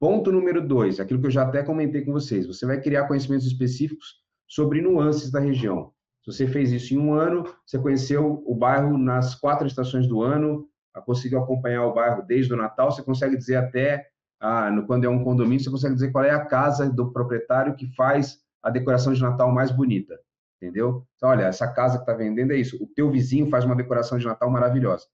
Ponto 0.00 0.30
número 0.30 0.66
dois, 0.66 1.00
aquilo 1.00 1.20
que 1.20 1.26
eu 1.26 1.30
já 1.30 1.42
até 1.42 1.62
comentei 1.62 2.04
com 2.04 2.12
vocês. 2.12 2.46
Você 2.46 2.64
vai 2.64 2.80
criar 2.80 3.08
conhecimentos 3.08 3.46
específicos 3.46 4.22
sobre 4.46 4.80
nuances 4.80 5.30
da 5.30 5.40
região. 5.40 5.92
Se 6.24 6.32
você 6.32 6.46
fez 6.46 6.70
isso 6.70 6.94
em 6.94 6.98
um 6.98 7.14
ano, 7.14 7.44
você 7.66 7.78
conheceu 7.78 8.42
o 8.46 8.54
bairro 8.54 8.96
nas 8.96 9.34
quatro 9.34 9.66
estações 9.66 10.06
do 10.06 10.22
ano, 10.22 10.68
conseguiu 11.04 11.40
acompanhar 11.40 11.84
o 11.86 11.94
bairro 11.94 12.24
desde 12.26 12.52
o 12.52 12.56
Natal, 12.56 12.90
você 12.90 13.02
consegue 13.02 13.36
dizer 13.36 13.56
até, 13.56 14.06
ah, 14.40 14.70
quando 14.86 15.04
é 15.04 15.08
um 15.08 15.22
condomínio, 15.22 15.62
você 15.62 15.70
consegue 15.70 15.94
dizer 15.94 16.12
qual 16.12 16.24
é 16.24 16.30
a 16.30 16.44
casa 16.44 16.88
do 16.90 17.12
proprietário 17.12 17.74
que 17.74 17.92
faz 17.94 18.38
a 18.68 18.70
decoração 18.70 19.12
de 19.12 19.20
Natal 19.20 19.50
mais 19.52 19.70
bonita 19.70 20.18
entendeu? 20.60 21.06
Então, 21.16 21.30
olha, 21.30 21.44
essa 21.44 21.66
casa 21.68 21.96
que 21.96 22.02
está 22.02 22.12
vendendo 22.12 22.52
é 22.52 22.56
isso. 22.56 22.82
O 22.82 22.86
teu 22.86 23.10
vizinho 23.10 23.48
faz 23.48 23.64
uma 23.64 23.76
decoração 23.76 24.18
de 24.18 24.26
Natal 24.26 24.50
maravilhosa. 24.50 25.06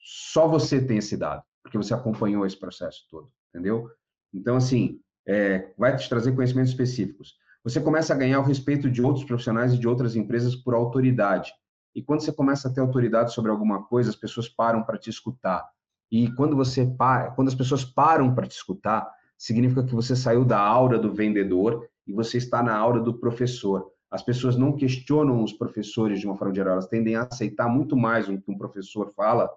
Só 0.00 0.48
você 0.48 0.80
tem 0.80 0.98
esse 0.98 1.16
dado, 1.16 1.42
porque 1.62 1.76
você 1.76 1.94
acompanhou 1.94 2.46
esse 2.46 2.58
processo 2.58 3.06
todo, 3.10 3.30
entendeu? 3.50 3.90
Então, 4.32 4.56
assim, 4.56 5.00
é, 5.26 5.72
vai 5.76 5.94
te 5.96 6.08
trazer 6.08 6.34
conhecimentos 6.34 6.70
específicos. 6.70 7.36
Você 7.62 7.80
começa 7.80 8.14
a 8.14 8.16
ganhar 8.16 8.40
o 8.40 8.44
respeito 8.44 8.90
de 8.90 9.02
outros 9.02 9.24
profissionais 9.24 9.74
e 9.74 9.78
de 9.78 9.86
outras 9.86 10.16
empresas 10.16 10.56
por 10.56 10.74
autoridade. 10.74 11.52
E 11.94 12.02
quando 12.02 12.22
você 12.22 12.32
começa 12.32 12.68
a 12.68 12.72
ter 12.72 12.80
autoridade 12.80 13.34
sobre 13.34 13.50
alguma 13.50 13.84
coisa, 13.84 14.08
as 14.08 14.16
pessoas 14.16 14.48
param 14.48 14.82
para 14.82 14.96
te 14.96 15.10
escutar. 15.10 15.68
E 16.10 16.32
quando 16.32 16.56
você 16.56 16.86
para, 16.86 17.32
quando 17.32 17.48
as 17.48 17.54
pessoas 17.54 17.84
param 17.84 18.34
para 18.34 18.46
te 18.46 18.52
escutar, 18.52 19.10
significa 19.36 19.84
que 19.84 19.94
você 19.94 20.16
saiu 20.16 20.44
da 20.44 20.58
aura 20.58 20.98
do 20.98 21.12
vendedor 21.12 21.86
e 22.08 22.12
você 22.12 22.38
está 22.38 22.62
na 22.62 22.76
aura 22.76 23.00
do 23.00 23.14
professor 23.14 23.92
as 24.10 24.22
pessoas 24.22 24.56
não 24.56 24.74
questionam 24.74 25.42
os 25.42 25.52
professores 25.52 26.20
de 26.20 26.26
uma 26.26 26.36
forma 26.36 26.54
geral, 26.54 26.72
elas 26.72 26.86
tendem 26.86 27.14
a 27.14 27.24
aceitar 27.24 27.68
muito 27.68 27.96
mais 27.96 28.28
o 28.28 28.40
que 28.40 28.50
um 28.50 28.56
professor 28.56 29.12
fala, 29.14 29.50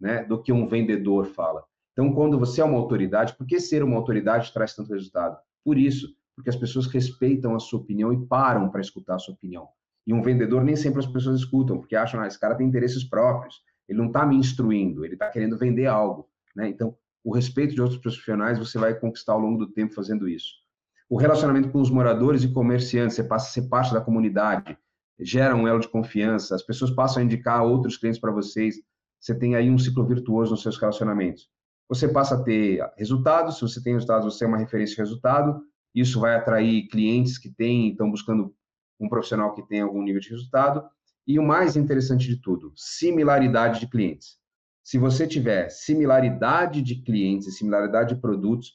né, 0.00 0.24
do 0.24 0.40
que 0.40 0.52
um 0.52 0.66
vendedor 0.66 1.26
fala. 1.26 1.64
Então, 1.92 2.12
quando 2.12 2.38
você 2.38 2.60
é 2.60 2.64
uma 2.64 2.78
autoridade, 2.78 3.34
por 3.36 3.46
que 3.46 3.58
ser 3.58 3.82
uma 3.82 3.96
autoridade 3.96 4.52
traz 4.52 4.74
tanto 4.74 4.92
resultado? 4.92 5.36
Por 5.64 5.76
isso, 5.76 6.14
porque 6.36 6.50
as 6.50 6.56
pessoas 6.56 6.86
respeitam 6.86 7.54
a 7.54 7.58
sua 7.58 7.80
opinião 7.80 8.12
e 8.12 8.26
param 8.26 8.68
para 8.68 8.80
escutar 8.80 9.16
a 9.16 9.18
sua 9.18 9.34
opinião. 9.34 9.68
E 10.06 10.12
um 10.12 10.22
vendedor 10.22 10.62
nem 10.62 10.76
sempre 10.76 11.00
as 11.00 11.06
pessoas 11.06 11.40
escutam, 11.40 11.78
porque 11.78 11.96
acham, 11.96 12.20
ah, 12.20 12.26
esse 12.26 12.38
cara 12.38 12.54
tem 12.54 12.66
interesses 12.66 13.02
próprios, 13.02 13.62
ele 13.88 13.98
não 13.98 14.06
está 14.06 14.24
me 14.24 14.36
instruindo, 14.36 15.04
ele 15.04 15.14
está 15.14 15.28
querendo 15.30 15.58
vender 15.58 15.86
algo. 15.86 16.28
Né? 16.54 16.68
Então, 16.68 16.94
o 17.24 17.34
respeito 17.34 17.74
de 17.74 17.80
outros 17.80 17.98
profissionais 17.98 18.58
você 18.58 18.78
vai 18.78 18.94
conquistar 18.94 19.32
ao 19.32 19.40
longo 19.40 19.58
do 19.58 19.72
tempo 19.72 19.94
fazendo 19.94 20.28
isso 20.28 20.65
o 21.08 21.16
relacionamento 21.16 21.70
com 21.70 21.80
os 21.80 21.90
moradores 21.90 22.42
e 22.42 22.52
comerciantes, 22.52 23.14
você 23.16 23.24
passa 23.24 23.48
a 23.48 23.52
ser 23.52 23.68
parte 23.68 23.92
da 23.92 24.00
comunidade, 24.00 24.76
gera 25.20 25.54
um 25.54 25.66
elo 25.66 25.80
de 25.80 25.88
confiança, 25.88 26.54
as 26.54 26.62
pessoas 26.62 26.90
passam 26.90 27.22
a 27.22 27.24
indicar 27.24 27.62
outros 27.62 27.96
clientes 27.96 28.20
para 28.20 28.32
vocês, 28.32 28.76
você 29.20 29.34
tem 29.34 29.54
aí 29.54 29.70
um 29.70 29.78
ciclo 29.78 30.04
virtuoso 30.04 30.50
nos 30.52 30.62
seus 30.62 30.78
relacionamentos. 30.78 31.48
Você 31.88 32.08
passa 32.08 32.34
a 32.34 32.42
ter 32.42 32.80
resultados, 32.96 33.56
se 33.56 33.62
você 33.62 33.82
tem 33.82 33.94
resultados, 33.94 34.34
você 34.34 34.44
é 34.44 34.48
uma 34.48 34.58
referência 34.58 34.96
de 34.96 35.02
resultado, 35.02 35.62
isso 35.94 36.20
vai 36.20 36.34
atrair 36.34 36.88
clientes 36.88 37.38
que 37.38 37.48
têm, 37.48 37.90
estão 37.90 38.10
buscando 38.10 38.52
um 38.98 39.08
profissional 39.08 39.54
que 39.54 39.66
tem 39.66 39.80
algum 39.80 40.02
nível 40.02 40.20
de 40.20 40.30
resultado, 40.30 40.84
e 41.26 41.38
o 41.38 41.42
mais 41.42 41.76
interessante 41.76 42.26
de 42.26 42.40
tudo, 42.40 42.72
similaridade 42.74 43.80
de 43.80 43.88
clientes. 43.88 44.36
Se 44.82 44.98
você 44.98 45.26
tiver 45.26 45.68
similaridade 45.68 46.82
de 46.82 47.02
clientes 47.02 47.48
e 47.48 47.52
similaridade 47.52 48.14
de 48.14 48.20
produtos, 48.20 48.74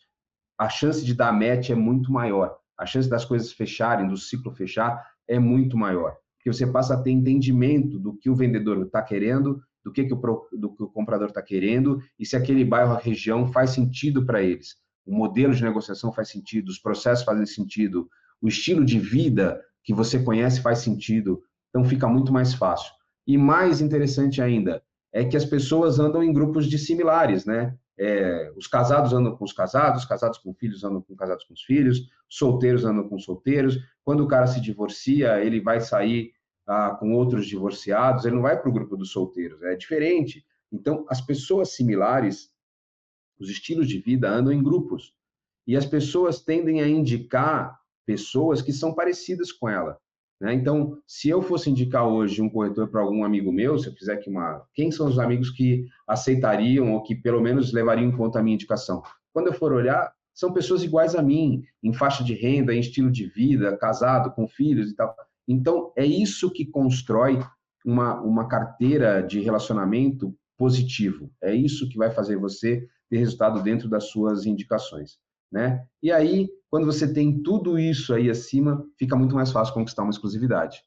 a 0.61 0.69
chance 0.69 1.03
de 1.03 1.15
dar 1.15 1.33
match 1.33 1.71
é 1.71 1.75
muito 1.75 2.11
maior. 2.11 2.55
A 2.77 2.85
chance 2.85 3.09
das 3.09 3.25
coisas 3.25 3.51
fecharem, 3.51 4.07
do 4.07 4.15
ciclo 4.15 4.51
fechar, 4.51 5.03
é 5.27 5.39
muito 5.39 5.75
maior. 5.75 6.15
Porque 6.37 6.53
você 6.53 6.67
passa 6.67 6.93
a 6.93 7.01
ter 7.01 7.09
entendimento 7.09 7.97
do 7.97 8.15
que 8.15 8.29
o 8.29 8.35
vendedor 8.35 8.85
está 8.85 9.01
querendo, 9.01 9.59
do 9.83 9.91
que, 9.91 10.03
que, 10.03 10.13
o, 10.13 10.47
do 10.51 10.75
que 10.75 10.83
o 10.83 10.87
comprador 10.87 11.29
está 11.29 11.41
querendo, 11.41 11.99
e 12.19 12.27
se 12.27 12.35
aquele 12.35 12.63
bairro, 12.63 12.93
região 12.93 13.51
faz 13.51 13.71
sentido 13.71 14.23
para 14.23 14.43
eles. 14.43 14.75
O 15.03 15.11
modelo 15.11 15.51
de 15.55 15.63
negociação 15.63 16.13
faz 16.13 16.29
sentido, 16.29 16.69
os 16.69 16.77
processos 16.77 17.25
fazem 17.25 17.47
sentido, 17.47 18.07
o 18.39 18.47
estilo 18.47 18.85
de 18.85 18.99
vida 18.99 19.59
que 19.83 19.95
você 19.95 20.21
conhece 20.21 20.61
faz 20.61 20.77
sentido. 20.77 21.41
Então 21.69 21.83
fica 21.83 22.07
muito 22.07 22.31
mais 22.31 22.53
fácil. 22.53 22.93
E 23.25 23.35
mais 23.35 23.81
interessante 23.81 24.43
ainda 24.43 24.83
é 25.11 25.25
que 25.25 25.35
as 25.35 25.43
pessoas 25.43 25.97
andam 25.97 26.23
em 26.23 26.31
grupos 26.31 26.67
de 26.67 26.77
similares, 26.77 27.45
né? 27.45 27.75
É, 28.03 28.51
os 28.55 28.65
casados 28.65 29.13
andam 29.13 29.37
com 29.37 29.45
os 29.45 29.53
casados, 29.53 30.01
os 30.01 30.09
casados 30.09 30.39
com 30.39 30.51
filhos 30.55 30.83
andam 30.83 31.03
com 31.03 31.15
casados 31.15 31.43
com 31.43 31.53
os 31.53 31.61
filhos, 31.61 32.09
solteiros 32.27 32.83
andam 32.83 33.07
com 33.07 33.19
solteiros. 33.19 33.77
Quando 34.03 34.23
o 34.23 34.27
cara 34.27 34.47
se 34.47 34.59
divorcia, 34.59 35.39
ele 35.39 35.61
vai 35.61 35.79
sair 35.79 36.33
ah, 36.65 36.97
com 36.99 37.13
outros 37.13 37.45
divorciados, 37.45 38.25
ele 38.25 38.37
não 38.37 38.41
vai 38.41 38.59
para 38.59 38.67
o 38.67 38.73
grupo 38.73 38.97
dos 38.97 39.11
solteiros, 39.11 39.61
é 39.61 39.75
diferente. 39.75 40.43
Então, 40.71 41.05
as 41.09 41.21
pessoas 41.21 41.75
similares, 41.75 42.51
os 43.39 43.51
estilos 43.51 43.87
de 43.87 43.99
vida 43.99 44.27
andam 44.27 44.51
em 44.51 44.63
grupos. 44.63 45.13
E 45.67 45.77
as 45.77 45.85
pessoas 45.85 46.41
tendem 46.41 46.81
a 46.81 46.87
indicar 46.87 47.79
pessoas 48.03 48.63
que 48.63 48.73
são 48.73 48.95
parecidas 48.95 49.51
com 49.51 49.69
ela. 49.69 50.01
Né? 50.41 50.55
Então, 50.55 50.97
se 51.05 51.29
eu 51.29 51.39
fosse 51.39 51.69
indicar 51.69 52.07
hoje 52.07 52.41
um 52.41 52.49
corretor 52.49 52.87
para 52.89 52.99
algum 52.99 53.23
amigo 53.23 53.51
meu, 53.51 53.77
se 53.77 53.87
eu 53.87 53.93
fizer 53.93 54.13
aqui 54.13 54.27
uma. 54.27 54.65
Quem 54.73 54.91
são 54.91 55.07
os 55.07 55.19
amigos 55.19 55.51
que 55.51 55.85
aceitariam 56.07 56.93
ou 56.93 57.03
que 57.03 57.13
pelo 57.13 57.39
menos 57.39 57.71
levariam 57.71 58.09
em 58.09 58.17
conta 58.17 58.39
a 58.39 58.43
minha 58.43 58.55
indicação? 58.55 59.03
Quando 59.31 59.47
eu 59.47 59.53
for 59.53 59.71
olhar, 59.71 60.11
são 60.33 60.51
pessoas 60.51 60.83
iguais 60.83 61.15
a 61.15 61.21
mim, 61.21 61.63
em 61.83 61.93
faixa 61.93 62.23
de 62.23 62.33
renda, 62.33 62.73
em 62.73 62.79
estilo 62.79 63.11
de 63.11 63.27
vida, 63.27 63.77
casado, 63.77 64.31
com 64.31 64.47
filhos 64.47 64.89
e 64.89 64.95
tal. 64.95 65.15
Então, 65.47 65.93
é 65.95 66.05
isso 66.05 66.49
que 66.49 66.65
constrói 66.65 67.39
uma, 67.85 68.19
uma 68.21 68.47
carteira 68.47 69.21
de 69.21 69.41
relacionamento 69.41 70.35
positivo. 70.57 71.29
É 71.39 71.53
isso 71.53 71.87
que 71.87 71.97
vai 71.97 72.09
fazer 72.09 72.37
você 72.37 72.87
ter 73.11 73.17
resultado 73.17 73.61
dentro 73.61 73.87
das 73.87 74.05
suas 74.05 74.47
indicações. 74.47 75.19
Né? 75.51 75.85
E 76.01 76.11
aí, 76.11 76.49
quando 76.71 76.85
você 76.85 77.13
tem 77.13 77.43
tudo 77.43 77.77
isso 77.77 78.13
aí 78.13 78.29
acima, 78.29 78.83
fica 78.97 79.15
muito 79.15 79.35
mais 79.35 79.51
fácil 79.51 79.73
conquistar 79.73 80.03
uma 80.03 80.11
exclusividade. 80.11 80.81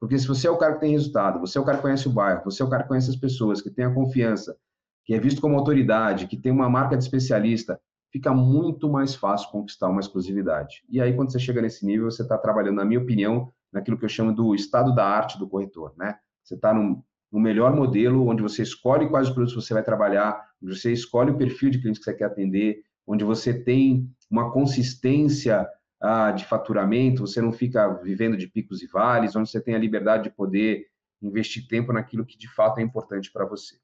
Porque 0.00 0.18
se 0.18 0.26
você 0.26 0.48
é 0.48 0.50
o 0.50 0.58
cara 0.58 0.74
que 0.74 0.80
tem 0.80 0.90
resultado, 0.90 1.38
você 1.38 1.58
é 1.58 1.60
o 1.60 1.64
cara 1.64 1.78
que 1.78 1.82
conhece 1.82 2.08
o 2.08 2.12
bairro, 2.12 2.42
você 2.44 2.60
é 2.60 2.66
o 2.66 2.68
cara 2.68 2.82
que 2.82 2.88
conhece 2.88 3.08
as 3.08 3.16
pessoas, 3.16 3.62
que 3.62 3.70
tem 3.70 3.84
a 3.84 3.94
confiança, 3.94 4.56
que 5.04 5.14
é 5.14 5.20
visto 5.20 5.40
como 5.40 5.56
autoridade, 5.56 6.26
que 6.26 6.36
tem 6.36 6.50
uma 6.50 6.68
marca 6.68 6.96
de 6.96 7.04
especialista, 7.04 7.80
fica 8.12 8.34
muito 8.34 8.90
mais 8.90 9.14
fácil 9.14 9.50
conquistar 9.50 9.88
uma 9.88 10.00
exclusividade. 10.00 10.82
E 10.88 11.00
aí, 11.00 11.14
quando 11.14 11.30
você 11.30 11.38
chega 11.38 11.62
nesse 11.62 11.86
nível, 11.86 12.10
você 12.10 12.22
está 12.22 12.36
trabalhando, 12.36 12.76
na 12.76 12.84
minha 12.84 13.00
opinião, 13.00 13.52
naquilo 13.72 13.96
que 13.96 14.04
eu 14.04 14.08
chamo 14.08 14.34
do 14.34 14.54
estado 14.54 14.94
da 14.94 15.06
arte 15.06 15.38
do 15.38 15.48
corretor, 15.48 15.94
né? 15.96 16.16
Você 16.42 16.54
está 16.54 16.74
no, 16.74 17.04
melhor 17.32 17.74
modelo, 17.76 18.26
onde 18.26 18.42
você 18.42 18.62
escolhe 18.62 19.08
quais 19.08 19.28
produtos 19.28 19.54
você 19.54 19.74
vai 19.74 19.84
trabalhar, 19.84 20.42
você 20.60 20.92
escolhe 20.92 21.30
o 21.30 21.36
perfil 21.36 21.70
de 21.70 21.80
cliente 21.80 22.00
que 22.00 22.04
você 22.04 22.14
quer 22.14 22.24
atender, 22.24 22.82
onde 23.08 23.24
você 23.24 23.54
tem 23.54 24.06
uma 24.30 24.52
consistência 24.52 25.66
ah, 25.98 26.30
de 26.30 26.44
faturamento, 26.44 27.26
você 27.26 27.40
não 27.40 27.50
fica 27.50 27.88
vivendo 27.94 28.36
de 28.36 28.46
picos 28.46 28.82
e 28.82 28.86
vales, 28.86 29.34
onde 29.34 29.50
você 29.50 29.60
tem 29.60 29.74
a 29.74 29.78
liberdade 29.78 30.24
de 30.24 30.30
poder 30.30 30.86
investir 31.22 31.66
tempo 31.66 31.92
naquilo 31.92 32.26
que 32.26 32.36
de 32.36 32.46
fato 32.46 32.78
é 32.78 32.82
importante 32.82 33.32
para 33.32 33.46
você. 33.46 33.76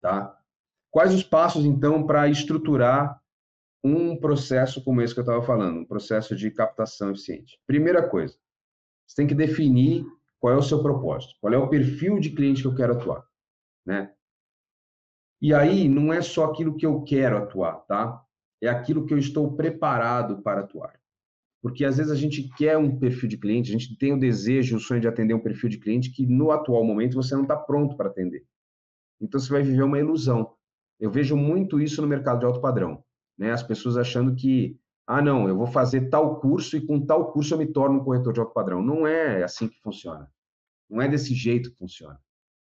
Tá? 0.00 0.38
Quais 0.90 1.14
os 1.14 1.24
passos, 1.24 1.64
então, 1.64 2.06
para 2.06 2.28
estruturar 2.28 3.18
um 3.82 4.16
processo 4.16 4.84
como 4.84 5.00
esse 5.00 5.14
que 5.14 5.20
eu 5.20 5.22
estava 5.22 5.42
falando, 5.42 5.80
um 5.80 5.84
processo 5.84 6.36
de 6.36 6.50
captação 6.50 7.10
eficiente? 7.10 7.58
Primeira 7.66 8.06
coisa, 8.06 8.36
você 9.06 9.16
tem 9.16 9.26
que 9.26 9.34
definir 9.34 10.04
qual 10.38 10.52
é 10.52 10.56
o 10.56 10.62
seu 10.62 10.82
propósito, 10.82 11.34
qual 11.40 11.52
é 11.52 11.58
o 11.58 11.68
perfil 11.68 12.20
de 12.20 12.30
cliente 12.30 12.60
que 12.62 12.68
eu 12.68 12.74
quero 12.74 12.92
atuar, 12.92 13.24
né? 13.84 14.12
E 15.40 15.54
aí 15.54 15.88
não 15.88 16.12
é 16.12 16.20
só 16.20 16.46
aquilo 16.46 16.76
que 16.76 16.84
eu 16.84 17.02
quero 17.02 17.38
atuar, 17.38 17.76
tá? 17.86 18.22
É 18.60 18.68
aquilo 18.68 19.06
que 19.06 19.14
eu 19.14 19.18
estou 19.18 19.54
preparado 19.54 20.42
para 20.42 20.62
atuar. 20.62 20.98
Porque 21.62 21.84
às 21.84 21.96
vezes 21.96 22.12
a 22.12 22.16
gente 22.16 22.48
quer 22.56 22.76
um 22.76 22.98
perfil 22.98 23.28
de 23.28 23.36
cliente, 23.36 23.70
a 23.70 23.78
gente 23.78 23.96
tem 23.96 24.12
o 24.12 24.18
desejo, 24.18 24.76
o 24.76 24.80
sonho 24.80 25.00
de 25.00 25.08
atender 25.08 25.34
um 25.34 25.40
perfil 25.40 25.68
de 25.68 25.78
cliente 25.78 26.10
que 26.10 26.26
no 26.26 26.50
atual 26.50 26.84
momento 26.84 27.14
você 27.14 27.34
não 27.34 27.42
está 27.42 27.56
pronto 27.56 27.96
para 27.96 28.08
atender. 28.08 28.44
Então 29.20 29.40
você 29.40 29.50
vai 29.50 29.62
viver 29.62 29.82
uma 29.82 29.98
ilusão. 29.98 30.54
Eu 30.98 31.10
vejo 31.10 31.36
muito 31.36 31.80
isso 31.80 32.00
no 32.02 32.08
mercado 32.08 32.40
de 32.40 32.46
alto 32.46 32.60
padrão, 32.60 33.04
né? 33.36 33.52
As 33.52 33.62
pessoas 33.62 33.96
achando 33.96 34.34
que, 34.34 34.78
ah, 35.06 35.22
não, 35.22 35.48
eu 35.48 35.56
vou 35.56 35.66
fazer 35.66 36.08
tal 36.08 36.40
curso 36.40 36.76
e 36.76 36.84
com 36.84 37.04
tal 37.04 37.32
curso 37.32 37.54
eu 37.54 37.58
me 37.58 37.66
torno 37.66 38.00
um 38.00 38.04
corretor 38.04 38.32
de 38.32 38.40
alto 38.40 38.52
padrão. 38.52 38.82
Não 38.82 39.06
é 39.06 39.42
assim 39.42 39.68
que 39.68 39.80
funciona. 39.80 40.30
Não 40.88 41.02
é 41.02 41.08
desse 41.08 41.34
jeito 41.34 41.70
que 41.70 41.78
funciona. 41.78 42.20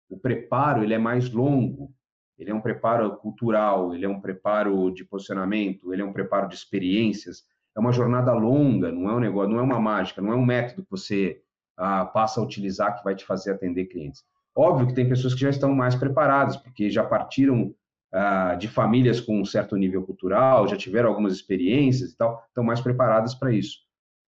O 0.10 0.18
preparo 0.18 0.84
ele 0.84 0.94
é 0.94 0.98
mais 0.98 1.30
longo, 1.30 1.94
ele 2.38 2.52
é 2.52 2.54
um 2.54 2.62
preparo 2.62 3.18
cultural, 3.18 3.94
ele 3.94 4.06
é 4.06 4.10
um 4.10 4.22
preparo 4.22 4.92
de 4.92 5.04
posicionamento, 5.04 5.92
ele 5.92 6.02
é 6.02 6.06
um 6.06 6.14
preparo 6.14 6.48
de 6.48 6.56
experiências. 6.56 7.44
É 7.76 7.80
uma 7.80 7.92
jornada 7.92 8.34
longa, 8.34 8.92
não 8.92 9.10
é 9.10 9.16
um 9.16 9.20
negócio, 9.20 9.52
não 9.52 9.60
é 9.60 9.64
uma 9.64 9.80
mágica, 9.80 10.22
não 10.22 10.32
é 10.32 10.36
um 10.36 10.46
método 10.46 10.84
que 10.84 10.92
você 10.92 11.42
ah, 11.76 12.06
passa 12.06 12.40
a 12.40 12.44
utilizar 12.44 12.98
que 12.98 13.04
vai 13.04 13.16
te 13.16 13.26
fazer 13.26 13.52
atender 13.52 13.86
clientes. 13.86 14.24
Óbvio 14.56 14.88
que 14.88 14.94
tem 14.94 15.08
pessoas 15.08 15.34
que 15.34 15.42
já 15.42 15.50
estão 15.50 15.74
mais 15.74 15.96
preparadas, 15.96 16.58
porque 16.58 16.90
já 16.90 17.04
partiram 17.04 17.74
ah, 18.12 18.56
de 18.56 18.68
famílias 18.68 19.20
com 19.20 19.40
um 19.40 19.46
certo 19.46 19.76
nível 19.76 20.04
cultural, 20.04 20.68
já 20.68 20.76
tiveram 20.76 21.10
algumas 21.10 21.34
experiências 21.34 22.12
e 22.12 22.18
tal, 22.18 22.44
estão 22.48 22.64
mais 22.64 22.82
preparadas 22.82 23.36
para 23.36 23.52
isso. 23.52 23.80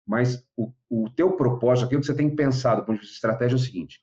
Mas 0.06 0.44
o, 0.56 0.72
o 0.88 1.08
teu 1.10 1.32
propósito, 1.32 1.86
aquilo 1.86 2.00
que 2.00 2.06
você 2.06 2.14
tem 2.14 2.34
pensado 2.34 2.80
do 2.80 2.86
ponto 2.86 2.96
de 2.96 3.00
vista 3.00 3.12
de 3.12 3.16
estratégia 3.16 3.54
é 3.54 3.56
o 3.56 3.60
seguinte: 3.60 4.00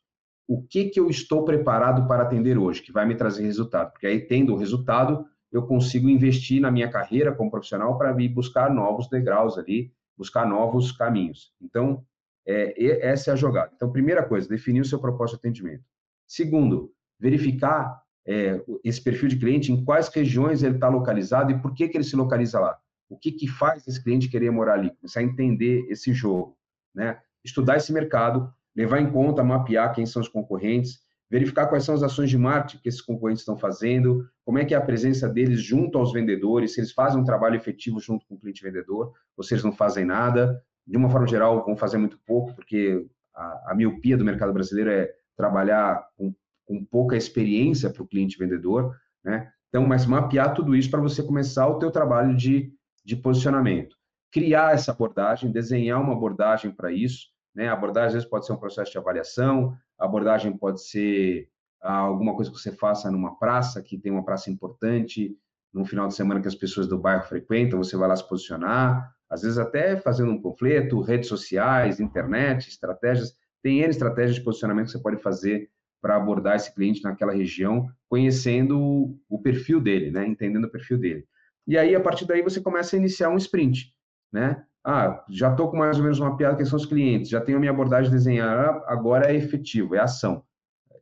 o 0.47 0.61
que, 0.61 0.85
que 0.85 0.99
eu 0.99 1.09
estou 1.09 1.43
preparado 1.43 2.07
para 2.07 2.23
atender 2.23 2.57
hoje, 2.57 2.81
que 2.81 2.91
vai 2.91 3.05
me 3.05 3.15
trazer 3.15 3.43
resultado. 3.43 3.91
Porque 3.91 4.07
aí, 4.07 4.21
tendo 4.21 4.53
o 4.53 4.57
resultado, 4.57 5.25
eu 5.51 5.65
consigo 5.67 6.09
investir 6.09 6.61
na 6.61 6.71
minha 6.71 6.89
carreira 6.89 7.33
como 7.33 7.51
profissional 7.51 7.97
para 7.97 8.13
vir 8.13 8.29
buscar 8.29 8.73
novos 8.73 9.09
degraus 9.09 9.57
ali, 9.57 9.91
buscar 10.17 10.47
novos 10.47 10.91
caminhos. 10.91 11.53
Então, 11.61 12.03
é, 12.45 13.05
essa 13.05 13.31
é 13.31 13.33
a 13.33 13.35
jogada. 13.35 13.71
Então, 13.75 13.91
primeira 13.91 14.23
coisa, 14.23 14.47
definir 14.47 14.81
o 14.81 14.85
seu 14.85 14.99
propósito 14.99 15.35
de 15.35 15.47
atendimento. 15.47 15.83
Segundo, 16.25 16.93
verificar 17.19 18.01
é, 18.25 18.61
esse 18.83 19.01
perfil 19.01 19.27
de 19.27 19.37
cliente, 19.37 19.71
em 19.71 19.83
quais 19.83 20.07
regiões 20.07 20.63
ele 20.63 20.75
está 20.75 20.87
localizado 20.87 21.51
e 21.51 21.59
por 21.59 21.73
que, 21.73 21.89
que 21.89 21.97
ele 21.97 22.03
se 22.03 22.15
localiza 22.15 22.59
lá. 22.59 22.77
O 23.09 23.17
que, 23.17 23.31
que 23.31 23.47
faz 23.47 23.87
esse 23.87 24.01
cliente 24.01 24.29
querer 24.29 24.51
morar 24.51 24.73
ali? 24.73 24.91
Começar 24.95 25.21
a 25.21 25.23
entender 25.23 25.85
esse 25.89 26.13
jogo. 26.13 26.57
Né? 26.93 27.19
Estudar 27.43 27.77
esse 27.77 27.91
mercado, 27.93 28.53
levar 28.77 29.01
em 29.01 29.11
conta, 29.11 29.43
mapear 29.43 29.91
quem 29.91 30.05
são 30.05 30.21
os 30.21 30.29
concorrentes, 30.29 30.99
verificar 31.29 31.65
quais 31.67 31.83
são 31.83 31.95
as 31.95 32.03
ações 32.03 32.29
de 32.29 32.37
marketing 32.37 32.81
que 32.81 32.87
esses 32.87 33.01
concorrentes 33.01 33.41
estão 33.41 33.57
fazendo, 33.57 34.29
como 34.45 34.59
é 34.59 34.65
que 34.65 34.75
é 34.75 34.77
a 34.77 34.81
presença 34.81 35.27
deles 35.27 35.59
junto 35.59 35.97
aos 35.97 36.13
vendedores, 36.13 36.73
se 36.73 36.79
eles 36.79 36.91
fazem 36.91 37.19
um 37.19 37.25
trabalho 37.25 37.55
efetivo 37.55 37.99
junto 37.99 38.25
com 38.27 38.35
o 38.35 38.39
cliente 38.39 38.63
vendedor, 38.63 39.11
ou 39.35 39.43
se 39.43 39.55
eles 39.55 39.63
não 39.63 39.71
fazem 39.71 40.05
nada. 40.05 40.61
De 40.85 40.95
uma 40.95 41.09
forma 41.09 41.27
geral, 41.27 41.65
vão 41.65 41.75
fazer 41.75 41.97
muito 41.97 42.19
pouco, 42.25 42.53
porque 42.53 43.05
a, 43.35 43.71
a 43.71 43.75
miopia 43.75 44.15
do 44.15 44.23
mercado 44.23 44.53
brasileiro 44.53 44.91
é 44.91 45.11
trabalhar 45.35 46.07
com, 46.15 46.33
com 46.65 46.85
pouca 46.85 47.17
experiência 47.17 47.89
para 47.89 48.03
o 48.03 48.07
cliente 48.07 48.37
vendedor, 48.37 48.95
né? 49.23 49.51
Então, 49.69 49.85
mas 49.85 50.05
mapear 50.05 50.53
tudo 50.53 50.75
isso 50.75 50.89
para 50.89 51.01
você 51.01 51.21
começar 51.21 51.67
o 51.67 51.77
teu 51.77 51.91
trabalho 51.91 52.33
de, 52.35 52.71
de 53.03 53.17
posicionamento. 53.17 53.97
Criar 54.31 54.73
essa 54.73 54.91
abordagem, 54.91 55.51
desenhar 55.51 56.01
uma 56.01 56.13
abordagem 56.13 56.71
para 56.71 56.89
isso, 56.91 57.27
né? 57.57 57.69
A 57.69 57.73
abordagem, 57.73 58.07
às 58.09 58.13
vezes, 58.13 58.29
pode 58.29 58.45
ser 58.45 58.53
um 58.53 58.57
processo 58.57 58.91
de 58.91 58.99
avaliação, 58.99 59.75
a 59.97 60.05
abordagem 60.05 60.55
pode 60.55 60.79
ser 60.87 61.49
ah, 61.81 61.97
alguma 61.97 62.35
coisa 62.35 62.51
que 62.51 62.57
você 62.57 62.71
faça 62.71 63.09
numa 63.09 63.35
praça, 63.39 63.81
que 63.81 63.97
tem 63.97 64.11
uma 64.11 64.23
praça 64.23 64.51
importante, 64.51 65.35
num 65.73 65.83
final 65.83 66.07
de 66.07 66.13
semana 66.13 66.39
que 66.39 66.47
as 66.47 66.53
pessoas 66.53 66.87
do 66.87 66.99
bairro 66.99 67.23
frequentam, 67.23 67.83
você 67.83 67.97
vai 67.97 68.07
lá 68.07 68.15
se 68.15 68.29
posicionar, 68.29 69.11
às 69.27 69.41
vezes 69.41 69.57
até 69.57 69.97
fazendo 69.97 70.31
um 70.31 70.39
panfleto, 70.39 71.01
redes 71.01 71.27
sociais, 71.27 71.99
internet, 71.99 72.69
estratégias. 72.69 73.35
Tem 73.63 73.79
N 73.79 73.89
estratégias 73.89 74.35
de 74.35 74.43
posicionamento 74.43 74.85
que 74.85 74.91
você 74.91 75.01
pode 75.01 75.17
fazer 75.17 75.67
para 75.99 76.15
abordar 76.15 76.57
esse 76.57 76.71
cliente 76.73 77.03
naquela 77.03 77.33
região, 77.33 77.89
conhecendo 78.07 79.17
o 79.27 79.41
perfil 79.41 79.81
dele, 79.81 80.11
né? 80.11 80.27
entendendo 80.27 80.65
o 80.65 80.71
perfil 80.71 80.99
dele. 80.99 81.25
E 81.65 81.75
aí, 81.75 81.95
a 81.95 81.99
partir 81.99 82.25
daí, 82.25 82.43
você 82.43 82.61
começa 82.61 82.95
a 82.95 82.99
iniciar 82.99 83.29
um 83.29 83.37
sprint. 83.37 83.91
Né? 84.31 84.63
Ah, 84.89 85.25
já 85.27 85.51
estou 85.51 85.69
com 85.69 85.75
mais 85.75 85.97
ou 85.97 86.03
menos 86.03 86.17
uma 86.17 86.37
piada 86.37 86.55
que 86.55 86.63
são 86.63 86.77
os 86.77 86.85
clientes, 86.85 87.29
já 87.29 87.41
tenho 87.41 87.57
a 87.57 87.59
minha 87.59 87.73
abordagem 87.73 88.09
desenhada, 88.09 88.81
agora 88.87 89.29
é 89.29 89.35
efetivo, 89.35 89.95
é 89.95 89.99
ação. 89.99 90.45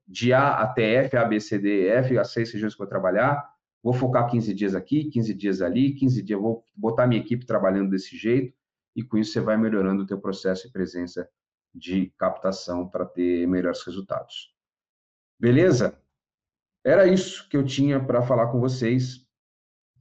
De 0.08 0.34
A 0.34 0.56
até 0.56 1.06
F, 1.06 1.16
A, 1.16 1.24
B, 1.24 1.40
C, 1.40 1.60
D, 1.60 1.88
F, 1.90 2.18
as 2.18 2.32
seis 2.32 2.52
regiões 2.52 2.74
que 2.74 2.82
eu 2.82 2.86
vou 2.86 2.90
trabalhar, 2.90 3.48
vou 3.84 3.94
focar 3.94 4.28
15 4.28 4.56
dias 4.56 4.74
aqui, 4.74 5.06
15 5.12 5.36
dias 5.36 5.62
ali, 5.62 5.94
15 5.94 6.24
dias, 6.24 6.42
vou 6.42 6.66
botar 6.76 7.06
minha 7.06 7.22
equipe 7.22 7.46
trabalhando 7.46 7.92
desse 7.92 8.18
jeito, 8.18 8.52
e 8.96 9.04
com 9.04 9.20
isso 9.20 9.34
você 9.34 9.40
vai 9.40 9.56
melhorando 9.56 10.02
o 10.02 10.08
teu 10.08 10.20
processo 10.20 10.68
e 10.68 10.72
presença 10.72 11.30
de 11.72 12.12
captação 12.18 12.88
para 12.88 13.06
ter 13.06 13.48
melhores 13.48 13.84
resultados. 13.84 14.52
Beleza? 15.40 15.96
Era 16.84 17.06
isso 17.06 17.48
que 17.50 17.56
eu 17.56 17.64
tinha 17.64 18.04
para 18.04 18.24
falar 18.24 18.48
com 18.48 18.60
vocês. 18.60 19.25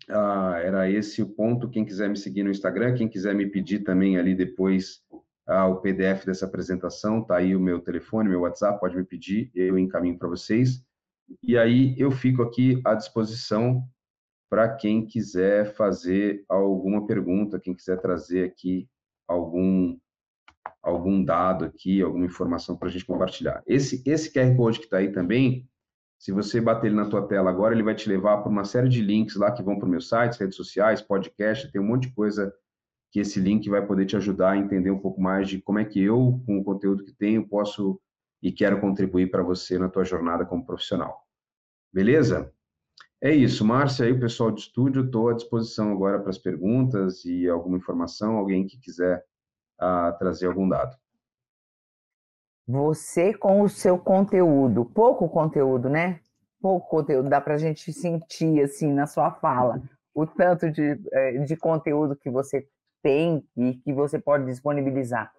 Ah, 0.09 0.61
era 0.63 0.91
esse 0.91 1.23
o 1.23 1.29
ponto. 1.29 1.69
Quem 1.69 1.85
quiser 1.85 2.09
me 2.09 2.17
seguir 2.17 2.43
no 2.43 2.51
Instagram, 2.51 2.95
quem 2.95 3.09
quiser 3.09 3.35
me 3.35 3.47
pedir 3.47 3.81
também 3.81 4.19
ali 4.19 4.35
depois 4.35 5.03
ah, 5.47 5.67
o 5.67 5.81
PDF 5.81 6.25
dessa 6.25 6.47
apresentação, 6.47 7.23
tá 7.23 7.37
aí 7.37 7.55
o 7.55 7.61
meu 7.61 7.81
telefone, 7.81 8.29
meu 8.29 8.43
WhatsApp, 8.43 8.81
pode 8.81 8.97
me 8.97 9.05
pedir, 9.05 9.51
eu 9.55 9.79
encaminho 9.79 10.19
para 10.19 10.29
vocês. 10.29 10.83
E 11.43 11.57
aí 11.57 11.95
eu 11.99 12.11
fico 12.11 12.43
aqui 12.43 12.81
à 12.85 12.95
disposição 12.95 13.83
para 14.51 14.75
quem 14.75 15.07
quiser 15.07 15.75
fazer 15.75 16.45
alguma 16.49 17.07
pergunta, 17.07 17.61
quem 17.61 17.75
quiser 17.75 18.01
trazer 18.01 18.45
aqui 18.45 18.89
algum 19.27 19.99
algum 20.83 21.23
dado 21.23 21.65
aqui, 21.65 22.01
alguma 22.03 22.27
informação 22.27 22.77
para 22.77 22.89
a 22.89 22.91
gente 22.91 23.07
compartilhar. 23.07 23.63
Esse 23.67 24.03
esse 24.07 24.33
QR 24.33 24.55
Code 24.57 24.79
que 24.79 24.85
está 24.85 24.99
aí 24.99 25.13
também, 25.13 25.69
se 26.19 26.33
você 26.33 26.61
bater 26.61 26.87
ele 26.87 26.97
na 26.97 27.09
tua 27.09 27.27
tela 27.27 27.51
agora, 27.51 27.75
ele 27.75 27.83
vai 27.83 27.95
te 27.95 28.09
levar 28.09 28.39
para 28.39 28.51
uma 28.51 28.65
série 28.65 28.89
de 28.89 29.03
links 29.03 29.37
lá 29.37 29.53
que 29.53 29.63
vão 29.63 29.79
para 29.79 29.87
o 29.87 29.91
meu 29.91 30.01
site, 30.01 30.39
redes 30.39 30.57
sociais, 30.57 31.03
podcast, 31.03 31.71
tem 31.71 31.81
um 31.81 31.87
monte 31.87 32.09
de 32.09 32.15
coisa 32.15 32.53
que 33.11 33.21
esse 33.21 33.39
link 33.39 33.69
vai 33.69 33.87
poder 33.87 34.07
te 34.07 34.17
ajudar 34.17 34.53
a 34.53 34.57
entender 34.57 34.91
um 34.91 34.99
pouco 34.99 35.21
mais 35.21 35.49
de 35.49 35.61
como 35.61 35.79
é 35.79 35.85
que 35.85 36.03
eu, 36.03 36.43
com 36.47 36.59
o 36.59 36.65
conteúdo 36.65 37.05
que 37.05 37.13
tenho, 37.13 37.47
posso 37.47 38.01
e 38.43 38.53
quero 38.53 38.81
contribuir 38.81 39.31
para 39.31 39.43
você 39.43 39.79
na 39.79 39.89
tua 39.89 40.05
jornada 40.05 40.45
como 40.45 40.67
profissional. 40.67 41.23
Beleza? 41.93 42.53
É 43.23 43.33
isso, 43.33 43.65
Márcia, 43.65 44.05
aí 44.05 44.13
o 44.13 44.21
pessoal 44.21 44.51
de 44.51 44.61
estúdio, 44.61 45.05
estou 45.05 45.29
à 45.29 45.33
disposição 45.33 45.91
agora 45.93 46.21
para 46.21 46.31
as 46.31 46.39
perguntas 46.39 47.25
e 47.25 47.49
alguma 47.49 47.79
informação, 47.79 48.37
alguém 48.37 48.67
que 48.67 48.79
quiser 48.79 49.25
uh, 49.81 50.19
trazer 50.19 50.47
algum 50.47 50.69
dado. 50.69 50.95
Você 52.67 53.35
com 53.35 53.61
o 53.61 53.69
seu 53.69 53.99
conteúdo, 53.99 54.85
pouco 54.85 55.29
conteúdo, 55.29 55.89
né? 55.89 56.21
Pouco 56.61 56.89
conteúdo, 56.89 57.29
dá 57.29 57.41
para 57.41 57.55
a 57.55 57.59
gente 57.59 57.93
sentir 57.93 58.63
assim 58.63 58.93
na 58.93 59.07
sua 59.07 59.31
fala 59.33 59.83
o 60.15 60.27
tanto 60.27 60.71
de, 60.71 60.99
eh, 61.13 61.39
de 61.39 61.57
conteúdo 61.57 62.17
que 62.17 62.31
você 62.31 62.67
tem 63.03 63.47
e 63.57 63.75
que 63.75 63.93
você 63.93 64.19
pode 64.19 64.47
disponibilizar. 64.47 65.31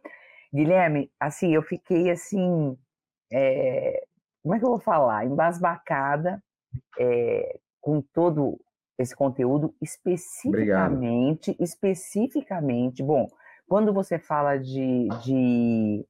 Guilherme, 0.54 1.12
assim, 1.20 1.54
eu 1.54 1.64
fiquei 1.64 2.12
assim, 2.12 2.78
é, 3.32 4.06
como 4.44 4.54
é 4.54 4.60
que 4.60 4.66
eu 4.66 4.70
vou 4.70 4.80
falar? 4.80 5.26
Embasbacada 5.26 6.44
é, 7.00 7.58
com 7.82 8.02
todo 8.02 8.60
esse 8.98 9.16
conteúdo 9.16 9.74
especificamente, 9.82 11.52
Obrigado. 11.52 11.64
especificamente, 11.64 13.04
bom, 13.04 13.28
quando 13.68 13.94
você 13.94 14.20
fala 14.20 14.58
de, 14.58 15.08
de, 15.24 16.06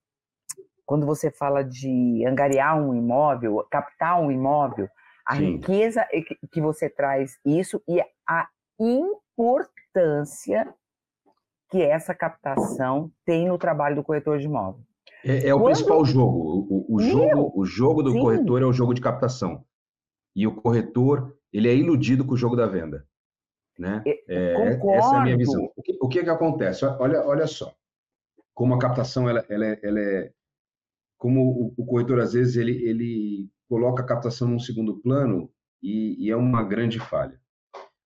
quando 0.85 1.05
você 1.05 1.31
fala 1.31 1.63
de 1.63 2.25
angariar 2.25 2.79
um 2.79 2.93
imóvel, 2.93 3.65
captar 3.69 4.21
um 4.21 4.31
imóvel, 4.31 4.87
a 5.25 5.35
Sim. 5.35 5.53
riqueza 5.53 6.05
que 6.51 6.61
você 6.61 6.89
traz 6.89 7.39
isso 7.45 7.81
e 7.87 7.99
a 8.27 8.47
importância 8.79 10.73
que 11.69 11.81
essa 11.81 12.13
captação 12.13 13.11
tem 13.25 13.47
no 13.47 13.57
trabalho 13.57 13.95
do 13.95 14.03
corretor 14.03 14.37
de 14.37 14.45
imóvel. 14.45 14.83
É, 15.23 15.47
é 15.49 15.53
o 15.53 15.57
Quando... 15.57 15.73
principal 15.73 16.05
jogo. 16.05 16.67
O, 16.69 16.95
o 16.95 16.99
jogo. 16.99 17.51
o 17.55 17.65
jogo 17.65 18.03
do 18.03 18.11
Sim. 18.11 18.19
corretor 18.19 18.61
é 18.61 18.65
o 18.65 18.73
jogo 18.73 18.93
de 18.93 19.01
captação. 19.01 19.65
E 20.35 20.45
o 20.45 20.53
corretor 20.53 21.35
ele 21.51 21.69
é 21.69 21.75
iludido 21.75 22.25
com 22.25 22.33
o 22.33 22.37
jogo 22.37 22.55
da 22.55 22.67
venda. 22.67 23.07
Né? 23.77 24.03
É, 24.27 24.53
essa 24.53 25.15
é 25.15 25.17
a 25.17 25.23
minha 25.23 25.37
visão. 25.37 25.71
O 25.75 25.81
que, 25.81 25.97
o 26.01 26.07
que, 26.07 26.23
que 26.23 26.29
acontece? 26.29 26.85
Olha, 26.85 27.25
olha 27.25 27.47
só. 27.47 27.73
Como 28.53 28.73
a 28.75 28.79
captação, 28.79 29.29
ela, 29.29 29.43
ela, 29.49 29.65
é, 29.65 29.79
ela 29.81 29.99
é. 29.99 30.31
Como 31.17 31.41
o, 31.41 31.73
o, 31.77 31.85
corretor, 31.85 32.19
às 32.19 32.33
vezes, 32.33 32.55
ele, 32.55 32.83
ele 32.83 33.49
coloca 33.67 34.03
a 34.03 34.05
captação 34.05 34.47
num 34.47 34.59
segundo 34.59 34.97
plano 34.97 35.49
e, 35.81 36.25
e 36.25 36.29
é 36.29 36.35
uma 36.35 36.63
grande 36.63 36.99
falha. 36.99 37.39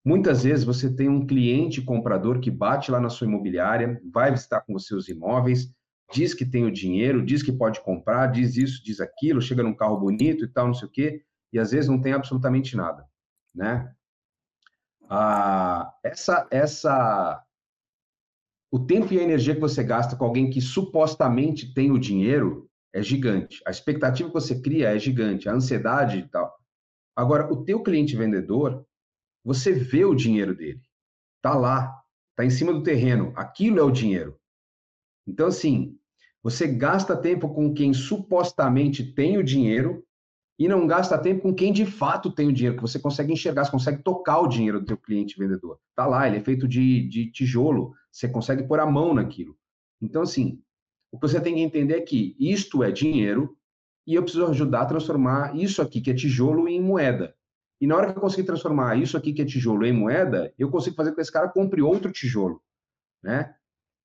Muitas 0.06 0.44
vezes 0.44 0.64
você 0.64 0.94
tem 0.94 1.10
um 1.10 1.26
cliente 1.26 1.82
comprador 1.82 2.40
que 2.40 2.50
bate 2.50 2.90
lá 2.90 3.00
na 3.00 3.10
sua 3.10 3.28
imobiliária, 3.28 4.02
vai 4.12 4.32
visitar 4.32 4.62
com 4.62 4.74
você 4.74 4.96
os 4.96 5.10
imóveis, 5.10 5.74
diz 6.12 6.34
que 6.34 6.46
tem 6.46 6.66
o 6.66 6.72
dinheiro, 6.72 7.26
diz 7.26 7.44
que 7.44 7.52
pode 7.52 7.82
comprar, 7.82 8.28
diz 8.28 8.56
isso, 8.56 8.84
diz 8.84 9.00
aquilo, 9.00 9.42
chega 9.42 9.62
num 9.62 9.76
carro 9.76 10.00
bonito 10.00 10.46
e 10.46 10.48
tal, 10.48 10.68
não 10.68 10.74
sei 10.74 10.88
o 10.88 10.92
quê, 10.92 11.22
e 11.52 11.60
às 11.60 11.72
vezes 11.72 11.90
não 11.90 12.02
tem 12.02 12.14
absolutamente 12.14 12.76
nada 12.78 13.06
né? 13.54 13.94
Ah, 15.10 15.92
essa, 16.04 16.48
essa, 16.52 17.44
o 18.72 18.80
tempo 18.80 19.14
e 19.14 19.20
a 19.20 19.24
energia 19.24 19.56
que 19.56 19.62
você 19.62 19.84
gasta 19.84 20.16
com 20.16 20.24
alguém 20.24 20.50
que 20.50 20.62
supostamente 20.62 21.74
tem 21.74 21.92
o 21.92 22.00
dinheiro 22.00 22.69
é 22.94 23.02
gigante. 23.02 23.62
A 23.66 23.72
expectativa 23.72 24.30
que 24.30 24.34
você 24.34 24.62
cria 24.62 24.96
é 24.96 25.00
gigante, 25.00 25.48
a 25.48 25.54
ansiedade 25.54 26.20
e 26.20 26.28
tal. 26.28 26.58
Agora, 27.16 27.52
o 27.52 27.64
teu 27.64 27.82
cliente 27.84 28.16
vendedor, 28.16 28.86
você 29.44 29.72
vê 29.72 30.06
o 30.06 30.16
dinheiro 30.16 30.56
dele, 30.56 30.82
tá 31.42 31.54
lá, 31.54 31.94
tá 32.36 32.46
em 32.46 32.50
cima 32.50 32.74
do 32.74 32.84
terreno, 32.84 33.34
aquilo 33.36 33.80
é 33.80 33.84
o 33.84 33.92
dinheiro. 33.92 34.40
Então, 35.28 35.48
assim, 35.48 35.98
você 36.42 36.68
gasta 36.68 37.16
tempo 37.16 37.54
com 37.54 37.74
quem 37.74 37.94
supostamente 37.94 39.14
tem 39.14 39.38
o 39.38 39.44
dinheiro 39.44 40.06
e 40.58 40.68
não 40.68 40.88
gasta 40.88 41.18
tempo 41.18 41.42
com 41.42 41.54
quem 41.54 41.72
de 41.72 41.86
fato 41.86 42.32
tem 42.32 42.48
o 42.48 42.54
dinheiro, 42.54 42.76
que 42.76 42.82
você 42.82 43.00
consegue 43.00 43.32
enxergar, 43.32 43.66
você 43.66 43.72
consegue 43.72 44.04
tocar 44.04 44.40
o 44.40 44.48
dinheiro 44.48 44.80
do 44.80 44.86
teu 44.86 44.98
cliente 44.98 45.38
vendedor. 45.38 45.80
Tá 45.96 46.06
lá, 46.06 46.28
ele 46.28 46.38
é 46.38 46.44
feito 46.44 46.68
de, 46.68 47.08
de 47.08 47.32
tijolo, 47.32 47.94
você 48.12 48.28
consegue 48.28 48.68
pôr 48.68 48.80
a 48.80 48.86
mão 48.86 49.14
naquilo. 49.14 49.58
Então, 50.02 50.22
assim, 50.22 50.62
o 51.12 51.20
que 51.20 51.28
você 51.28 51.40
tem 51.40 51.56
que 51.56 51.62
entender 51.62 51.96
é 51.96 52.02
que 52.02 52.36
isto 52.40 52.84
é 52.84 52.92
dinheiro 52.92 53.58
e 54.06 54.16
eu 54.16 54.24
preciso 54.24 54.48
ajudar 54.48 54.82
a 54.82 54.86
transformar 54.86 55.56
isso 55.56 55.82
aqui, 55.82 56.02
que 56.02 56.12
é 56.12 56.14
tijolo, 56.14 56.68
em 56.68 56.82
moeda. 56.82 57.36
E 57.82 57.88
na 57.88 57.96
hora 57.96 58.12
que 58.12 58.18
eu 58.18 58.22
conseguir 58.22 58.46
transformar 58.46 58.98
isso 58.98 59.16
aqui, 59.16 59.32
que 59.34 59.42
é 59.42 59.46
tijolo, 59.46 59.86
em 59.86 59.94
moeda, 59.94 60.54
eu 60.58 60.70
consigo 60.70 60.96
fazer 60.96 61.12
com 61.12 61.16
que 61.16 61.22
esse 61.22 61.32
cara 61.32 61.48
compre 61.48 61.82
outro 61.82 62.12
tijolo, 62.12 62.62
né? 63.24 63.56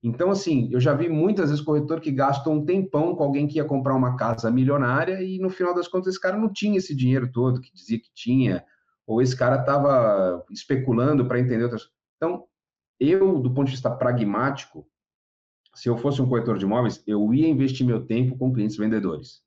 Então, 0.03 0.31
assim, 0.31 0.69
eu 0.71 0.79
já 0.79 0.93
vi 0.93 1.09
muitas 1.09 1.49
vezes 1.49 1.65
corretor 1.65 1.99
que 1.99 2.13
gastou 2.13 2.53
um 2.53 2.65
tempão 2.65 3.17
com 3.17 3.25
alguém 3.25 3.47
que 3.47 3.57
ia 3.57 3.65
comprar 3.65 3.95
uma 3.95 4.17
casa 4.17 4.51
milionária 4.51 5.23
e 5.23 5.39
no 5.39 5.49
final 5.49 5.75
das 5.75 5.89
contas 5.89 6.09
esse 6.09 6.21
cara 6.21 6.37
não 6.37 6.53
tinha 6.53 6.77
esse 6.77 6.95
dinheiro 6.95 7.33
todo 7.33 7.61
que 7.61 7.73
dizia 7.73 7.99
que 7.99 8.13
tinha, 8.13 8.63
ou 9.07 9.23
esse 9.23 9.35
cara 9.35 9.61
estava 9.61 10.45
especulando 10.51 11.27
para 11.27 11.41
entender 11.41 11.65
outras. 11.65 11.89
Então, 12.17 12.45
eu, 13.01 13.41
do 13.41 13.53
ponto 13.53 13.67
de 13.67 13.73
vista 13.73 13.91
pragmático, 13.91 14.87
se 15.75 15.89
eu 15.89 15.97
fosse 15.97 16.23
um 16.23 16.29
corretor 16.29 16.59
de 16.59 16.65
imóveis, 16.65 17.03
eu 17.07 17.35
ia 17.35 17.49
investir 17.49 17.87
meu 17.87 18.05
tempo 18.05 18.37
com 18.39 18.53
clientes 18.53 18.77
vendedores. 18.77 19.43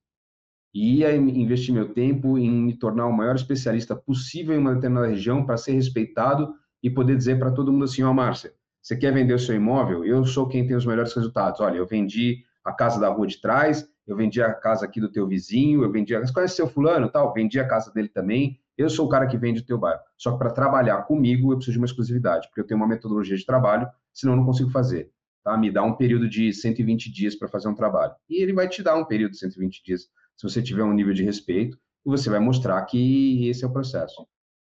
Ia 0.74 1.16
investir 1.16 1.74
meu 1.74 1.94
tempo 1.94 2.38
em 2.38 2.52
me 2.52 2.78
tornar 2.78 3.08
o 3.08 3.14
maior 3.14 3.36
especialista 3.36 3.96
possível 3.96 4.56
em 4.56 4.60
uma 4.60 4.76
determinada 4.76 5.08
região 5.08 5.46
para 5.46 5.58
ser 5.58 5.72
respeitado 5.72 6.54
e 6.84 6.90
poder 6.90 7.16
dizer 7.16 7.40
para 7.40 7.52
todo 7.52 7.72
mundo 7.72 7.86
assim: 7.86 8.04
ó, 8.04 8.12
oh, 8.12 8.14
Márcia, 8.14 8.54
você 8.82 8.96
quer 8.96 9.14
vender 9.14 9.34
o 9.34 9.40
seu 9.40 9.56
imóvel? 9.56 10.06
Eu 10.06 10.26
sou 10.26 10.48
quem 10.48 10.68
tem 10.68 10.76
os 10.76 10.86
melhores 10.86 11.14
resultados. 11.14 11.60
Olha, 11.62 11.78
eu 11.78 11.86
vendi 11.86 12.44
a 12.64 12.72
casa 12.72 13.00
da 13.00 13.10
rua 13.10 13.26
de 13.26 13.42
trás, 13.42 13.88
eu 14.06 14.16
vendi 14.16 14.42
a 14.42 14.54
casa 14.54 14.86
aqui 14.86 15.02
do 15.02 15.12
teu 15.12 15.28
vizinho, 15.28 15.84
eu 15.84 15.92
vendi 15.92 16.16
a... 16.16 16.20
Você 16.20 16.34
conhece 16.34 16.56
seu 16.56 16.68
fulano? 16.68 17.10
Tal, 17.10 17.34
vendi 17.34 17.60
a 17.60 17.68
casa 17.68 17.92
dele 17.92 18.10
também. 18.10 18.60
Eu 18.78 18.90
sou 18.90 19.08
o 19.08 19.10
cara 19.10 19.26
que 19.26 19.38
vende 19.38 19.62
o 19.62 19.66
teu 19.66 19.78
bairro. 19.78 20.02
Só 20.16 20.32
que 20.34 20.38
para 20.38 20.52
trabalhar 20.52 21.02
comigo, 21.04 21.52
eu 21.52 21.58
preciso 21.58 21.74
de 21.74 21.80
uma 21.80 21.86
exclusividade, 21.86 22.48
porque 22.48 22.62
eu 22.62 22.68
tenho 22.68 22.80
uma 22.80 22.88
metodologia 22.88 23.36
de 23.36 23.46
trabalho, 23.46 23.90
senão 24.14 24.34
eu 24.34 24.38
não 24.38 24.46
consigo 24.46 24.70
fazer. 24.70 25.12
Tá? 25.48 25.58
Me 25.58 25.72
dá 25.72 25.82
um 25.82 25.96
período 25.96 26.28
de 26.28 26.52
120 26.52 27.10
dias 27.10 27.34
para 27.34 27.48
fazer 27.48 27.70
um 27.70 27.74
trabalho. 27.74 28.14
E 28.30 28.44
ele 28.44 28.52
vai 28.52 28.68
te 28.68 28.84
dar 28.84 28.98
um 28.98 29.06
período 29.06 29.32
de 29.32 29.38
120 29.38 29.82
dias, 29.82 30.02
se 30.36 30.44
você 30.44 30.62
tiver 30.62 30.84
um 30.84 30.92
nível 30.92 31.14
de 31.14 31.24
respeito, 31.24 31.80
e 32.06 32.10
você 32.10 32.30
vai 32.30 32.40
mostrar 32.40 32.84
que 32.84 33.48
esse 33.48 33.64
é 33.64 33.68
o 33.68 33.72
processo. 33.72 34.28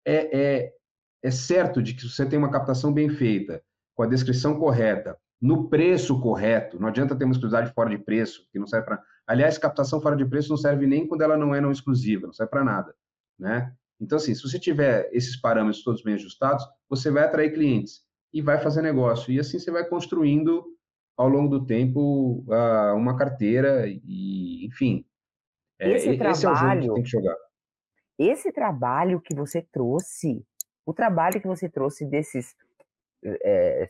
É, 0.05 0.39
é, 0.39 0.73
é 1.23 1.29
certo 1.29 1.83
de 1.83 1.93
que 1.93 2.07
você 2.07 2.25
tem 2.25 2.39
uma 2.39 2.49
captação 2.49 2.93
bem 2.93 3.09
feita, 3.09 3.61
com 3.93 4.03
a 4.03 4.07
descrição 4.07 4.57
correta, 4.57 5.17
no 5.41 5.67
preço 5.67 6.17
correto, 6.21 6.79
não 6.79 6.87
adianta 6.87 7.17
ter 7.17 7.25
uma 7.25 7.33
exclusividade 7.33 7.73
fora 7.73 7.89
de 7.89 7.97
preço, 7.97 8.47
que 8.49 8.57
não 8.57 8.65
serve 8.65 8.85
para. 8.85 9.03
Aliás, 9.27 9.57
captação 9.57 9.99
fora 9.99 10.15
de 10.15 10.23
preço 10.23 10.47
não 10.47 10.57
serve 10.57 10.87
nem 10.87 11.05
quando 11.05 11.23
ela 11.23 11.35
não 11.35 11.53
é 11.53 11.59
não 11.59 11.71
exclusiva, 11.71 12.27
não 12.27 12.33
serve 12.33 12.49
para 12.49 12.63
nada, 12.63 12.95
né? 13.37 13.73
Então, 13.99 14.15
assim, 14.15 14.33
se 14.33 14.41
você 14.41 14.57
tiver 14.57 15.09
esses 15.11 15.35
parâmetros 15.35 15.83
todos 15.83 16.01
bem 16.01 16.13
ajustados, 16.13 16.63
você 16.89 17.11
vai 17.11 17.23
atrair 17.23 17.51
clientes 17.53 18.05
e 18.33 18.41
vai 18.41 18.59
fazer 18.59 18.81
negócio. 18.81 19.31
E 19.31 19.39
assim 19.39 19.59
você 19.59 19.71
vai 19.71 19.85
construindo 19.85 20.63
ao 21.17 21.27
longo 21.27 21.59
do 21.59 21.65
tempo 21.65 22.43
uma 22.95 23.17
carteira 23.17 23.85
e, 23.87 24.65
enfim. 24.65 25.05
É, 25.79 25.91
esse, 25.91 26.09
é, 26.09 26.17
trabalho, 26.17 26.31
esse 26.33 26.45
é 26.45 26.49
o 26.49 26.55
jogo 26.55 26.81
que 26.81 26.93
tem 26.93 27.03
que 27.03 27.09
jogar. 27.09 27.35
Esse 28.19 28.51
trabalho 28.51 29.21
que 29.21 29.35
você 29.35 29.61
trouxe, 29.61 30.45
o 30.85 30.93
trabalho 30.93 31.41
que 31.41 31.47
você 31.47 31.67
trouxe 31.67 32.05
desses 32.05 32.55
é, 33.23 33.87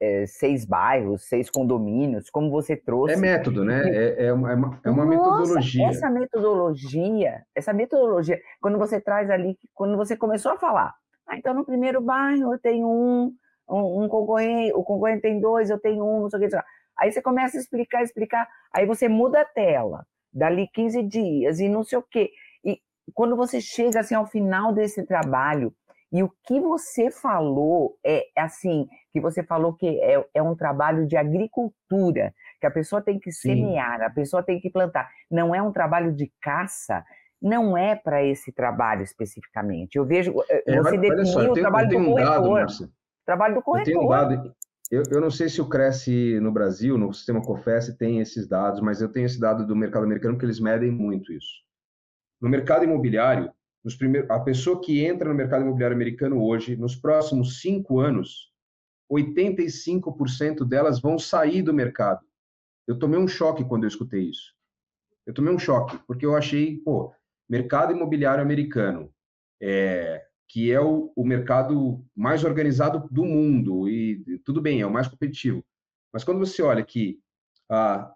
é, 0.00 0.26
seis 0.26 0.64
bairros, 0.66 1.24
seis 1.26 1.48
condomínios, 1.48 2.28
como 2.28 2.50
você 2.50 2.76
trouxe. 2.76 3.14
É 3.14 3.16
método, 3.16 3.64
né? 3.64 3.82
É, 3.88 4.26
é 4.26 4.32
uma, 4.32 4.52
é 4.52 4.54
uma, 4.54 4.80
é 4.84 4.90
uma 4.90 5.04
Nossa, 5.06 5.16
metodologia. 5.16 5.86
Essa 5.86 6.10
metodologia, 6.10 7.46
essa 7.54 7.72
metodologia, 7.72 8.40
quando 8.60 8.78
você 8.78 9.00
traz 9.00 9.30
ali, 9.30 9.58
quando 9.72 9.96
você 9.96 10.16
começou 10.16 10.52
a 10.52 10.58
falar, 10.58 10.94
ah, 11.26 11.36
então 11.38 11.54
no 11.54 11.64
primeiro 11.64 12.02
bairro 12.02 12.52
eu 12.52 12.58
tenho 12.58 12.86
um, 12.86 13.34
um, 13.68 14.04
um 14.04 14.08
concorrente, 14.08 14.72
o 14.74 14.82
concorrente 14.82 15.22
tem 15.22 15.40
dois, 15.40 15.70
eu 15.70 15.78
tenho 15.78 16.04
um, 16.04 16.22
não 16.22 16.30
sei 16.30 16.46
o 16.46 16.48
que. 16.48 16.56
Aí 16.98 17.10
você 17.10 17.20
começa 17.20 17.56
a 17.56 17.60
explicar, 17.60 18.02
explicar, 18.02 18.48
aí 18.72 18.86
você 18.86 19.08
muda 19.08 19.40
a 19.40 19.44
tela, 19.44 20.06
dali 20.32 20.68
15 20.72 21.02
dias 21.02 21.60
e 21.60 21.68
não 21.68 21.82
sei 21.82 21.98
o 21.98 22.02
quê. 22.02 22.30
E 22.64 22.80
quando 23.12 23.36
você 23.36 23.60
chega 23.60 24.00
assim 24.00 24.14
ao 24.14 24.26
final 24.26 24.72
desse 24.72 25.04
trabalho, 25.04 25.74
e 26.12 26.22
o 26.22 26.30
que 26.44 26.60
você 26.60 27.10
falou 27.10 27.98
é 28.04 28.26
assim, 28.36 28.88
que 29.12 29.20
você 29.20 29.42
falou 29.42 29.74
que 29.74 30.00
é, 30.00 30.24
é 30.32 30.40
um 30.40 30.54
trabalho 30.54 31.08
de 31.08 31.16
agricultura, 31.16 32.32
que 32.60 32.66
a 32.66 32.70
pessoa 32.70 33.02
tem 33.02 33.18
que 33.18 33.32
Sim. 33.32 33.48
semear, 33.48 34.00
a 34.00 34.10
pessoa 34.10 34.40
tem 34.40 34.60
que 34.60 34.70
plantar. 34.70 35.10
Não 35.28 35.52
é 35.52 35.60
um 35.60 35.72
trabalho 35.72 36.12
de 36.12 36.32
caça, 36.40 37.04
não 37.42 37.76
é 37.76 37.96
para 37.96 38.24
esse 38.24 38.52
trabalho 38.52 39.02
especificamente. 39.02 39.96
Eu 39.96 40.04
vejo, 40.04 40.32
eh, 40.48 40.62
é, 40.66 40.80
você 40.80 40.96
definiu 40.96 41.50
o 41.50 41.54
trabalho 41.54 41.88
do 41.88 41.98
um 41.98 42.04
corretor. 42.04 42.66
Dado, 42.66 42.92
trabalho 43.24 43.54
do 43.56 43.62
corretor. 43.62 43.92
Eu, 43.92 44.02
um 44.02 44.08
dado, 44.08 44.54
eu, 44.90 45.02
eu, 45.10 45.20
não 45.20 45.30
sei 45.30 45.48
se 45.48 45.60
o 45.60 45.68
Cresce 45.68 46.38
no 46.40 46.52
Brasil, 46.52 46.98
no 46.98 47.12
sistema 47.12 47.42
COFES, 47.42 47.96
tem 47.96 48.20
esses 48.20 48.46
dados, 48.46 48.80
mas 48.80 49.00
eu 49.00 49.10
tenho 49.10 49.26
esse 49.26 49.40
dado 49.40 49.66
do 49.66 49.74
mercado 49.74 50.04
americano 50.04 50.34
porque 50.34 50.46
eles 50.46 50.60
medem 50.60 50.90
muito 50.90 51.32
isso. 51.32 51.64
No 52.40 52.48
mercado 52.48 52.84
imobiliário, 52.84 53.50
nos 53.82 53.96
primeiros, 53.96 54.30
a 54.30 54.40
pessoa 54.40 54.80
que 54.80 55.04
entra 55.04 55.28
no 55.28 55.34
mercado 55.34 55.62
imobiliário 55.62 55.94
americano 55.94 56.42
hoje, 56.42 56.76
nos 56.76 56.94
próximos 56.94 57.60
cinco 57.60 58.00
anos, 58.00 58.52
85% 59.10 60.66
delas 60.66 61.00
vão 61.00 61.18
sair 61.18 61.62
do 61.62 61.72
mercado. 61.72 62.20
Eu 62.86 62.98
tomei 62.98 63.18
um 63.18 63.28
choque 63.28 63.64
quando 63.64 63.84
eu 63.84 63.88
escutei 63.88 64.22
isso. 64.22 64.54
Eu 65.26 65.32
tomei 65.32 65.52
um 65.52 65.58
choque, 65.58 65.98
porque 66.06 66.26
eu 66.26 66.36
achei, 66.36 66.78
pô, 66.78 67.14
mercado 67.48 67.92
imobiliário 67.92 68.42
americano, 68.42 69.10
é, 69.60 70.22
que 70.54 70.70
é 70.70 70.80
o, 70.80 71.12
o 71.16 71.26
mercado 71.26 72.00
mais 72.14 72.44
organizado 72.44 73.08
do 73.10 73.24
mundo, 73.24 73.88
e 73.88 74.38
tudo 74.44 74.62
bem, 74.62 74.80
é 74.80 74.86
o 74.86 74.92
mais 74.92 75.08
competitivo. 75.08 75.64
Mas 76.12 76.22
quando 76.22 76.38
você 76.38 76.62
olha 76.62 76.84
que 76.84 77.18
ah, 77.68 78.14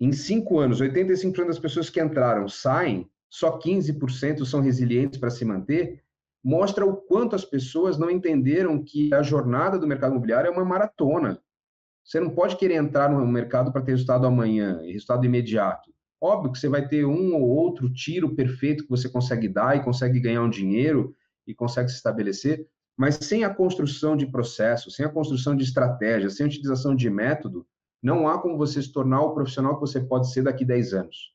em 0.00 0.12
cinco 0.12 0.60
anos, 0.60 0.80
85% 0.80 1.44
das 1.44 1.58
pessoas 1.58 1.90
que 1.90 2.00
entraram 2.00 2.48
saem, 2.48 3.10
só 3.28 3.58
15% 3.58 4.44
são 4.44 4.60
resilientes 4.60 5.18
para 5.18 5.28
se 5.28 5.44
manter, 5.44 6.00
mostra 6.44 6.86
o 6.86 6.94
quanto 6.94 7.34
as 7.34 7.44
pessoas 7.44 7.98
não 7.98 8.08
entenderam 8.08 8.80
que 8.80 9.12
a 9.12 9.20
jornada 9.20 9.76
do 9.76 9.84
mercado 9.84 10.12
imobiliário 10.12 10.46
é 10.46 10.52
uma 10.52 10.64
maratona. 10.64 11.42
Você 12.04 12.20
não 12.20 12.30
pode 12.30 12.54
querer 12.58 12.74
entrar 12.74 13.10
no 13.10 13.26
mercado 13.26 13.72
para 13.72 13.82
ter 13.82 13.90
resultado 13.90 14.24
amanhã, 14.24 14.80
resultado 14.82 15.26
imediato. 15.26 15.92
Óbvio 16.20 16.52
que 16.52 16.60
você 16.60 16.68
vai 16.68 16.86
ter 16.86 17.04
um 17.04 17.34
ou 17.34 17.42
outro 17.42 17.92
tiro 17.92 18.36
perfeito 18.36 18.84
que 18.84 18.90
você 18.90 19.08
consegue 19.08 19.48
dar 19.48 19.76
e 19.76 19.82
consegue 19.82 20.20
ganhar 20.20 20.44
um 20.44 20.50
dinheiro 20.50 21.16
e 21.46 21.54
consegue 21.54 21.88
se 21.88 21.96
estabelecer, 21.96 22.66
mas 22.96 23.16
sem 23.16 23.44
a 23.44 23.52
construção 23.52 24.16
de 24.16 24.26
processo, 24.26 24.90
sem 24.90 25.04
a 25.04 25.08
construção 25.08 25.56
de 25.56 25.64
estratégia, 25.64 26.30
sem 26.30 26.44
a 26.44 26.48
utilização 26.48 26.94
de 26.94 27.08
método, 27.08 27.66
não 28.02 28.28
há 28.28 28.40
como 28.40 28.58
você 28.58 28.82
se 28.82 28.92
tornar 28.92 29.22
o 29.22 29.32
profissional 29.32 29.74
que 29.74 29.80
você 29.80 30.00
pode 30.00 30.30
ser 30.32 30.42
daqui 30.42 30.64
a 30.64 30.66
10 30.66 30.94
anos. 30.94 31.32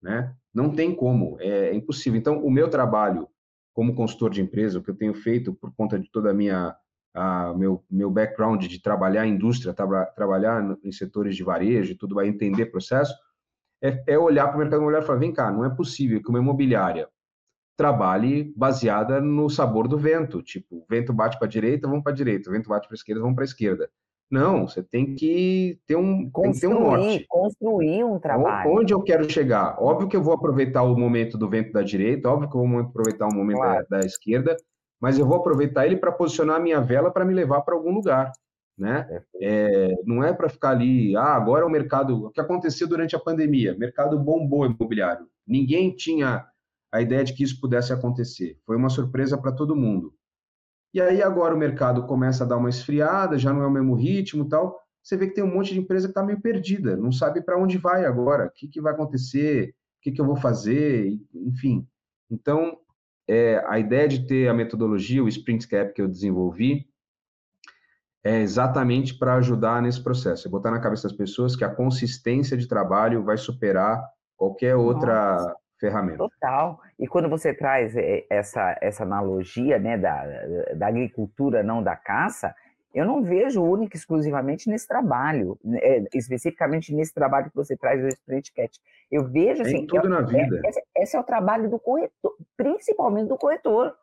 Né? 0.00 0.34
Não 0.52 0.70
tem 0.70 0.94
como, 0.94 1.36
é, 1.40 1.70
é 1.70 1.74
impossível. 1.74 2.18
Então, 2.18 2.44
o 2.44 2.50
meu 2.50 2.68
trabalho 2.68 3.28
como 3.74 3.94
consultor 3.94 4.30
de 4.30 4.42
empresa, 4.42 4.78
o 4.78 4.82
que 4.82 4.90
eu 4.90 4.96
tenho 4.96 5.14
feito 5.14 5.54
por 5.54 5.74
conta 5.74 5.98
de 5.98 6.10
toda 6.10 6.30
a 6.30 6.34
minha 6.34 6.76
a 7.14 7.52
meu 7.52 7.84
meu 7.90 8.10
background 8.10 8.64
de 8.64 8.80
trabalhar 8.80 9.26
em 9.26 9.34
indústria, 9.34 9.74
tra 9.74 10.06
trabalhar 10.06 10.78
em 10.82 10.92
setores 10.92 11.36
de 11.36 11.44
varejo, 11.44 11.96
tudo 11.96 12.14
vai 12.14 12.26
entender 12.26 12.66
processo, 12.66 13.14
é, 13.82 14.02
é 14.06 14.18
olhar 14.18 14.48
para 14.48 14.56
o 14.56 14.58
mercado 14.58 14.78
imobiliário 14.78 15.04
e 15.04 15.06
falar, 15.06 15.18
vem 15.18 15.32
cá, 15.32 15.50
não 15.50 15.64
é 15.64 15.74
possível 15.74 16.22
que 16.22 16.28
uma 16.30 16.38
imobiliária 16.38 17.08
trabalhe 17.76 18.52
baseada 18.56 19.20
no 19.20 19.48
sabor 19.48 19.88
do 19.88 19.98
vento, 19.98 20.42
tipo, 20.42 20.76
o 20.76 20.86
vento 20.88 21.12
bate 21.12 21.38
para 21.38 21.46
a 21.46 21.50
direita, 21.50 21.88
vamos 21.88 22.02
para 22.02 22.12
a 22.12 22.16
direita, 22.16 22.48
o 22.48 22.52
vento 22.52 22.68
bate 22.68 22.86
para 22.86 22.94
a 22.94 22.96
esquerda, 22.96 23.20
vamos 23.20 23.34
para 23.34 23.44
a 23.44 23.46
esquerda. 23.46 23.90
Não, 24.30 24.66
você 24.66 24.82
tem 24.82 25.14
que 25.14 25.78
ter 25.86 25.94
um, 25.94 26.30
construir, 26.30 26.60
ter 26.60 26.66
um 26.66 26.80
norte. 26.80 27.26
Construir 27.28 28.04
um 28.04 28.18
trabalho. 28.18 28.70
Onde 28.70 28.94
eu 28.94 29.02
quero 29.02 29.30
chegar? 29.30 29.76
Óbvio 29.78 30.08
que 30.08 30.16
eu 30.16 30.22
vou 30.22 30.32
aproveitar 30.32 30.82
o 30.84 30.96
momento 30.96 31.36
do 31.36 31.50
vento 31.50 31.70
da 31.70 31.82
direita, 31.82 32.30
óbvio 32.30 32.48
que 32.48 32.56
eu 32.56 32.66
vou 32.66 32.80
aproveitar 32.80 33.28
o 33.28 33.34
momento 33.34 33.58
claro. 33.58 33.86
da, 33.90 33.98
da, 33.98 34.06
esquerda, 34.06 34.56
mas 34.98 35.18
eu 35.18 35.26
vou 35.26 35.36
aproveitar 35.36 35.84
ele 35.84 35.98
para 35.98 36.10
posicionar 36.10 36.56
a 36.56 36.60
minha 36.60 36.80
vela 36.80 37.10
para 37.10 37.26
me 37.26 37.34
levar 37.34 37.60
para 37.60 37.74
algum 37.74 37.92
lugar. 37.92 38.32
Né? 38.78 39.06
É, 39.38 39.94
não 40.06 40.24
é 40.24 40.32
para 40.32 40.48
ficar 40.48 40.70
ali, 40.70 41.14
ah, 41.14 41.34
agora 41.34 41.64
é 41.64 41.66
o 41.66 41.70
mercado. 41.70 42.26
O 42.26 42.30
que 42.30 42.40
aconteceu 42.40 42.88
durante 42.88 43.14
a 43.14 43.20
pandemia? 43.20 43.76
Mercado 43.76 44.18
bombou 44.18 44.64
imobiliário. 44.64 45.26
Ninguém 45.46 45.94
tinha 45.94 46.46
a 46.92 47.00
ideia 47.00 47.24
de 47.24 47.32
que 47.32 47.42
isso 47.42 47.58
pudesse 47.58 47.92
acontecer. 47.92 48.58
Foi 48.66 48.76
uma 48.76 48.90
surpresa 48.90 49.38
para 49.38 49.50
todo 49.50 49.74
mundo. 49.74 50.14
E 50.92 51.00
aí 51.00 51.22
agora 51.22 51.54
o 51.54 51.58
mercado 51.58 52.06
começa 52.06 52.44
a 52.44 52.46
dar 52.46 52.58
uma 52.58 52.68
esfriada, 52.68 53.38
já 53.38 53.50
não 53.50 53.62
é 53.62 53.66
o 53.66 53.70
mesmo 53.70 53.94
ritmo 53.94 54.46
tal. 54.46 54.78
Você 55.02 55.16
vê 55.16 55.26
que 55.26 55.34
tem 55.34 55.42
um 55.42 55.52
monte 55.52 55.72
de 55.72 55.80
empresa 55.80 56.06
que 56.06 56.10
está 56.10 56.22
meio 56.22 56.40
perdida, 56.40 56.96
não 56.96 57.10
sabe 57.10 57.40
para 57.40 57.58
onde 57.58 57.78
vai 57.78 58.04
agora, 58.04 58.46
o 58.46 58.50
que, 58.50 58.68
que 58.68 58.80
vai 58.80 58.92
acontecer, 58.92 59.70
o 59.70 60.02
que, 60.02 60.12
que 60.12 60.20
eu 60.20 60.26
vou 60.26 60.36
fazer, 60.36 61.18
enfim. 61.34 61.88
Então, 62.30 62.76
é, 63.26 63.64
a 63.66 63.78
ideia 63.78 64.06
de 64.06 64.26
ter 64.26 64.48
a 64.48 64.54
metodologia, 64.54 65.24
o 65.24 65.28
Sprint 65.28 65.66
Cap 65.66 65.94
que 65.94 66.02
eu 66.02 66.06
desenvolvi, 66.06 66.86
é 68.22 68.40
exatamente 68.40 69.18
para 69.18 69.34
ajudar 69.36 69.82
nesse 69.82 70.00
processo. 70.00 70.46
É 70.46 70.50
botar 70.50 70.70
na 70.70 70.78
cabeça 70.78 71.08
das 71.08 71.16
pessoas 71.16 71.56
que 71.56 71.64
a 71.64 71.74
consistência 71.74 72.56
de 72.56 72.68
trabalho 72.68 73.24
vai 73.24 73.36
superar 73.36 74.00
qualquer 74.36 74.76
outra 74.76 75.36
Nossa 75.36 75.61
ferramenta. 75.82 76.18
Total. 76.18 76.80
E 76.98 77.08
quando 77.08 77.28
você 77.28 77.52
traz 77.52 77.96
eh, 77.96 78.24
essa, 78.30 78.78
essa 78.80 79.02
analogia 79.02 79.78
né, 79.78 79.98
da, 79.98 80.24
da 80.76 80.86
agricultura, 80.86 81.62
não 81.62 81.82
da 81.82 81.96
caça, 81.96 82.54
eu 82.94 83.04
não 83.04 83.22
vejo 83.22 83.62
única 83.62 83.96
exclusivamente 83.96 84.68
nesse 84.68 84.86
trabalho, 84.86 85.58
é, 85.76 86.04
especificamente 86.14 86.94
nesse 86.94 87.12
trabalho 87.12 87.50
que 87.50 87.56
você 87.56 87.76
traz 87.76 88.00
do 88.00 88.08
Sprint 88.08 88.52
Cat. 88.52 88.78
Eu 89.10 89.28
vejo 89.28 89.62
assim. 89.62 89.78
Tem 89.78 89.86
tudo 89.86 90.06
é, 90.06 90.10
na 90.10 90.20
vida. 90.20 90.60
É, 90.64 90.68
esse, 90.68 90.82
esse, 90.96 91.16
é 91.16 91.20
o 91.20 91.24
trabalho 91.24 91.68
do 91.68 91.78
corretor, 91.78 92.36
principalmente 92.56 93.28
do 93.28 93.36
corretor. 93.36 93.94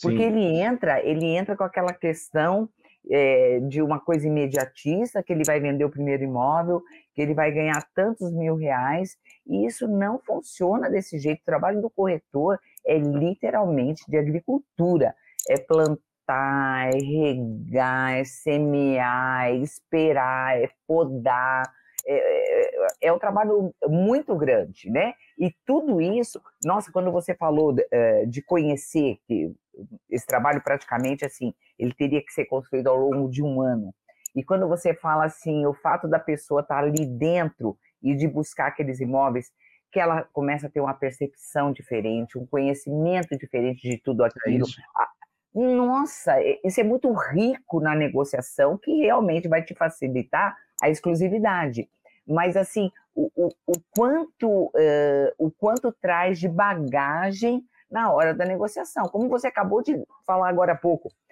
Porque 0.00 0.18
Sim. 0.18 0.24
ele 0.24 0.60
entra, 0.60 1.04
ele 1.04 1.26
entra 1.26 1.56
com 1.56 1.64
aquela 1.64 1.92
questão 1.92 2.68
é, 3.10 3.60
de 3.60 3.82
uma 3.82 3.98
coisa 3.98 4.26
imediatista, 4.26 5.22
que 5.22 5.32
ele 5.32 5.42
vai 5.44 5.58
vender 5.58 5.84
o 5.84 5.90
primeiro 5.90 6.22
imóvel, 6.22 6.82
que 7.18 7.22
ele 7.22 7.34
vai 7.34 7.50
ganhar 7.50 7.84
tantos 7.96 8.32
mil 8.32 8.54
reais, 8.54 9.16
e 9.44 9.66
isso 9.66 9.88
não 9.88 10.20
funciona 10.20 10.88
desse 10.88 11.18
jeito. 11.18 11.40
O 11.40 11.44
trabalho 11.44 11.82
do 11.82 11.90
corretor 11.90 12.60
é 12.86 12.96
literalmente 12.96 14.04
de 14.08 14.16
agricultura, 14.16 15.12
é 15.50 15.58
plantar, 15.58 16.90
é 16.94 16.96
regar, 16.96 18.12
é 18.18 18.22
semear, 18.22 19.46
é 19.46 19.56
esperar, 19.56 20.62
é 20.62 20.70
podar, 20.86 21.64
é, 22.06 22.14
é, 22.14 23.08
é, 23.08 23.12
um 23.12 23.18
trabalho 23.18 23.74
muito 23.88 24.36
grande, 24.36 24.88
né? 24.88 25.12
E 25.36 25.52
tudo 25.66 26.00
isso, 26.00 26.40
nossa, 26.64 26.92
quando 26.92 27.10
você 27.10 27.34
falou 27.34 27.72
de, 27.72 27.84
eh, 27.90 28.26
conhecer 28.46 29.18
que 29.26 29.52
esse 30.08 30.24
trabalho 30.24 30.62
praticamente 30.62 31.24
assim, 31.24 31.52
ele 31.76 31.92
teria 31.92 32.24
que 32.24 32.32
ser 32.32 32.44
construído 32.44 32.86
ao 32.86 32.96
longo 32.96 33.28
de 33.28 33.42
um 33.42 33.60
ano. 33.60 33.92
E 34.34 34.44
quando 34.44 34.68
você 34.68 34.94
fala 34.94 35.24
assim, 35.24 35.66
o 35.66 35.74
fato 35.74 36.08
da 36.08 36.18
pessoa 36.18 36.60
estar 36.60 36.78
ali 36.78 37.06
dentro 37.06 37.78
e 38.02 38.14
de 38.14 38.28
buscar 38.28 38.68
aqueles 38.68 39.00
imóveis, 39.00 39.50
que 39.90 39.98
ela 39.98 40.22
começa 40.32 40.66
a 40.66 40.70
ter 40.70 40.80
uma 40.80 40.94
percepção 40.94 41.72
diferente, 41.72 42.38
um 42.38 42.46
conhecimento 42.46 43.36
diferente 43.38 43.88
de 43.88 43.98
tudo 43.98 44.22
aquilo. 44.22 44.66
É 44.66 45.74
Nossa, 45.74 46.36
isso 46.64 46.80
é 46.80 46.84
muito 46.84 47.10
rico 47.12 47.80
na 47.80 47.94
negociação, 47.94 48.76
que 48.76 48.92
realmente 48.98 49.48
vai 49.48 49.62
te 49.62 49.74
facilitar 49.74 50.56
a 50.82 50.90
exclusividade. 50.90 51.88
Mas 52.26 52.56
assim, 52.56 52.90
o, 53.14 53.30
o, 53.34 53.48
o 53.66 53.72
quanto 53.96 54.66
uh, 54.66 55.32
o 55.38 55.50
quanto 55.50 55.90
traz 55.90 56.38
de 56.38 56.48
bagagem 56.48 57.64
na 57.90 58.12
hora 58.12 58.34
da 58.34 58.44
negociação. 58.44 59.08
Como 59.08 59.28
você 59.28 59.46
acabou 59.46 59.82
de 59.82 60.00
falar 60.26 60.48
agora 60.48 60.72
há 60.72 60.76
pouco, 60.76 61.10
é, 61.10 61.27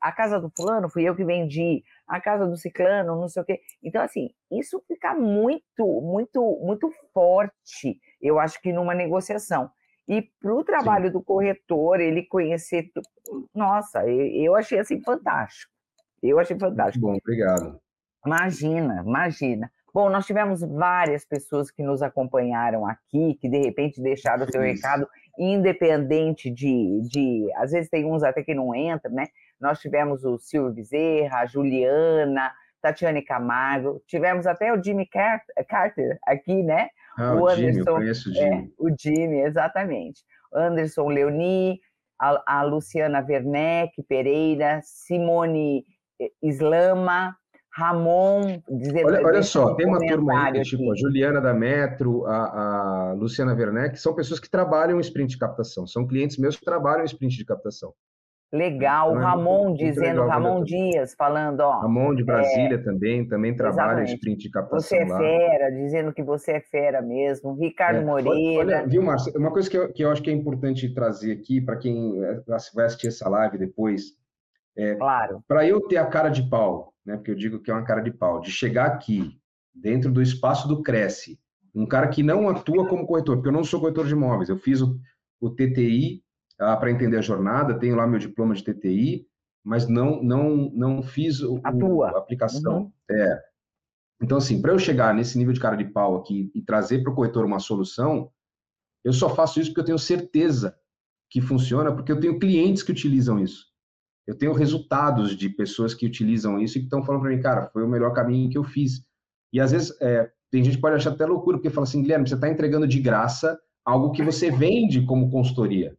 a 0.00 0.12
casa 0.12 0.40
do 0.40 0.50
fulano 0.56 0.88
fui 0.88 1.04
eu 1.04 1.14
que 1.14 1.24
vendi, 1.24 1.82
a 2.06 2.20
casa 2.20 2.46
do 2.46 2.56
ciclano, 2.56 3.20
não 3.20 3.28
sei 3.28 3.42
o 3.42 3.44
quê. 3.44 3.60
Então, 3.82 4.02
assim, 4.02 4.30
isso 4.50 4.82
fica 4.86 5.14
muito, 5.14 6.00
muito, 6.00 6.58
muito 6.62 6.90
forte, 7.12 8.00
eu 8.20 8.38
acho 8.38 8.60
que 8.60 8.72
numa 8.72 8.94
negociação. 8.94 9.70
E 10.08 10.22
para 10.40 10.54
o 10.54 10.62
trabalho 10.62 11.06
Sim. 11.06 11.12
do 11.12 11.22
corretor, 11.22 12.00
ele 12.00 12.24
conhecer. 12.24 12.90
Nossa, 13.54 14.06
eu 14.08 14.54
achei 14.54 14.78
assim 14.78 15.02
fantástico. 15.02 15.72
Eu 16.22 16.38
achei 16.38 16.56
fantástico. 16.58 17.06
Muito 17.06 17.22
bom, 17.24 17.30
obrigado. 17.30 17.80
Imagina, 18.24 19.02
imagina. 19.04 19.70
Bom, 19.92 20.10
nós 20.10 20.26
tivemos 20.26 20.60
várias 20.60 21.24
pessoas 21.24 21.70
que 21.70 21.82
nos 21.82 22.02
acompanharam 22.02 22.86
aqui, 22.86 23.34
que 23.40 23.48
de 23.48 23.58
repente 23.58 24.00
deixaram 24.00 24.44
o 24.44 24.50
seu 24.50 24.60
recado, 24.60 25.08
independente 25.38 26.50
de, 26.50 27.00
de. 27.08 27.50
Às 27.56 27.72
vezes 27.72 27.90
tem 27.90 28.04
uns 28.04 28.22
até 28.22 28.42
que 28.42 28.54
não 28.54 28.74
entram, 28.74 29.12
né? 29.12 29.26
Nós 29.60 29.80
tivemos 29.80 30.24
o 30.24 30.38
Silvio 30.38 30.72
Bezerra, 30.72 31.40
a 31.40 31.46
Juliana, 31.46 32.52
Tatiane 32.80 33.22
Camargo, 33.22 34.00
tivemos 34.06 34.46
até 34.46 34.72
o 34.72 34.82
Jimmy 34.82 35.06
Carter 35.06 36.18
aqui, 36.26 36.62
né? 36.62 36.88
Ah, 37.18 37.34
o, 37.34 37.40
o 37.40 37.48
Anderson, 37.48 37.72
Jimmy, 37.72 37.78
eu 37.78 37.94
conheço 37.94 38.30
o 38.30 38.32
Jimmy. 38.32 38.56
É, 38.56 38.68
o 38.78 38.94
Jimmy, 38.98 39.40
exatamente. 39.40 40.20
Anderson 40.54 41.08
Leoni, 41.08 41.80
a, 42.20 42.58
a 42.58 42.62
Luciana 42.62 43.24
Werneck 43.26 44.02
Pereira, 44.04 44.80
Simone 44.84 45.84
eh, 46.20 46.30
Islama, 46.42 47.36
Ramon 47.76 48.62
dizendo. 48.70 49.08
Olha, 49.08 49.22
olha 49.22 49.42
só, 49.42 49.74
tem 49.74 49.86
uma 49.86 49.98
turma 49.98 50.46
aí, 50.46 50.62
tipo, 50.62 50.90
a 50.90 50.96
Juliana 50.96 51.42
da 51.42 51.52
Metro, 51.52 52.24
a, 52.24 53.10
a 53.10 53.12
Luciana 53.12 53.54
Werneck, 53.54 54.00
são 54.00 54.14
pessoas 54.14 54.40
que 54.40 54.50
trabalham 54.50 54.96
em 54.96 55.00
sprint 55.00 55.32
de 55.32 55.38
captação, 55.38 55.86
são 55.86 56.06
clientes 56.06 56.38
meus 56.38 56.56
que 56.56 56.64
trabalham 56.64 57.02
em 57.02 57.04
sprint 57.04 57.36
de 57.36 57.44
captação. 57.44 57.92
Legal, 58.50 59.08
o 59.08 59.10
então, 59.10 59.22
é 59.22 59.24
Ramon 59.26 59.74
é 59.74 59.74
dizendo, 59.74 60.22
legal, 60.22 60.28
Ramon 60.28 60.64
Dias 60.64 61.14
falando, 61.18 61.60
ó. 61.60 61.80
Ramon 61.80 62.14
de 62.14 62.24
Brasília 62.24 62.76
é, 62.76 62.78
também, 62.78 63.28
também 63.28 63.54
trabalha 63.54 64.00
em 64.00 64.04
sprint 64.04 64.44
de 64.44 64.50
captação. 64.50 64.80
Você 64.80 64.96
é 64.96 65.04
lá. 65.04 65.18
fera, 65.18 65.70
dizendo 65.70 66.14
que 66.14 66.22
você 66.22 66.52
é 66.52 66.60
fera 66.60 67.02
mesmo. 67.02 67.54
Ricardo 67.54 67.98
é, 67.98 68.04
Moreira. 68.04 68.60
Olha, 68.60 68.86
viu, 68.86 69.02
Márcio, 69.02 69.34
uma 69.36 69.50
coisa 69.50 69.68
que 69.68 69.76
eu, 69.76 69.92
que 69.92 70.02
eu 70.02 70.10
acho 70.10 70.22
que 70.22 70.30
é 70.30 70.32
importante 70.32 70.88
trazer 70.94 71.32
aqui, 71.32 71.60
para 71.60 71.76
quem 71.76 72.24
é, 72.24 72.40
vai 72.74 72.86
assistir 72.86 73.08
essa 73.08 73.28
live 73.28 73.58
depois, 73.58 74.12
é, 74.78 74.94
claro. 74.94 75.42
para 75.46 75.66
eu 75.66 75.80
ter 75.82 75.98
a 75.98 76.06
cara 76.06 76.30
de 76.30 76.48
pau 76.48 76.94
né, 77.06 77.16
porque 77.16 77.30
eu 77.30 77.36
digo 77.36 77.60
que 77.60 77.70
é 77.70 77.74
uma 77.74 77.84
cara 77.84 78.00
de 78.00 78.10
pau, 78.10 78.40
de 78.40 78.50
chegar 78.50 78.86
aqui, 78.86 79.38
dentro 79.74 80.10
do 80.10 80.20
espaço 80.20 80.66
do 80.66 80.82
Cresce, 80.82 81.38
um 81.74 81.86
cara 81.86 82.08
que 82.08 82.22
não 82.22 82.48
atua 82.48 82.88
como 82.88 83.06
corretor, 83.06 83.36
porque 83.36 83.48
eu 83.48 83.52
não 83.52 83.64
sou 83.64 83.80
corretor 83.80 84.06
de 84.06 84.12
imóveis, 84.12 84.48
eu 84.48 84.56
fiz 84.56 84.80
o, 84.80 84.98
o 85.40 85.50
TTI 85.50 86.24
ah, 86.58 86.76
para 86.76 86.90
entender 86.90 87.18
a 87.18 87.22
jornada, 87.22 87.78
tenho 87.78 87.96
lá 87.96 88.06
meu 88.06 88.18
diploma 88.18 88.54
de 88.54 88.64
TTI, 88.64 89.26
mas 89.62 89.86
não 89.86 90.22
não 90.22 90.70
não 90.72 91.02
fiz 91.02 91.40
o, 91.40 91.60
o 91.60 92.02
a 92.02 92.10
aplicação. 92.18 92.84
Uhum. 92.84 92.92
É. 93.10 93.42
Então, 94.22 94.38
assim, 94.38 94.62
para 94.62 94.72
eu 94.72 94.78
chegar 94.78 95.14
nesse 95.14 95.36
nível 95.36 95.52
de 95.52 95.60
cara 95.60 95.76
de 95.76 95.84
pau 95.84 96.16
aqui 96.16 96.50
e 96.54 96.62
trazer 96.62 97.02
para 97.02 97.12
o 97.12 97.14
corretor 97.14 97.44
uma 97.44 97.58
solução, 97.58 98.30
eu 99.04 99.12
só 99.12 99.34
faço 99.34 99.60
isso 99.60 99.70
porque 99.70 99.80
eu 99.80 99.84
tenho 99.84 99.98
certeza 99.98 100.74
que 101.28 101.42
funciona 101.42 101.94
porque 101.94 102.10
eu 102.10 102.18
tenho 102.18 102.38
clientes 102.38 102.82
que 102.82 102.92
utilizam 102.92 103.38
isso. 103.38 103.66
Eu 104.26 104.36
tenho 104.36 104.52
resultados 104.52 105.36
de 105.36 105.48
pessoas 105.48 105.94
que 105.94 106.06
utilizam 106.06 106.58
isso 106.60 106.76
e 106.76 106.80
que 106.80 106.86
estão 106.86 107.04
falando 107.04 107.22
para 107.22 107.30
mim, 107.30 107.40
cara, 107.40 107.66
foi 107.66 107.84
o 107.84 107.88
melhor 107.88 108.12
caminho 108.12 108.50
que 108.50 108.58
eu 108.58 108.64
fiz. 108.64 109.04
E 109.52 109.60
às 109.60 109.70
vezes 109.70 109.96
é, 110.00 110.30
tem 110.50 110.64
gente 110.64 110.76
que 110.76 110.82
pode 110.82 110.96
achar 110.96 111.10
até 111.12 111.24
loucura, 111.24 111.58
porque 111.58 111.70
fala 111.70 111.86
assim, 111.86 112.02
Guilherme, 112.02 112.28
você 112.28 112.34
está 112.34 112.48
entregando 112.48 112.86
de 112.86 113.00
graça 113.00 113.58
algo 113.84 114.10
que 114.10 114.22
você 114.22 114.50
vende 114.50 115.04
como 115.06 115.30
consultoria. 115.30 115.96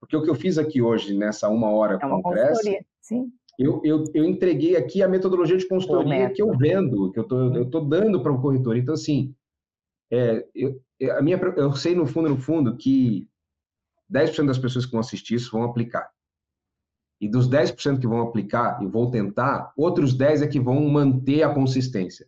Porque 0.00 0.16
o 0.16 0.22
que 0.22 0.28
eu 0.28 0.34
fiz 0.34 0.58
aqui 0.58 0.82
hoje, 0.82 1.16
nessa 1.16 1.48
uma 1.48 1.70
hora 1.70 1.98
é 2.00 2.06
uma 2.06 2.20
com 2.20 2.28
o 2.28 2.32
Cresce. 2.32 2.84
Eu, 3.58 3.80
eu, 3.84 4.04
eu 4.14 4.24
entreguei 4.24 4.76
aqui 4.76 5.02
a 5.02 5.08
metodologia 5.08 5.56
de 5.56 5.68
consultoria 5.68 6.30
que 6.30 6.42
eu 6.42 6.56
vendo, 6.56 7.12
que 7.12 7.20
eu 7.20 7.24
tô, 7.24 7.54
eu 7.54 7.70
tô 7.70 7.80
dando 7.80 8.22
para 8.22 8.32
o 8.32 8.40
corretor. 8.40 8.76
Então, 8.76 8.94
assim, 8.94 9.34
é, 10.10 10.46
eu, 10.54 10.80
a 11.16 11.22
minha, 11.22 11.38
eu 11.56 11.72
sei 11.74 11.94
no 11.94 12.06
fundo, 12.06 12.28
no 12.28 12.36
fundo, 12.36 12.76
que 12.76 13.28
10% 14.12 14.46
das 14.46 14.58
pessoas 14.58 14.84
que 14.84 14.92
vão 14.92 15.00
assistir 15.00 15.34
isso 15.36 15.52
vão 15.52 15.64
aplicar. 15.64 16.10
E 17.22 17.28
dos 17.28 17.48
10% 17.48 18.00
que 18.00 18.06
vão 18.06 18.20
aplicar 18.20 18.82
e 18.82 18.86
vão 18.86 19.08
tentar, 19.08 19.72
outros 19.76 20.18
10% 20.18 20.42
é 20.42 20.48
que 20.48 20.58
vão 20.58 20.84
manter 20.88 21.44
a 21.44 21.54
consistência. 21.54 22.26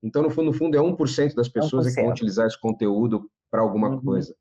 Então, 0.00 0.22
no 0.22 0.30
fundo, 0.30 0.46
no 0.46 0.52
fundo, 0.52 0.76
é 0.76 0.80
1% 0.80 1.34
das 1.34 1.48
pessoas 1.48 1.84
1%. 1.86 1.90
É 1.90 1.94
que 1.96 2.02
vão 2.02 2.10
utilizar 2.12 2.46
esse 2.46 2.60
conteúdo 2.60 3.28
para 3.50 3.60
alguma 3.60 3.88
uhum. 3.88 4.00
coisa. 4.00 4.36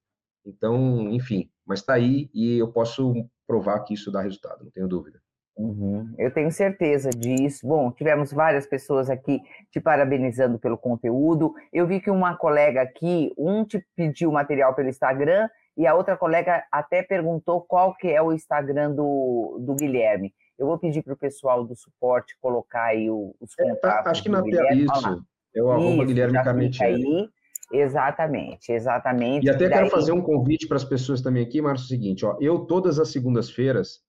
Então, 0.46 1.10
enfim, 1.10 1.50
mas 1.66 1.80
está 1.80 1.96
aí 1.96 2.30
e 2.36 2.56
eu 2.56 2.72
posso 2.72 3.14
provar 3.48 3.80
que 3.80 3.96
isso 3.96 4.12
dá 4.12 4.22
resultado, 4.22 4.64
não 4.64 4.70
tenho 4.70 4.88
dúvida. 4.88 5.20
Uhum, 5.58 6.14
eu 6.20 6.32
tenho 6.32 6.52
certeza 6.52 7.10
disso. 7.10 7.66
Bom, 7.66 7.90
tivemos 7.90 8.32
várias 8.32 8.68
pessoas 8.68 9.10
aqui 9.10 9.42
te 9.72 9.80
parabenizando 9.80 10.60
pelo 10.60 10.78
conteúdo. 10.78 11.54
Eu 11.74 11.88
vi 11.88 12.00
que 12.00 12.12
uma 12.12 12.36
colega 12.36 12.82
aqui, 12.82 13.34
um 13.38 13.66
te 13.66 13.84
pediu 13.96 14.32
material 14.32 14.76
pelo 14.76 14.90
Instagram 14.90 15.50
e 15.78 15.86
a 15.86 15.94
outra 15.94 16.16
colega 16.16 16.64
até 16.72 17.04
perguntou 17.04 17.62
qual 17.62 17.96
que 17.96 18.08
é 18.08 18.22
o 18.22 18.32
Instagram 18.32 18.92
do, 18.92 19.60
do 19.62 19.76
Guilherme. 19.76 20.34
Eu 20.58 20.68
vou 20.68 20.78
pedir 20.78 21.04
para 21.04 21.14
o 21.14 21.18
pessoal 21.18 21.66
do 21.66 21.76
suporte 21.76 22.38
colocar 22.42 22.86
aí 22.86 23.10
os 23.10 23.56
contatos. 23.56 24.00
É, 24.00 24.04
tá, 24.04 24.10
acho 24.10 24.24
que 24.24 24.30
na 24.30 24.42
tela, 24.42 24.74
isso. 24.74 25.26
É 25.56 25.62
o 25.62 25.72
arroba 25.72 26.06
Guilherme 26.06 26.44
Carmentieri. 26.44 27.30
Exatamente, 27.72 28.72
exatamente. 28.72 29.46
E 29.46 29.50
até 29.50 29.68
Daí... 29.68 29.80
quero 29.80 29.90
fazer 29.90 30.12
um 30.12 30.22
convite 30.22 30.68
para 30.68 30.78
as 30.78 30.86
pessoas 30.86 31.22
também 31.22 31.44
aqui, 31.44 31.62
Márcio, 31.62 31.84
é 31.84 31.86
o 31.86 31.90
seguinte, 31.90 32.26
ó, 32.26 32.38
eu 32.40 32.60
todas 32.60 33.00
as 33.00 33.12
segundas-feiras 33.12 34.06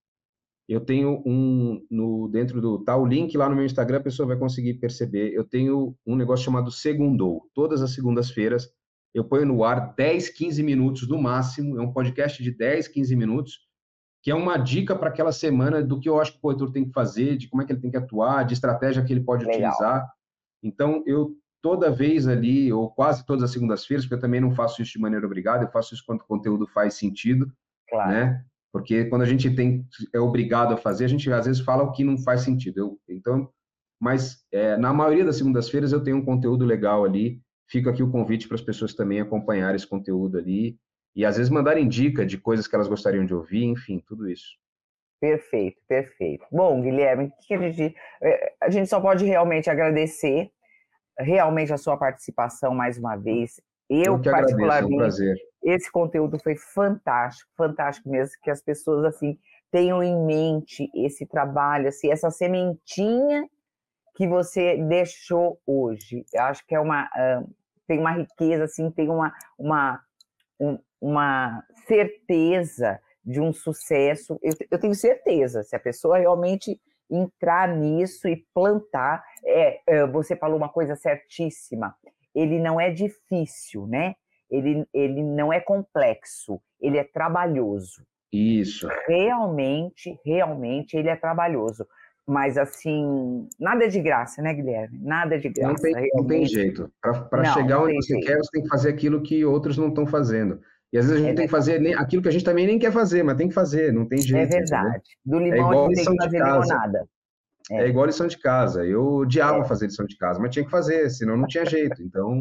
eu 0.69 0.81
tenho 0.81 1.23
um 1.25 1.81
no 1.89 2.29
dentro 2.29 2.61
do 2.61 2.83
tá 2.83 2.97
o 2.97 3.07
link 3.07 3.37
lá 3.37 3.49
no 3.49 3.55
meu 3.55 3.65
Instagram, 3.65 3.99
a 3.99 4.03
pessoa 4.03 4.27
vai 4.27 4.37
conseguir 4.37 4.75
perceber. 4.75 5.33
Eu 5.33 5.45
tenho 5.45 5.97
um 6.05 6.17
negócio 6.17 6.45
chamado 6.45 6.73
Segundou. 6.73 7.49
Todas 7.55 7.83
as 7.83 7.95
segundas-feiras 7.95 8.69
eu 9.19 9.25
ponho 9.25 9.47
no 9.47 9.65
ar 9.65 9.95
10, 9.95 10.29
15 10.29 10.63
minutos 10.63 11.09
no 11.09 11.21
máximo, 11.21 11.79
é 11.79 11.83
um 11.83 11.93
podcast 11.93 12.43
de 12.43 12.51
10, 12.51 12.89
15 12.89 13.17
minutos, 13.17 13.67
que 14.23 14.31
é 14.31 14.35
uma 14.35 14.57
dica 14.57 14.95
para 14.95 15.09
aquela 15.09 15.33
semana 15.33 15.83
do 15.83 15.99
que 15.99 16.09
eu 16.09 16.21
acho 16.21 16.33
que 16.33 16.39
o 16.39 16.41
corretor 16.41 16.71
tem 16.71 16.85
que 16.85 16.93
fazer, 16.93 17.37
de 17.37 17.49
como 17.49 17.63
é 17.63 17.65
que 17.65 17.73
ele 17.73 17.81
tem 17.81 17.91
que 17.91 17.97
atuar, 17.97 18.45
de 18.45 18.55
estratégia 18.55 19.03
que 19.03 19.13
ele 19.13 19.23
pode 19.23 19.45
Legal. 19.45 19.71
utilizar. 19.71 20.07
Então, 20.63 21.03
eu 21.07 21.35
toda 21.63 21.91
vez 21.91 22.29
ali, 22.29 22.73
ou 22.73 22.91
quase 22.91 23.25
todas 23.25 23.43
as 23.43 23.51
segundas-feiras, 23.53 24.05
porque 24.05 24.17
eu 24.17 24.21
também 24.21 24.41
não 24.41 24.55
faço 24.55 24.83
isso 24.83 24.93
de 24.93 25.01
maneira 25.01 25.25
obrigada, 25.25 25.65
eu 25.65 25.71
faço 25.71 25.95
isso 25.95 26.05
quando 26.07 26.21
o 26.21 26.27
conteúdo 26.27 26.67
faz 26.67 26.95
sentido, 26.95 27.51
claro. 27.89 28.11
né? 28.11 28.45
Porque 28.71 29.07
quando 29.07 29.23
a 29.23 29.27
gente 29.27 29.49
tem 29.55 29.87
é 30.13 30.21
obrigado 30.21 30.75
a 30.75 30.77
fazer, 30.77 31.07
a 31.07 31.09
gente 31.09 31.33
às 31.33 31.47
vezes 31.47 31.63
fala 31.63 31.83
o 31.83 31.93
que 31.93 32.05
não 32.05 32.19
faz 32.19 32.43
sentido. 32.43 32.79
Eu, 32.79 33.01
então, 33.09 33.49
mas 33.99 34.45
é, 34.53 34.77
na 34.77 34.93
maioria 34.93 35.25
das 35.25 35.37
segundas-feiras 35.37 35.93
eu 35.93 36.03
tenho 36.03 36.19
um 36.19 36.25
conteúdo 36.25 36.65
legal 36.65 37.05
ali. 37.05 37.41
Fica 37.69 37.91
aqui 37.91 38.03
o 38.03 38.11
convite 38.11 38.47
para 38.47 38.55
as 38.55 38.63
pessoas 38.63 38.95
também 38.95 39.21
acompanharem 39.21 39.77
esse 39.77 39.87
conteúdo 39.87 40.39
ali 40.39 40.79
e 41.15 41.25
às 41.25 41.37
vezes 41.37 41.51
mandarem 41.51 41.89
dica 41.89 42.25
de 42.25 42.39
coisas 42.39 42.69
que 42.69 42.75
elas 42.75 42.89
gostariam 42.89 43.25
de 43.25 43.35
ouvir, 43.35 43.65
enfim, 43.65 44.03
tudo 44.07 44.29
isso. 44.29 44.57
Perfeito, 45.21 45.81
perfeito. 45.89 46.45
Bom, 46.53 46.81
Guilherme, 46.83 47.33
que 47.47 47.55
a 47.55 47.71
gente 47.71 47.97
é, 48.23 48.53
a 48.61 48.71
gente 48.71 48.89
só 48.89 49.01
pode 49.01 49.25
realmente 49.25 49.71
agradecer 49.71 50.51
realmente 51.19 51.73
a 51.73 51.79
sua 51.79 51.97
participação 51.97 52.75
mais 52.75 52.99
uma 52.99 53.17
vez. 53.17 53.61
Eu, 53.89 54.15
Eu 54.15 54.23
particularmente, 54.23 54.65
agradeço, 54.65 54.93
é 54.93 54.95
um 54.95 54.99
prazer. 54.99 55.37
esse 55.65 55.91
conteúdo 55.91 56.39
foi 56.39 56.55
fantástico, 56.57 57.51
fantástico 57.57 58.11
mesmo, 58.11 58.35
que 58.43 58.51
as 58.51 58.63
pessoas 58.63 59.05
assim 59.07 59.39
tenham 59.71 60.03
em 60.03 60.17
mente 60.25 60.89
esse 60.95 61.27
trabalho, 61.27 61.89
assim, 61.89 62.11
essa 62.11 62.31
sementinha 62.31 63.49
que 64.17 64.27
você 64.27 64.77
deixou 64.77 65.61
hoje. 65.67 66.25
Eu 66.33 66.43
acho 66.43 66.67
que 66.67 66.75
é 66.75 66.81
uma 66.81 67.05
uh, 67.05 67.55
tem 67.87 67.99
uma 67.99 68.13
riqueza, 68.13 68.65
assim, 68.65 68.91
tem 68.91 69.09
uma 69.09 69.33
uma 69.59 70.01
um, 70.59 70.79
uma 71.01 71.63
certeza 71.87 72.99
de 73.25 73.41
um 73.41 73.53
sucesso. 73.53 74.39
Eu, 74.43 74.55
eu 74.71 74.81
tenho 74.81 74.95
certeza, 74.95 75.63
se 75.63 75.77
a 75.77 75.81
pessoa 75.81 76.19
realmente 76.19 76.81
entrar 77.11 77.69
nisso 77.69 78.29
e 78.29 78.45
plantar. 78.53 79.25
É, 79.45 79.81
é, 79.87 80.07
você 80.07 80.37
falou 80.37 80.57
uma 80.57 80.69
coisa 80.69 80.97
certíssima. 80.97 81.95
Ele 82.35 82.59
não 82.59 82.81
é 82.81 82.91
difícil, 82.91 83.87
né? 83.87 84.15
Ele, 84.51 84.87
ele 84.93 85.23
não 85.23 85.53
é 85.53 85.61
complexo, 85.61 86.61
ele 86.81 86.99
é 86.99 87.05
trabalhoso. 87.05 88.05
Isso. 88.33 88.89
Realmente, 89.07 90.19
realmente 90.25 90.97
ele 90.97 91.09
é 91.09 91.17
trabalhoso. 91.17 91.87
Mas 92.27 92.59
assim, 92.59 93.49
nada 93.59 93.85
é 93.85 93.89
de 93.89 94.01
graça, 94.01 94.43
né, 94.43 94.53
Guilherme? 94.53 94.99
Nada 95.01 95.37
é 95.37 95.39
de 95.39 95.49
graça. 95.49 95.69
Não 95.69 95.77
tem, 95.77 96.09
não 96.15 96.27
tem 96.27 96.45
jeito. 96.45 96.91
Para 97.01 97.45
chegar 97.53 97.83
onde 97.83 97.95
você 97.95 98.15
jeito. 98.15 98.27
quer, 98.27 98.37
você 98.39 98.51
tem 98.53 98.63
que 98.63 98.69
fazer 98.69 98.89
aquilo 98.89 99.23
que 99.23 99.45
outros 99.45 99.79
não 99.79 99.89
estão 99.89 100.07
fazendo. 100.07 100.61
E 100.93 100.99
às 100.99 101.07
vezes 101.07 101.21
a 101.21 101.25
gente 101.25 101.33
é 101.33 101.37
tem 101.37 101.47
que 101.47 101.51
fazer 101.51 101.81
nem, 101.81 101.95
aquilo 101.95 102.23
que 102.23 102.29
a 102.29 102.33
gente 102.33 102.45
também 102.45 102.67
nem 102.67 102.79
quer 102.79 102.93
fazer, 102.93 103.23
mas 103.23 103.37
tem 103.37 103.49
que 103.49 103.55
fazer, 103.55 103.93
não 103.93 104.07
tem 104.07 104.19
é 104.19 104.23
jeito. 104.23 104.55
É 104.55 104.59
verdade. 104.59 105.03
Do 105.25 105.39
limão 105.39 105.57
é 105.57 105.61
igual 105.61 105.87
a 105.87 105.89
gente 105.89 106.05
tem 106.05 106.17
que 106.17 106.25
fazer 106.25 106.39
limonada. 106.39 107.09
É. 107.71 107.83
é. 107.83 107.89
igual 107.89 108.07
lição 108.07 108.27
de 108.27 108.39
casa. 108.39 108.85
Eu 108.85 109.05
odiava 109.05 109.59
é. 109.59 109.65
fazer 109.65 109.87
lição 109.87 110.07
de 110.07 110.17
casa, 110.17 110.41
mas 110.41 110.51
tinha 110.51 110.65
que 110.65 110.71
fazer, 110.71 111.11
senão 111.11 111.37
não 111.37 111.47
tinha 111.47 111.65
jeito. 111.65 112.03
Então, 112.03 112.41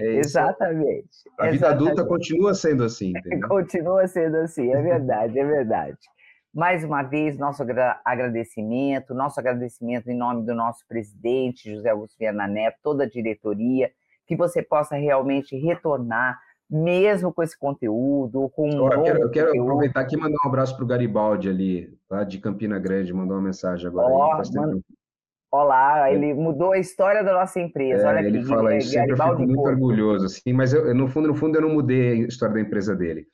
é 0.00 0.16
Exatamente. 0.18 1.08
A 1.38 1.44
vida 1.44 1.56
Exatamente. 1.56 1.64
adulta 1.64 2.04
continua 2.04 2.54
sendo 2.54 2.84
assim. 2.84 3.12
Entendeu? 3.16 3.48
continua 3.48 4.06
sendo 4.06 4.36
assim, 4.38 4.72
é 4.72 4.82
verdade, 4.82 5.38
é 5.38 5.44
verdade. 5.44 5.98
Mais 6.54 6.84
uma 6.84 7.02
vez, 7.02 7.38
nosso 7.38 7.62
agradecimento, 8.04 9.14
nosso 9.14 9.40
agradecimento 9.40 10.10
em 10.10 10.16
nome 10.16 10.44
do 10.44 10.54
nosso 10.54 10.86
presidente, 10.86 11.74
José 11.74 11.88
Augusto 11.88 12.18
Viana 12.18 12.46
Neto, 12.46 12.76
toda 12.82 13.04
a 13.04 13.08
diretoria, 13.08 13.90
que 14.26 14.36
você 14.36 14.62
possa 14.62 14.96
realmente 14.96 15.56
retornar 15.56 16.38
mesmo 16.68 17.32
com 17.32 17.42
esse 17.42 17.58
conteúdo, 17.58 18.48
com 18.50 18.68
um 18.68 18.90
eu 18.90 19.02
quero, 19.02 19.20
eu 19.20 19.30
quero 19.30 19.62
aproveitar 19.62 20.00
aqui 20.00 20.16
e 20.16 20.18
mandar 20.18 20.38
um 20.42 20.48
abraço 20.48 20.74
para 20.74 20.84
o 20.84 20.86
Garibaldi 20.86 21.50
ali, 21.50 21.98
lá 22.10 22.24
de 22.24 22.38
Campina 22.38 22.78
Grande, 22.78 23.12
mandou 23.12 23.36
uma 23.36 23.42
mensagem 23.42 23.86
agora. 23.86 24.08
Oh, 24.10 24.58
man... 24.58 24.80
Olá, 25.50 26.10
ele 26.10 26.32
mudou 26.32 26.72
a 26.72 26.78
história 26.78 27.22
da 27.22 27.34
nossa 27.34 27.60
empresa. 27.60 28.04
É, 28.04 28.06
Olha 28.06 28.26
ele 28.26 28.42
fala 28.42 28.74
isso, 28.74 28.88
sempre 28.88 29.12
eu 29.12 29.16
fico 29.16 29.42
muito 29.42 29.60
orgulhoso, 29.60 30.24
assim, 30.24 30.52
mas 30.54 30.72
eu, 30.72 30.94
no 30.94 31.08
fundo, 31.08 31.28
no 31.28 31.34
fundo, 31.34 31.58
eu 31.58 31.62
não 31.62 31.74
mudei 31.74 32.24
a 32.24 32.26
história 32.26 32.54
da 32.54 32.60
empresa 32.62 32.96
dele. 32.96 33.26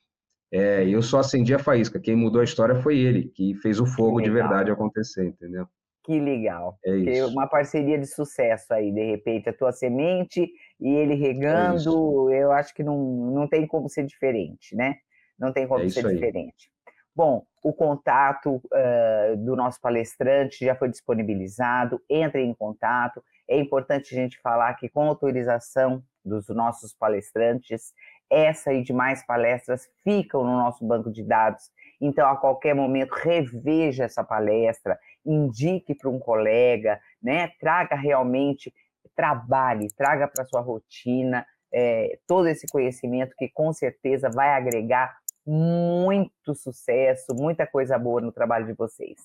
É, 0.50 0.88
eu 0.88 1.02
só 1.02 1.18
acendi 1.18 1.54
a 1.54 1.58
faísca. 1.58 2.00
Quem 2.00 2.16
mudou 2.16 2.40
a 2.40 2.44
história 2.44 2.74
foi 2.76 2.98
ele, 2.98 3.28
que 3.28 3.54
fez 3.56 3.80
o 3.80 3.86
fogo 3.86 4.20
de 4.20 4.30
verdade 4.30 4.70
acontecer, 4.70 5.26
entendeu? 5.26 5.66
Que 6.04 6.18
legal. 6.18 6.78
É 6.84 6.96
isso. 6.96 7.28
Uma 7.28 7.46
parceria 7.46 7.98
de 7.98 8.06
sucesso 8.06 8.72
aí, 8.72 8.90
de 8.90 9.04
repente, 9.04 9.50
a 9.50 9.52
tua 9.52 9.72
semente 9.72 10.50
e 10.80 10.88
ele 10.88 11.14
regando, 11.14 12.30
é 12.30 12.42
eu 12.42 12.50
acho 12.50 12.72
que 12.72 12.82
não, 12.82 12.96
não 13.30 13.46
tem 13.46 13.66
como 13.66 13.90
ser 13.90 14.06
diferente, 14.06 14.74
né? 14.74 14.96
Não 15.38 15.52
tem 15.52 15.68
como 15.68 15.84
é 15.84 15.88
ser 15.90 16.02
diferente. 16.08 16.70
Bom, 17.14 17.44
o 17.62 17.72
contato 17.72 18.56
uh, 18.56 19.36
do 19.36 19.54
nosso 19.54 19.80
palestrante 19.80 20.64
já 20.64 20.74
foi 20.74 20.88
disponibilizado, 20.88 22.00
entre 22.08 22.42
em 22.42 22.54
contato. 22.54 23.22
É 23.46 23.58
importante 23.58 24.14
a 24.14 24.18
gente 24.18 24.40
falar 24.40 24.72
que, 24.74 24.88
com 24.88 25.02
autorização 25.02 26.02
dos 26.24 26.48
nossos 26.48 26.94
palestrantes, 26.94 27.92
essa 28.30 28.72
e 28.72 28.82
demais 28.82 29.24
palestras 29.24 29.88
ficam 30.04 30.44
no 30.44 30.52
nosso 30.52 30.84
banco 30.84 31.10
de 31.10 31.22
dados. 31.22 31.70
Então, 32.00 32.28
a 32.28 32.36
qualquer 32.36 32.74
momento, 32.74 33.12
reveja 33.12 34.04
essa 34.04 34.22
palestra, 34.22 34.98
indique 35.24 35.94
para 35.94 36.08
um 36.08 36.18
colega, 36.18 37.00
né? 37.22 37.48
Traga 37.60 37.96
realmente, 37.96 38.72
trabalhe, 39.16 39.88
traga 39.96 40.28
para 40.28 40.44
sua 40.44 40.60
rotina 40.60 41.44
é, 41.72 42.18
todo 42.26 42.48
esse 42.48 42.66
conhecimento 42.66 43.34
que 43.36 43.48
com 43.48 43.72
certeza 43.72 44.30
vai 44.30 44.50
agregar 44.50 45.16
muito 45.46 46.54
sucesso, 46.54 47.34
muita 47.34 47.66
coisa 47.66 47.98
boa 47.98 48.20
no 48.20 48.32
trabalho 48.32 48.66
de 48.66 48.74
vocês. 48.74 49.18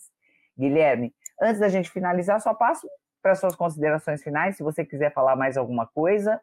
Guilherme, 0.57 1.13
antes 1.41 1.59
da 1.59 1.69
gente 1.69 1.89
finalizar, 1.89 2.39
só 2.39 2.53
passo 2.53 2.87
para 3.21 3.35
suas 3.35 3.55
considerações 3.55 4.21
finais, 4.23 4.57
se 4.57 4.63
você 4.63 4.85
quiser 4.85 5.13
falar 5.13 5.35
mais 5.35 5.57
alguma 5.57 5.87
coisa. 5.87 6.39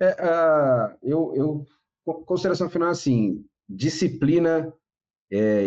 É, 0.00 0.12
uh, 0.12 0.96
eu, 1.02 1.34
eu, 1.34 1.66
consideração 2.24 2.70
final 2.70 2.88
assim, 2.88 3.44
disciplina 3.68 4.72
é, 5.30 5.64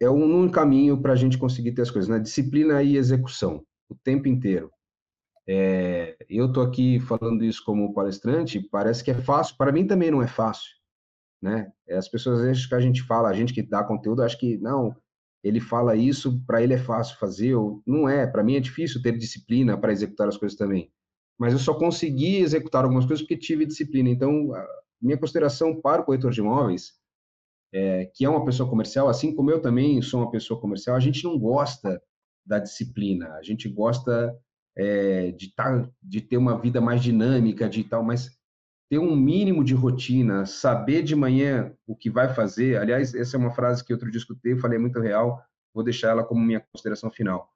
é 0.00 0.08
um, 0.10 0.42
um 0.42 0.48
caminho 0.48 1.00
para 1.00 1.12
a 1.12 1.16
gente 1.16 1.36
conseguir 1.36 1.72
ter 1.72 1.82
as 1.82 1.90
coisas, 1.90 2.08
né? 2.08 2.18
Disciplina 2.18 2.82
e 2.82 2.96
execução, 2.96 3.64
o 3.88 3.94
tempo 3.94 4.28
inteiro. 4.28 4.70
É, 5.46 6.16
eu 6.28 6.46
estou 6.46 6.62
aqui 6.62 6.98
falando 7.00 7.44
isso 7.44 7.62
como 7.64 7.92
palestrante, 7.92 8.60
parece 8.60 9.04
que 9.04 9.10
é 9.10 9.14
fácil, 9.14 9.56
para 9.58 9.72
mim 9.72 9.86
também 9.86 10.10
não 10.10 10.22
é 10.22 10.26
fácil, 10.26 10.70
né? 11.42 11.70
As 11.90 12.08
pessoas 12.08 12.40
acham 12.40 12.68
que 12.68 12.74
a 12.74 12.80
gente 12.80 13.02
fala, 13.02 13.28
a 13.28 13.34
gente 13.34 13.52
que 13.52 13.62
dá 13.62 13.84
conteúdo, 13.84 14.22
acho 14.22 14.38
que 14.38 14.56
não, 14.56 14.96
ele 15.42 15.60
fala 15.60 15.94
isso, 15.94 16.42
para 16.46 16.62
ele 16.62 16.72
é 16.72 16.78
fácil 16.78 17.18
fazer, 17.18 17.54
ou 17.54 17.82
não 17.86 18.08
é, 18.08 18.26
para 18.26 18.42
mim 18.42 18.56
é 18.56 18.60
difícil 18.60 19.02
ter 19.02 19.18
disciplina 19.18 19.76
para 19.76 19.92
executar 19.92 20.28
as 20.28 20.38
coisas 20.38 20.56
também. 20.56 20.90
Mas 21.38 21.52
eu 21.52 21.58
só 21.58 21.74
consegui 21.74 22.36
executar 22.36 22.84
algumas 22.84 23.04
coisas 23.04 23.22
porque 23.22 23.36
tive 23.36 23.66
disciplina. 23.66 24.08
Então, 24.08 24.52
minha 25.00 25.18
consideração 25.18 25.80
para 25.80 26.02
o 26.02 26.04
corretor 26.04 26.30
de 26.30 26.40
imóveis, 26.40 26.92
é, 27.72 28.06
que 28.14 28.24
é 28.24 28.28
uma 28.28 28.44
pessoa 28.44 28.68
comercial, 28.68 29.08
assim 29.08 29.34
como 29.34 29.50
eu 29.50 29.60
também 29.60 30.00
sou 30.00 30.20
uma 30.20 30.30
pessoa 30.30 30.60
comercial, 30.60 30.96
a 30.96 31.00
gente 31.00 31.24
não 31.24 31.38
gosta 31.38 32.00
da 32.46 32.58
disciplina, 32.58 33.32
a 33.34 33.42
gente 33.42 33.68
gosta 33.68 34.34
é, 34.76 35.32
de, 35.32 35.52
tá, 35.54 35.88
de 36.02 36.20
ter 36.20 36.36
uma 36.36 36.58
vida 36.60 36.80
mais 36.80 37.02
dinâmica, 37.02 37.68
de 37.68 37.82
tal, 37.84 38.04
mas 38.04 38.30
ter 38.88 38.98
um 38.98 39.16
mínimo 39.16 39.64
de 39.64 39.74
rotina, 39.74 40.46
saber 40.46 41.02
de 41.02 41.16
manhã 41.16 41.74
o 41.86 41.96
que 41.96 42.10
vai 42.10 42.32
fazer. 42.32 42.78
Aliás, 42.78 43.14
essa 43.14 43.36
é 43.36 43.40
uma 43.40 43.50
frase 43.50 43.84
que 43.84 43.92
outro 43.92 44.10
dia 44.10 44.18
escutei, 44.18 44.56
falei 44.56 44.78
muito 44.78 45.00
real, 45.00 45.42
vou 45.72 45.82
deixar 45.82 46.10
ela 46.10 46.24
como 46.24 46.44
minha 46.44 46.60
consideração 46.60 47.10
final. 47.10 47.48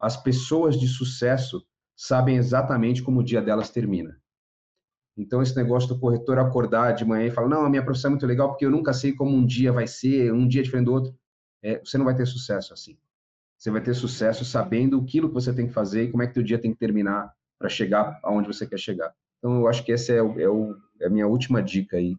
As 0.00 0.16
pessoas 0.16 0.78
de 0.78 0.88
sucesso 0.88 1.62
sabem 1.96 2.36
exatamente 2.36 3.02
como 3.02 3.20
o 3.20 3.24
dia 3.24 3.40
delas 3.40 3.70
termina. 3.70 4.20
Então, 5.16 5.40
esse 5.40 5.56
negócio 5.56 5.88
do 5.88 5.98
corretor 5.98 6.38
acordar 6.38 6.92
de 6.92 7.04
manhã 7.04 7.26
e 7.26 7.30
falar: 7.30 7.48
Não, 7.48 7.64
a 7.64 7.70
minha 7.70 7.82
profissão 7.82 8.10
é 8.10 8.12
muito 8.12 8.26
legal 8.26 8.50
porque 8.50 8.66
eu 8.66 8.70
nunca 8.70 8.92
sei 8.92 9.14
como 9.14 9.34
um 9.34 9.46
dia 9.46 9.72
vai 9.72 9.86
ser, 9.86 10.32
um 10.32 10.46
dia 10.46 10.62
diferente 10.62 10.84
do 10.84 10.92
outro. 10.92 11.18
É, 11.62 11.80
você 11.82 11.96
não 11.96 12.04
vai 12.04 12.14
ter 12.14 12.26
sucesso 12.26 12.74
assim. 12.74 12.98
Você 13.56 13.70
vai 13.70 13.80
ter 13.80 13.94
sucesso 13.94 14.44
sabendo 14.44 15.00
aquilo 15.00 15.28
que 15.28 15.34
você 15.34 15.54
tem 15.54 15.66
que 15.66 15.72
fazer 15.72 16.04
e 16.04 16.10
como 16.10 16.22
é 16.22 16.26
que 16.26 16.38
o 16.38 16.44
dia 16.44 16.58
tem 16.58 16.72
que 16.72 16.78
terminar 16.78 17.32
para 17.58 17.70
chegar 17.70 18.20
aonde 18.22 18.46
você 18.46 18.66
quer 18.66 18.78
chegar. 18.78 19.14
Então, 19.38 19.60
eu 19.60 19.68
acho 19.68 19.82
que 19.82 19.92
essa 19.92 20.12
é, 20.12 20.20
o, 20.20 20.38
é, 20.38 20.48
o, 20.48 20.76
é 21.00 21.06
a 21.06 21.10
minha 21.10 21.26
última 21.26 21.62
dica 21.62 21.96
aí. 21.96 22.14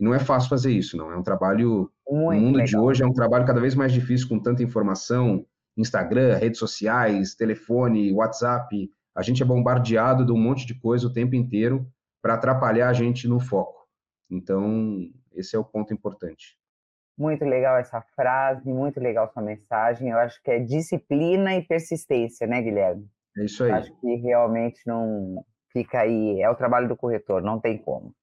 E 0.00 0.04
não 0.04 0.12
é 0.12 0.18
fácil 0.18 0.48
fazer 0.48 0.72
isso, 0.72 0.96
não. 0.96 1.12
É 1.12 1.16
um 1.16 1.22
trabalho. 1.22 1.88
Muito 2.08 2.34
no 2.34 2.46
mundo 2.46 2.56
legal. 2.56 2.66
de 2.66 2.76
hoje 2.76 3.02
é 3.04 3.06
um 3.06 3.12
trabalho 3.12 3.46
cada 3.46 3.60
vez 3.60 3.76
mais 3.76 3.92
difícil 3.92 4.28
com 4.28 4.40
tanta 4.40 4.62
informação 4.62 5.46
Instagram, 5.76 6.36
redes 6.36 6.58
sociais, 6.58 7.34
telefone, 7.34 8.12
WhatsApp. 8.12 8.90
A 9.14 9.22
gente 9.22 9.42
é 9.42 9.46
bombardeado 9.46 10.24
de 10.24 10.32
um 10.32 10.38
monte 10.38 10.66
de 10.66 10.74
coisa 10.74 11.06
o 11.06 11.12
tempo 11.12 11.34
inteiro 11.34 11.86
para 12.20 12.34
atrapalhar 12.34 12.88
a 12.88 12.92
gente 12.92 13.28
no 13.28 13.38
foco. 13.38 13.86
Então, 14.30 15.08
esse 15.32 15.54
é 15.54 15.58
o 15.58 15.64
ponto 15.64 15.92
importante. 15.92 16.58
Muito 17.16 17.44
legal 17.44 17.76
essa 17.76 18.00
frase, 18.16 18.68
muito 18.68 18.98
legal 18.98 19.30
sua 19.32 19.42
mensagem. 19.42 20.08
Eu 20.08 20.18
acho 20.18 20.42
que 20.42 20.50
é 20.50 20.58
disciplina 20.58 21.54
e 21.54 21.62
persistência, 21.62 22.46
né, 22.46 22.60
Guilherme? 22.60 23.08
É 23.36 23.44
isso 23.44 23.62
aí. 23.62 23.70
Acho 23.70 23.92
que 24.00 24.16
realmente 24.16 24.80
não 24.86 25.44
fica 25.72 26.00
aí, 26.00 26.40
é 26.40 26.50
o 26.50 26.54
trabalho 26.54 26.88
do 26.88 26.96
corretor, 26.96 27.42
não 27.42 27.60
tem 27.60 27.78
como. 27.78 28.14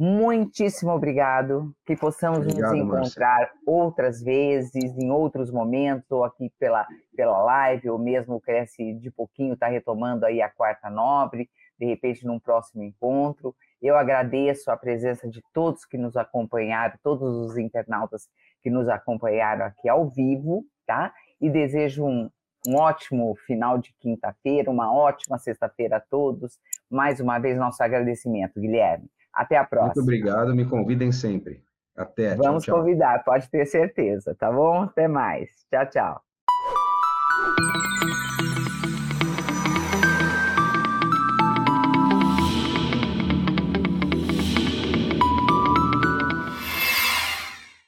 Muitíssimo 0.00 0.92
obrigado, 0.92 1.74
que 1.84 1.96
possamos 1.96 2.46
obrigado, 2.46 2.70
nos 2.70 2.78
encontrar 2.78 3.40
Marcia. 3.40 3.58
outras 3.66 4.22
vezes, 4.22 4.96
em 4.96 5.10
outros 5.10 5.50
momentos, 5.50 6.08
ou 6.12 6.22
aqui 6.22 6.52
pela, 6.56 6.86
pela 7.16 7.42
live, 7.42 7.90
ou 7.90 7.98
mesmo 7.98 8.40
Cresce 8.40 8.94
de 8.94 9.10
pouquinho 9.10 9.54
está 9.54 9.66
retomando 9.66 10.24
aí 10.24 10.40
a 10.40 10.48
quarta 10.48 10.88
nobre, 10.88 11.50
de 11.76 11.84
repente 11.84 12.24
num 12.24 12.38
próximo 12.38 12.84
encontro. 12.84 13.56
Eu 13.82 13.96
agradeço 13.96 14.70
a 14.70 14.76
presença 14.76 15.28
de 15.28 15.42
todos 15.52 15.84
que 15.84 15.98
nos 15.98 16.16
acompanharam, 16.16 16.96
todos 17.02 17.50
os 17.50 17.58
internautas 17.58 18.28
que 18.62 18.70
nos 18.70 18.88
acompanharam 18.88 19.64
aqui 19.64 19.88
ao 19.88 20.08
vivo, 20.08 20.64
tá? 20.86 21.12
E 21.40 21.50
desejo 21.50 22.06
um, 22.06 22.30
um 22.68 22.76
ótimo 22.76 23.34
final 23.46 23.78
de 23.78 23.92
quinta-feira, 23.98 24.70
uma 24.70 24.92
ótima 24.94 25.38
sexta-feira 25.38 25.96
a 25.96 26.00
todos. 26.00 26.56
Mais 26.88 27.18
uma 27.18 27.40
vez, 27.40 27.58
nosso 27.58 27.82
agradecimento, 27.82 28.60
Guilherme. 28.60 29.10
Até 29.38 29.56
a 29.56 29.64
próxima. 29.64 29.94
Muito 29.94 30.02
obrigado, 30.02 30.54
me 30.54 30.64
convidem 30.64 31.12
sempre. 31.12 31.62
Até. 31.96 32.34
Vamos 32.34 32.64
tchau, 32.64 32.74
tchau. 32.74 32.84
convidar, 32.84 33.22
pode 33.24 33.48
ter 33.48 33.64
certeza, 33.66 34.34
tá 34.34 34.50
bom? 34.50 34.82
Até 34.82 35.06
mais. 35.06 35.48
Tchau, 35.70 35.88
tchau. 35.88 37.87